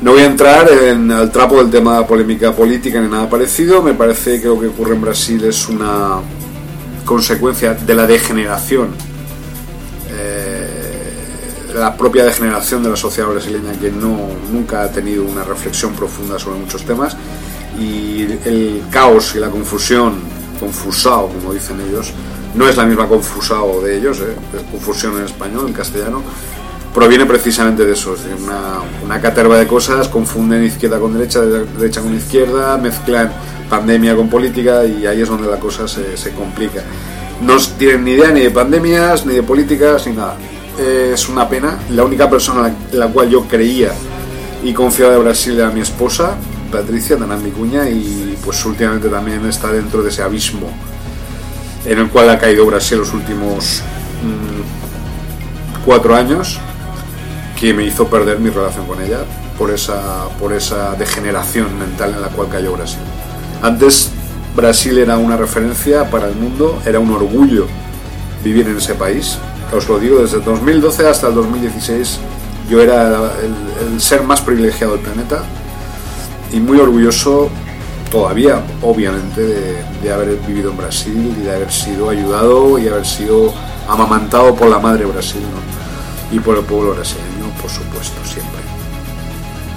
No 0.00 0.12
voy 0.12 0.22
a 0.22 0.26
entrar 0.26 0.70
en 0.70 1.10
el 1.10 1.30
trapo 1.32 1.58
del 1.58 1.70
tema 1.70 1.94
de 1.94 2.00
la 2.02 2.06
polémica 2.06 2.52
política 2.52 3.00
ni 3.00 3.08
nada 3.08 3.28
parecido. 3.28 3.82
Me 3.82 3.94
parece 3.94 4.40
que 4.40 4.46
lo 4.46 4.60
que 4.60 4.68
ocurre 4.68 4.94
en 4.94 5.00
Brasil 5.00 5.42
es 5.44 5.68
una 5.68 6.20
consecuencia 7.04 7.74
de 7.74 7.94
la 7.94 8.06
degeneración, 8.06 8.90
eh, 10.10 11.72
la 11.74 11.96
propia 11.96 12.24
degeneración 12.24 12.82
de 12.84 12.90
la 12.90 12.96
sociedad 12.96 13.28
brasileña 13.28 13.72
que 13.72 13.90
no, 13.90 14.28
nunca 14.52 14.82
ha 14.82 14.92
tenido 14.92 15.24
una 15.24 15.42
reflexión 15.42 15.94
profunda 15.94 16.38
sobre 16.38 16.60
muchos 16.60 16.84
temas 16.84 17.16
y 17.80 18.22
el 18.44 18.82
caos 18.90 19.34
y 19.34 19.38
la 19.38 19.48
confusión, 19.48 20.20
confusao 20.60 21.28
como 21.28 21.52
dicen 21.54 21.80
ellos, 21.80 22.12
no 22.54 22.68
es 22.68 22.76
la 22.76 22.84
misma 22.84 23.08
confusao 23.08 23.80
de 23.80 23.96
ellos, 23.96 24.20
eh, 24.20 24.36
es 24.54 24.62
confusión 24.70 25.16
en 25.16 25.24
español, 25.24 25.66
en 25.66 25.72
castellano, 25.72 26.22
proviene 26.98 27.26
precisamente 27.26 27.84
de 27.84 27.92
eso, 27.92 28.14
es 28.14 28.24
decir, 28.24 28.42
una, 28.42 28.80
una 29.04 29.20
caterva 29.20 29.56
de 29.56 29.68
cosas, 29.68 30.08
confunden 30.08 30.64
izquierda 30.64 30.98
con 30.98 31.14
derecha, 31.16 31.42
derecha 31.42 32.00
con 32.00 32.12
izquierda, 32.12 32.76
mezclan 32.76 33.30
pandemia 33.70 34.16
con 34.16 34.28
política 34.28 34.84
y 34.84 35.06
ahí 35.06 35.20
es 35.20 35.28
donde 35.28 35.48
la 35.48 35.60
cosa 35.60 35.86
se, 35.86 36.16
se 36.16 36.32
complica. 36.32 36.82
No 37.40 37.56
tienen 37.78 38.02
ni 38.02 38.10
idea 38.12 38.32
ni 38.32 38.40
de 38.40 38.50
pandemias, 38.50 39.24
ni 39.26 39.34
de 39.34 39.44
políticas, 39.44 40.08
ni 40.08 40.16
nada. 40.16 40.34
Es 40.76 41.28
una 41.28 41.48
pena. 41.48 41.78
La 41.90 42.02
única 42.02 42.28
persona 42.28 42.74
en 42.90 42.98
la 42.98 43.06
cual 43.06 43.30
yo 43.30 43.42
creía 43.42 43.92
y 44.64 44.72
confiaba 44.72 45.12
de 45.12 45.20
Brasil 45.20 45.56
era 45.56 45.70
mi 45.70 45.82
esposa, 45.82 46.34
Patricia 46.72 47.16
Tanán 47.16 47.44
Vicuña, 47.44 47.88
y 47.88 48.36
pues 48.44 48.64
últimamente 48.64 49.08
también 49.08 49.46
está 49.46 49.70
dentro 49.70 50.02
de 50.02 50.08
ese 50.08 50.22
abismo 50.22 50.68
en 51.84 51.96
el 51.96 52.08
cual 52.08 52.28
ha 52.30 52.38
caído 52.40 52.66
Brasil 52.66 52.98
los 52.98 53.14
últimos 53.14 53.82
mm, 54.24 55.84
cuatro 55.84 56.16
años 56.16 56.58
que 57.58 57.74
me 57.74 57.84
hizo 57.84 58.06
perder 58.06 58.38
mi 58.38 58.50
relación 58.50 58.86
con 58.86 59.02
ella 59.02 59.18
por 59.58 59.70
esa, 59.70 60.28
por 60.38 60.52
esa 60.52 60.94
degeneración 60.94 61.76
mental 61.78 62.14
en 62.14 62.22
la 62.22 62.28
cual 62.28 62.48
cayó 62.48 62.72
Brasil. 62.72 63.00
Antes 63.62 64.10
Brasil 64.54 64.96
era 64.98 65.18
una 65.18 65.36
referencia 65.36 66.08
para 66.08 66.28
el 66.28 66.36
mundo, 66.36 66.80
era 66.86 67.00
un 67.00 67.10
orgullo 67.10 67.66
vivir 68.44 68.68
en 68.68 68.76
ese 68.76 68.94
país. 68.94 69.38
Os 69.72 69.88
lo 69.88 69.98
digo, 69.98 70.20
desde 70.20 70.40
2012 70.40 71.08
hasta 71.08 71.28
el 71.28 71.34
2016 71.34 72.18
yo 72.70 72.80
era 72.80 73.32
el, 73.42 73.92
el 73.92 74.00
ser 74.00 74.22
más 74.22 74.40
privilegiado 74.40 74.92
del 74.92 75.02
planeta 75.02 75.42
y 76.52 76.60
muy 76.60 76.78
orgulloso 76.78 77.50
todavía, 78.10 78.62
obviamente, 78.82 79.40
de, 79.40 79.84
de 80.02 80.12
haber 80.12 80.36
vivido 80.46 80.70
en 80.70 80.76
Brasil 80.76 81.36
y 81.40 81.44
de 81.44 81.54
haber 81.54 81.72
sido 81.72 82.08
ayudado 82.08 82.78
y 82.78 82.88
haber 82.88 83.04
sido 83.04 83.52
amamantado 83.88 84.54
por 84.54 84.68
la 84.68 84.78
madre 84.78 85.04
Brasil 85.06 85.42
¿no? 85.42 86.36
y 86.36 86.40
por 86.40 86.56
el 86.56 86.64
pueblo 86.64 86.94
brasileño. 86.94 87.27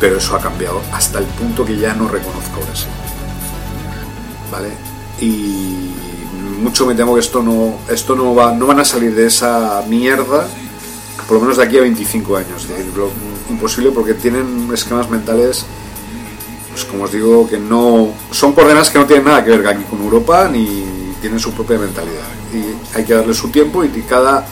Pero 0.01 0.17
eso 0.17 0.35
ha 0.35 0.39
cambiado 0.39 0.81
hasta 0.91 1.19
el 1.19 1.25
punto 1.25 1.63
que 1.63 1.77
ya 1.77 1.93
no 1.93 2.07
reconozco 2.07 2.59
Brasil. 2.65 2.89
¿Vale? 4.51 4.69
Y 5.21 5.91
mucho 6.59 6.87
me 6.87 6.95
temo 6.95 7.13
que 7.13 7.19
esto 7.19 7.43
no, 7.43 7.77
esto 7.87 8.15
no, 8.15 8.33
va, 8.33 8.51
no 8.51 8.65
van 8.65 8.79
a 8.79 8.85
salir 8.85 9.13
de 9.13 9.27
esa 9.27 9.83
mierda, 9.87 10.47
por 11.27 11.37
lo 11.37 11.41
menos 11.41 11.57
de 11.57 11.63
aquí 11.63 11.77
a 11.77 11.81
25 11.81 12.35
años. 12.35 12.65
Es 12.65 13.51
imposible 13.51 13.91
porque 13.91 14.15
tienen 14.15 14.67
esquemas 14.73 15.07
mentales, 15.07 15.65
pues 16.71 16.83
como 16.83 17.03
os 17.03 17.11
digo, 17.11 17.47
que 17.47 17.59
no 17.59 18.09
son 18.31 18.53
coordenadas 18.53 18.89
que 18.89 18.97
no 18.97 19.05
tienen 19.05 19.25
nada 19.25 19.45
que 19.45 19.51
ver 19.51 19.67
aquí 19.67 19.83
con 19.83 20.01
Europa 20.01 20.49
ni 20.51 21.13
tienen 21.21 21.39
su 21.39 21.53
propia 21.53 21.77
mentalidad. 21.77 22.27
Y 22.51 22.97
hay 22.97 23.05
que 23.05 23.13
darle 23.13 23.35
su 23.35 23.49
tiempo 23.49 23.83
y 23.83 23.89
cada 24.01 24.47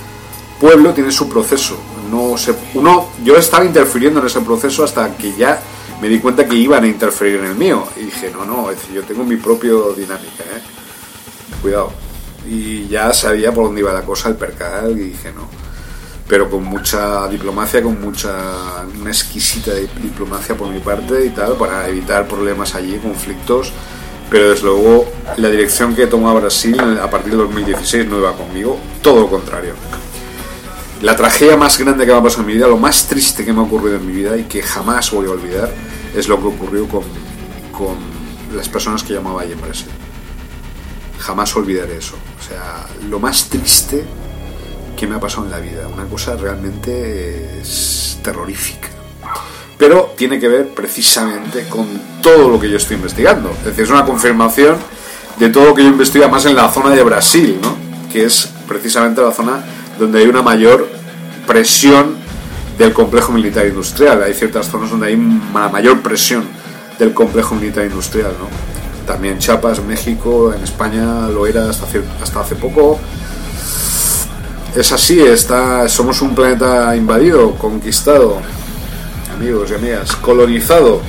pueblo 0.59 0.93
tiene 0.93 1.11
su 1.11 1.27
proceso. 1.27 1.75
No 2.09 2.35
uno, 2.73 3.09
yo 3.23 3.35
estaba 3.37 3.63
interfiriendo 3.65 4.19
en 4.19 4.25
ese 4.27 4.41
proceso 4.41 4.83
hasta 4.83 5.15
que 5.15 5.33
ya 5.35 5.59
me 6.01 6.07
di 6.07 6.19
cuenta 6.19 6.47
que 6.47 6.55
iban 6.55 6.83
a 6.83 6.87
interferir 6.87 7.39
en 7.39 7.45
el 7.45 7.55
mío. 7.55 7.83
Y 7.97 8.05
dije, 8.05 8.31
no, 8.31 8.45
no, 8.45 8.69
es 8.71 8.77
decir, 8.79 8.95
yo 8.95 9.03
tengo 9.03 9.23
mi 9.23 9.35
propio 9.37 9.93
dinámica, 9.93 10.43
¿eh? 10.43 10.61
cuidado. 11.61 11.91
Y 12.49 12.87
ya 12.87 13.13
sabía 13.13 13.51
por 13.53 13.65
dónde 13.65 13.81
iba 13.81 13.91
la 13.93 14.01
cosa, 14.03 14.29
el 14.29 14.35
percal, 14.35 14.91
y 14.91 15.09
dije 15.09 15.31
no. 15.33 15.47
Pero 16.27 16.49
con 16.49 16.63
mucha 16.63 17.27
diplomacia, 17.27 17.81
con 17.81 17.99
mucha, 17.99 18.31
una 18.99 19.09
exquisita 19.09 19.73
di- 19.73 19.89
diplomacia 20.01 20.55
por 20.55 20.67
mi 20.69 20.79
parte 20.79 21.25
y 21.25 21.29
tal, 21.29 21.53
para 21.55 21.87
evitar 21.89 22.27
problemas 22.27 22.75
allí, 22.75 22.97
conflictos. 22.97 23.73
Pero 24.29 24.51
desde 24.51 24.63
luego, 24.65 25.05
la 25.37 25.49
dirección 25.49 25.95
que 25.95 26.05
toma 26.05 26.31
Brasil 26.33 26.79
a 26.79 27.09
partir 27.09 27.31
del 27.31 27.39
2016 27.47 28.07
no 28.07 28.19
iba 28.19 28.31
conmigo, 28.37 28.77
todo 29.01 29.21
lo 29.21 29.27
contrario. 29.29 29.73
La 31.01 31.15
tragedia 31.15 31.55
más 31.55 31.77
grande 31.77 32.05
que 32.05 32.11
me 32.11 32.17
ha 32.17 32.23
pasado 32.23 32.41
en 32.41 32.47
mi 32.47 32.53
vida, 32.53 32.67
lo 32.67 32.77
más 32.77 33.07
triste 33.07 33.45
que 33.45 33.53
me 33.53 33.59
ha 33.59 33.63
ocurrido 33.63 33.97
en 33.97 34.05
mi 34.05 34.13
vida 34.13 34.37
y 34.37 34.43
que 34.43 34.61
jamás 34.61 35.11
voy 35.11 35.27
a 35.27 35.31
olvidar, 35.31 35.73
es 36.15 36.27
lo 36.27 36.39
que 36.39 36.47
ocurrió 36.47 36.87
con, 36.87 37.03
con 37.71 37.95
las 38.53 38.67
personas 38.67 39.03
que 39.03 39.13
llamaba 39.13 39.41
allí 39.41 39.53
en 39.53 39.61
Brasil 39.61 39.89
jamás 41.19 41.55
olvidaré 41.55 41.97
eso. 41.97 42.15
O 42.39 42.43
sea, 42.43 42.87
lo 43.07 43.19
más 43.19 43.49
triste 43.49 44.03
que 44.97 45.05
me 45.05 45.15
ha 45.15 45.19
pasado 45.19 45.45
en 45.45 45.51
la 45.51 45.59
vida. 45.59 45.87
Una 45.87 46.05
cosa 46.05 46.35
realmente 46.35 46.91
eh, 46.91 47.59
es 47.61 48.17
terrorífica. 48.23 48.87
Pero 49.77 50.13
tiene 50.17 50.39
que 50.39 50.47
ver 50.47 50.69
precisamente 50.69 51.67
con 51.69 51.87
todo 52.21 52.49
lo 52.49 52.59
que 52.59 52.69
yo 52.69 52.77
estoy 52.77 52.95
investigando. 52.97 53.51
Es 53.51 53.65
decir, 53.65 53.83
es 53.83 53.89
una 53.89 54.05
confirmación 54.05 54.77
de 55.37 55.49
todo 55.49 55.65
lo 55.65 55.73
que 55.73 55.83
yo 55.83 55.89
investigo, 55.89 56.27
más 56.27 56.45
en 56.45 56.55
la 56.55 56.69
zona 56.69 56.89
de 56.89 57.03
Brasil, 57.03 57.59
¿no? 57.61 57.77
que 58.11 58.25
es 58.25 58.49
precisamente 58.67 59.21
la 59.21 59.31
zona 59.31 59.63
donde 59.99 60.19
hay 60.19 60.27
una 60.27 60.41
mayor 60.41 60.87
presión 61.45 62.15
del 62.77 62.93
complejo 62.93 63.31
militar 63.33 63.67
industrial. 63.67 64.23
Hay 64.23 64.33
ciertas 64.33 64.67
zonas 64.67 64.89
donde 64.89 65.07
hay 65.07 65.15
una 65.15 65.67
mayor 65.67 66.01
presión 66.01 66.45
del 66.97 67.13
complejo 67.13 67.55
militar 67.55 67.85
industrial. 67.85 68.31
¿no? 68.39 68.47
También 69.05 69.37
Chiapas, 69.37 69.83
México, 69.83 70.53
en 70.53 70.63
España 70.63 71.27
lo 71.27 71.45
era 71.45 71.69
hasta 71.69 71.85
hace, 71.85 72.01
hasta 72.21 72.39
hace 72.39 72.55
poco. 72.55 72.99
Es 74.75 74.91
así, 74.91 75.19
está, 75.19 75.89
somos 75.89 76.21
un 76.21 76.35
planeta 76.35 76.95
invadido, 76.95 77.55
conquistado, 77.55 78.37
amigos 79.35 79.71
y 79.71 79.73
amigas, 79.73 80.15
colonizado. 80.15 81.01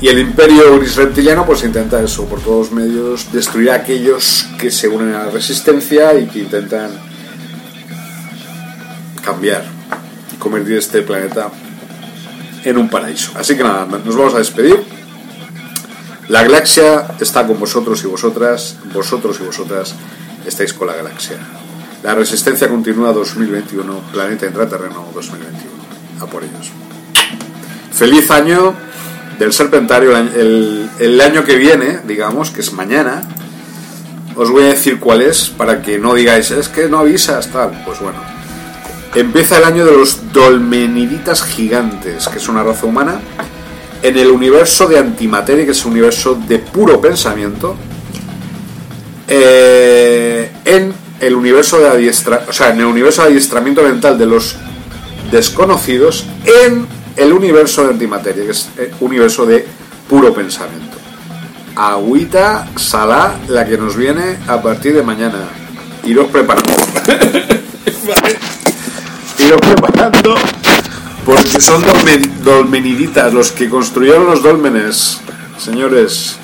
Y 0.00 0.08
el 0.08 0.18
imperio 0.18 0.78
gris 0.78 0.96
reptiliano 0.96 1.46
pues 1.46 1.64
intenta 1.64 2.02
eso, 2.02 2.26
por 2.26 2.40
todos 2.40 2.70
medios, 2.70 3.32
destruir 3.32 3.70
a 3.70 3.76
aquellos 3.76 4.46
que 4.58 4.70
se 4.70 4.88
unen 4.88 5.14
a 5.14 5.24
la 5.24 5.30
resistencia 5.30 6.14
y 6.18 6.26
que 6.26 6.40
intentan 6.40 6.90
cambiar 9.24 9.64
y 10.32 10.36
convertir 10.36 10.76
este 10.76 11.00
planeta 11.00 11.50
en 12.64 12.76
un 12.76 12.90
paraíso. 12.90 13.32
Así 13.36 13.56
que 13.56 13.62
nada, 13.62 13.86
nos 13.86 14.16
vamos 14.16 14.34
a 14.34 14.38
despedir. 14.38 14.84
La 16.28 16.42
galaxia 16.42 17.06
está 17.20 17.46
con 17.46 17.58
vosotros 17.58 18.02
y 18.04 18.06
vosotras, 18.06 18.76
vosotros 18.92 19.38
y 19.40 19.44
vosotras 19.44 19.94
estáis 20.44 20.74
con 20.74 20.88
la 20.88 20.96
galaxia. 20.96 21.38
La 22.02 22.14
resistencia 22.14 22.68
continúa 22.68 23.12
2021, 23.12 24.00
planeta 24.12 24.46
intraterreno 24.46 25.06
2021. 25.14 25.70
A 26.20 26.26
por 26.26 26.44
ellos. 26.44 26.70
Feliz 27.92 28.30
año 28.30 28.74
del 29.38 29.52
Serpentario, 29.52 30.16
el, 30.16 30.88
el- 30.98 31.20
año 31.20 31.44
que 31.44 31.56
viene, 31.56 31.98
digamos, 32.06 32.50
que 32.50 32.60
es 32.60 32.72
mañana. 32.72 33.22
Os 34.34 34.50
voy 34.50 34.64
a 34.64 34.68
decir 34.68 34.98
cuál 35.00 35.22
es 35.22 35.48
para 35.48 35.82
que 35.82 35.98
no 35.98 36.14
digáis, 36.14 36.50
es 36.50 36.68
que 36.68 36.88
no 36.88 36.98
avisas, 36.98 37.48
tal. 37.48 37.82
Pues 37.86 38.00
bueno, 38.00 38.18
empieza 39.14 39.58
el 39.58 39.64
año 39.64 39.84
de 39.84 39.92
los 39.92 40.32
dolmeniditas 40.32 41.42
gigantes, 41.42 42.28
que 42.28 42.38
es 42.38 42.48
una 42.48 42.62
raza 42.62 42.86
humana 42.86 43.20
en 44.02 44.18
el 44.18 44.28
universo 44.30 44.86
de 44.86 44.98
antimateria, 44.98 45.64
que 45.64 45.70
es 45.72 45.84
un 45.86 45.92
universo 45.92 46.38
de 46.46 46.58
puro 46.58 47.00
pensamiento, 47.00 47.76
eh, 49.28 50.50
en 50.64 50.92
el 51.20 51.34
universo 51.34 51.78
de 51.78 51.88
adiestra, 51.88 52.44
o 52.48 52.52
sea, 52.52 52.70
en 52.70 52.80
el 52.80 52.84
universo 52.86 53.22
de 53.22 53.28
adiestramiento 53.28 53.82
mental 53.82 54.18
de 54.18 54.26
los 54.26 54.56
desconocidos, 55.30 56.26
en 56.64 56.86
el 57.16 57.32
universo 57.32 57.84
de 57.84 57.90
antimateria, 57.90 58.44
que 58.44 58.50
es 58.50 58.68
el 58.78 58.90
universo 59.00 59.46
de 59.46 59.66
puro 60.08 60.32
pensamiento. 60.34 60.96
Agüita, 61.74 62.66
salá, 62.76 63.34
la 63.48 63.66
que 63.66 63.76
nos 63.76 63.96
viene 63.96 64.36
a 64.46 64.60
partir 64.62 64.94
de 64.94 65.02
mañana. 65.02 65.40
Iros 66.04 66.28
preparando. 66.28 66.70
Vale. 67.06 68.36
Iros 69.38 69.60
preparando. 69.60 70.34
Porque 71.24 71.60
son 71.60 71.82
dolme- 71.82 72.30
dolmeniditas 72.42 73.32
los 73.34 73.50
que 73.52 73.68
construyeron 73.68 74.26
los 74.26 74.42
dolmenes, 74.42 75.18
señores. 75.58 76.36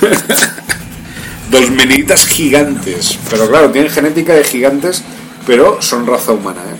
dolmeniditas 1.50 2.26
gigantes. 2.26 3.18
Pero 3.30 3.48
claro, 3.48 3.70
tienen 3.70 3.90
genética 3.90 4.34
de 4.34 4.44
gigantes, 4.44 5.02
pero 5.46 5.80
son 5.80 6.06
raza 6.06 6.32
humana, 6.32 6.60
¿eh? 6.62 6.76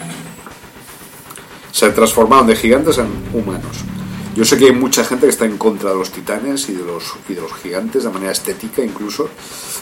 Se 1.76 1.90
transformaron 1.90 2.46
de 2.46 2.56
gigantes 2.56 2.96
en 2.96 3.06
humanos. 3.34 3.84
Yo 4.34 4.46
sé 4.46 4.56
que 4.56 4.64
hay 4.64 4.72
mucha 4.72 5.04
gente 5.04 5.26
que 5.26 5.30
está 5.30 5.44
en 5.44 5.58
contra 5.58 5.90
de 5.90 5.96
los 5.96 6.10
titanes 6.10 6.70
y 6.70 6.72
de 6.72 6.82
los, 6.82 7.04
y 7.28 7.34
de 7.34 7.42
los 7.42 7.52
gigantes, 7.52 8.04
de 8.04 8.08
manera 8.08 8.32
estética 8.32 8.82
incluso, 8.82 9.28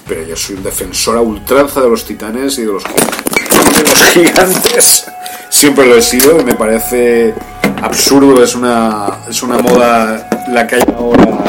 pero 0.09 0.25
yo 0.25 0.35
soy 0.35 0.57
un 0.57 0.65
defensor 0.65 1.19
a 1.19 1.21
ultranza 1.21 1.81
de 1.81 1.89
los 1.89 2.05
titanes 2.05 2.59
y 2.59 2.63
de 2.63 2.73
los, 2.73 2.83
de 3.77 3.83
los 3.85 4.03
gigantes. 4.13 5.07
Siempre 5.49 5.87
lo 5.87 5.95
he 5.95 6.03
sido 6.03 6.41
y 6.41 6.43
me 6.43 6.55
parece 6.55 7.33
absurdo, 7.81 8.43
es 8.43 8.57
una, 8.57 9.21
es 9.31 9.41
una 9.45 9.59
moda 9.59 10.29
la 10.49 10.67
que 10.67 10.75
hay 10.75 10.83
ahora 10.99 11.45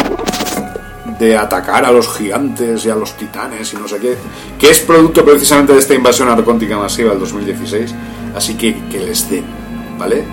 de 1.18 1.36
atacar 1.36 1.86
a 1.86 1.91
los 1.91 2.08
gigantes 2.16 2.86
y 2.86 2.91
a 2.91 2.96
los 2.96 3.18
titanes 3.18 3.74
y 3.74 3.78
no 3.78 3.88
sé 3.88 3.98
qué, 3.98 4.16
que 4.60 4.70
es 4.70 4.80
producto 4.82 5.26
precisamente 5.26 5.74
de 5.74 5.80
esta 5.80 5.96
invasión 5.96 6.30
arcóntica 6.30 6.78
masiva 6.78 7.10
del 7.10 7.20
2016, 7.22 7.96
así 8.36 8.54
que 8.54 8.76
que 8.91 9.00
les 9.00 9.28
den, 9.28 9.64
¿vale? 9.98 10.24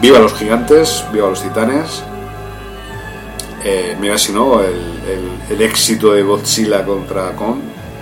Viva 0.00 0.18
los 0.18 0.34
gigantes, 0.34 1.04
viva 1.12 1.28
los 1.28 1.42
titanes. 1.42 2.02
Eh, 3.64 3.96
mira 4.00 4.16
si 4.16 4.32
no, 4.32 4.60
el, 4.60 5.60
éxito 5.60 6.12
de 6.12 6.22
Godzilla 6.22 6.84
contra 6.84 7.32
Kong, 7.34 7.58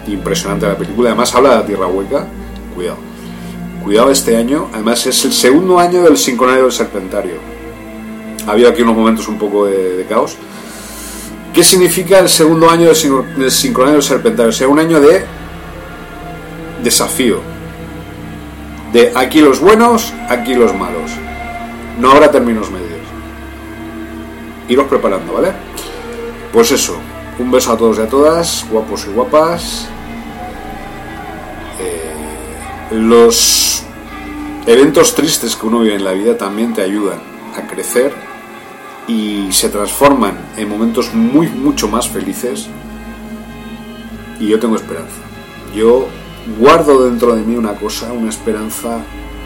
impresionante 0.08 0.66
la 0.66 0.76
película, 0.76 1.10
además 1.10 1.34
habla 1.34 1.50
de 1.50 1.56
la 1.56 1.66
Tierra 1.66 1.86
Hueca, 1.86 2.26
cuidado. 2.74 2.98
Cuidado 3.82 4.10
este 4.10 4.36
año, 4.36 4.68
además 4.74 5.06
es 5.06 5.24
el 5.24 5.32
segundo 5.32 5.78
año 5.78 6.02
del 6.02 6.18
sincronario 6.18 6.64
del 6.64 6.72
serpentario. 6.72 7.34
Ha 8.46 8.50
habido 8.52 8.68
aquí 8.68 8.82
unos 8.82 8.96
momentos 8.96 9.26
un 9.28 9.38
poco 9.38 9.66
de- 9.66 9.96
de 9.96 10.04
caos. 10.04 10.36
¿Qué 11.54 11.64
significa 11.64 12.18
el 12.18 12.28
segundo 12.28 12.68
año 12.68 12.88
del 12.88 13.50
sincronario 13.50 13.94
del 13.94 14.02
serpentario? 14.02 14.50
O 14.50 14.52
sea, 14.52 14.68
un 14.68 14.78
año 14.78 15.00
de 15.00 15.24
desafío. 16.82 17.40
De 18.92 19.12
aquí 19.14 19.40
los 19.40 19.60
buenos, 19.60 20.12
aquí 20.28 20.54
los 20.54 20.74
malos. 20.74 21.10
No 21.98 22.10
habrá 22.10 22.30
términos 22.30 22.70
medios. 22.70 23.00
Iros 24.68 24.86
preparando, 24.86 25.34
¿vale? 25.34 25.52
Pues 26.52 26.70
eso. 26.72 26.98
Un 27.38 27.50
beso 27.50 27.72
a 27.72 27.76
todos 27.76 27.98
y 27.98 28.00
a 28.00 28.08
todas, 28.08 28.64
guapos 28.70 29.06
y 29.06 29.10
guapas. 29.10 29.88
Eh, 31.78 32.14
los 32.92 33.84
eventos 34.66 35.14
tristes 35.14 35.54
que 35.54 35.66
uno 35.66 35.80
vive 35.80 35.94
en 35.94 36.04
la 36.04 36.12
vida 36.12 36.36
también 36.36 36.74
te 36.74 36.82
ayudan 36.82 37.20
a 37.56 37.66
crecer 37.66 38.12
y 39.06 39.52
se 39.52 39.68
transforman 39.68 40.36
en 40.56 40.68
momentos 40.68 41.14
muy 41.14 41.46
mucho 41.46 41.86
más 41.86 42.08
felices 42.08 42.68
y 44.40 44.48
yo 44.48 44.58
tengo 44.58 44.74
esperanza 44.74 45.14
yo 45.74 46.08
guardo 46.58 47.04
dentro 47.04 47.34
de 47.34 47.42
mí 47.42 47.56
una 47.56 47.74
cosa 47.74 48.12
una 48.12 48.30
esperanza 48.30 49.00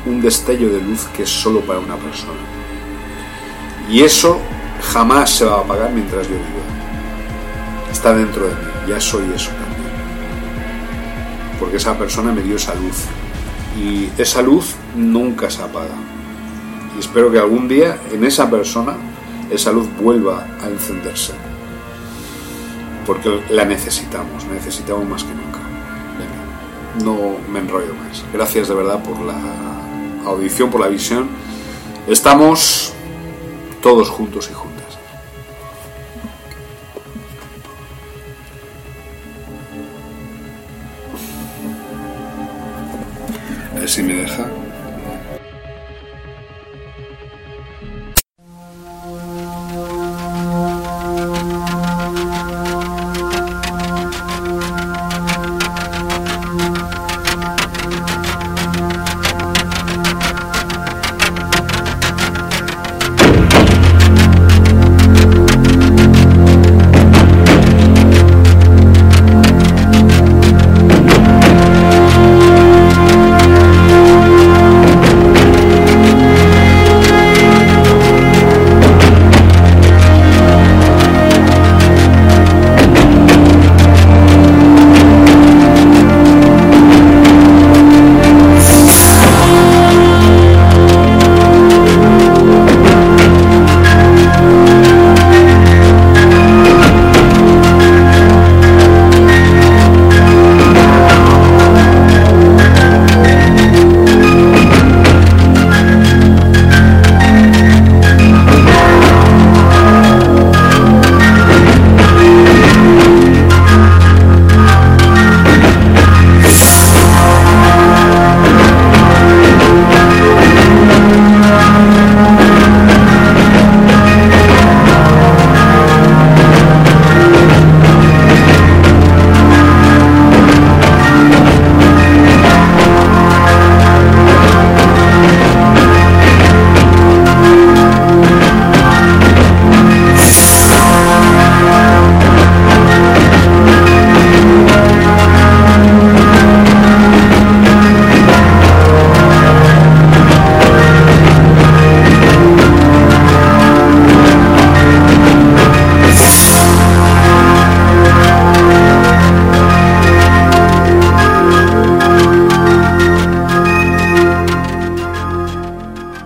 un 0.06 0.20
destello 0.20 0.70
de 0.70 0.80
luz 0.80 1.06
que 1.14 1.24
es 1.24 1.28
solo 1.28 1.60
para 1.60 1.78
una 1.78 1.96
persona. 1.96 2.40
Y 3.88 4.00
eso 4.02 4.38
jamás 4.92 5.30
se 5.30 5.44
va 5.44 5.56
a 5.56 5.60
apagar 5.60 5.90
mientras 5.92 6.26
yo 6.28 6.34
viva. 6.34 7.90
Está 7.90 8.14
dentro 8.14 8.46
de 8.46 8.52
mí 8.52 8.70
ya 8.88 9.00
soy 9.00 9.30
eso 9.34 9.50
también. 9.50 9.90
Porque 11.58 11.76
esa 11.76 11.96
persona 11.98 12.32
me 12.32 12.42
dio 12.42 12.56
esa 12.56 12.74
luz. 12.74 13.04
Y 13.78 14.10
esa 14.20 14.42
luz 14.42 14.74
nunca 14.96 15.50
se 15.50 15.62
apaga. 15.62 15.94
Y 16.96 17.00
espero 17.00 17.30
que 17.30 17.38
algún 17.38 17.68
día 17.68 17.98
en 18.10 18.24
esa 18.24 18.50
persona 18.50 18.96
esa 19.50 19.72
luz 19.72 19.88
vuelva 20.00 20.46
a 20.62 20.68
encenderse. 20.68 21.32
Porque 23.06 23.40
la 23.50 23.64
necesitamos, 23.64 24.44
necesitamos 24.46 25.06
más 25.08 25.24
que 25.24 25.34
nunca. 25.34 25.49
No 26.96 27.36
me 27.50 27.60
enrollo 27.60 27.94
más. 27.94 28.24
Gracias 28.32 28.68
de 28.68 28.74
verdad 28.74 29.02
por 29.02 29.18
la 29.20 29.38
audición, 30.26 30.70
por 30.70 30.80
la 30.80 30.88
visión. 30.88 31.28
Estamos 32.06 32.92
todos 33.80 34.10
juntos 34.10 34.48
y 34.50 34.54
juntas. 34.54 34.98
A 43.74 43.78
ver 43.78 43.88
si 43.88 44.02
me 44.02 44.14
deja. 44.14 44.59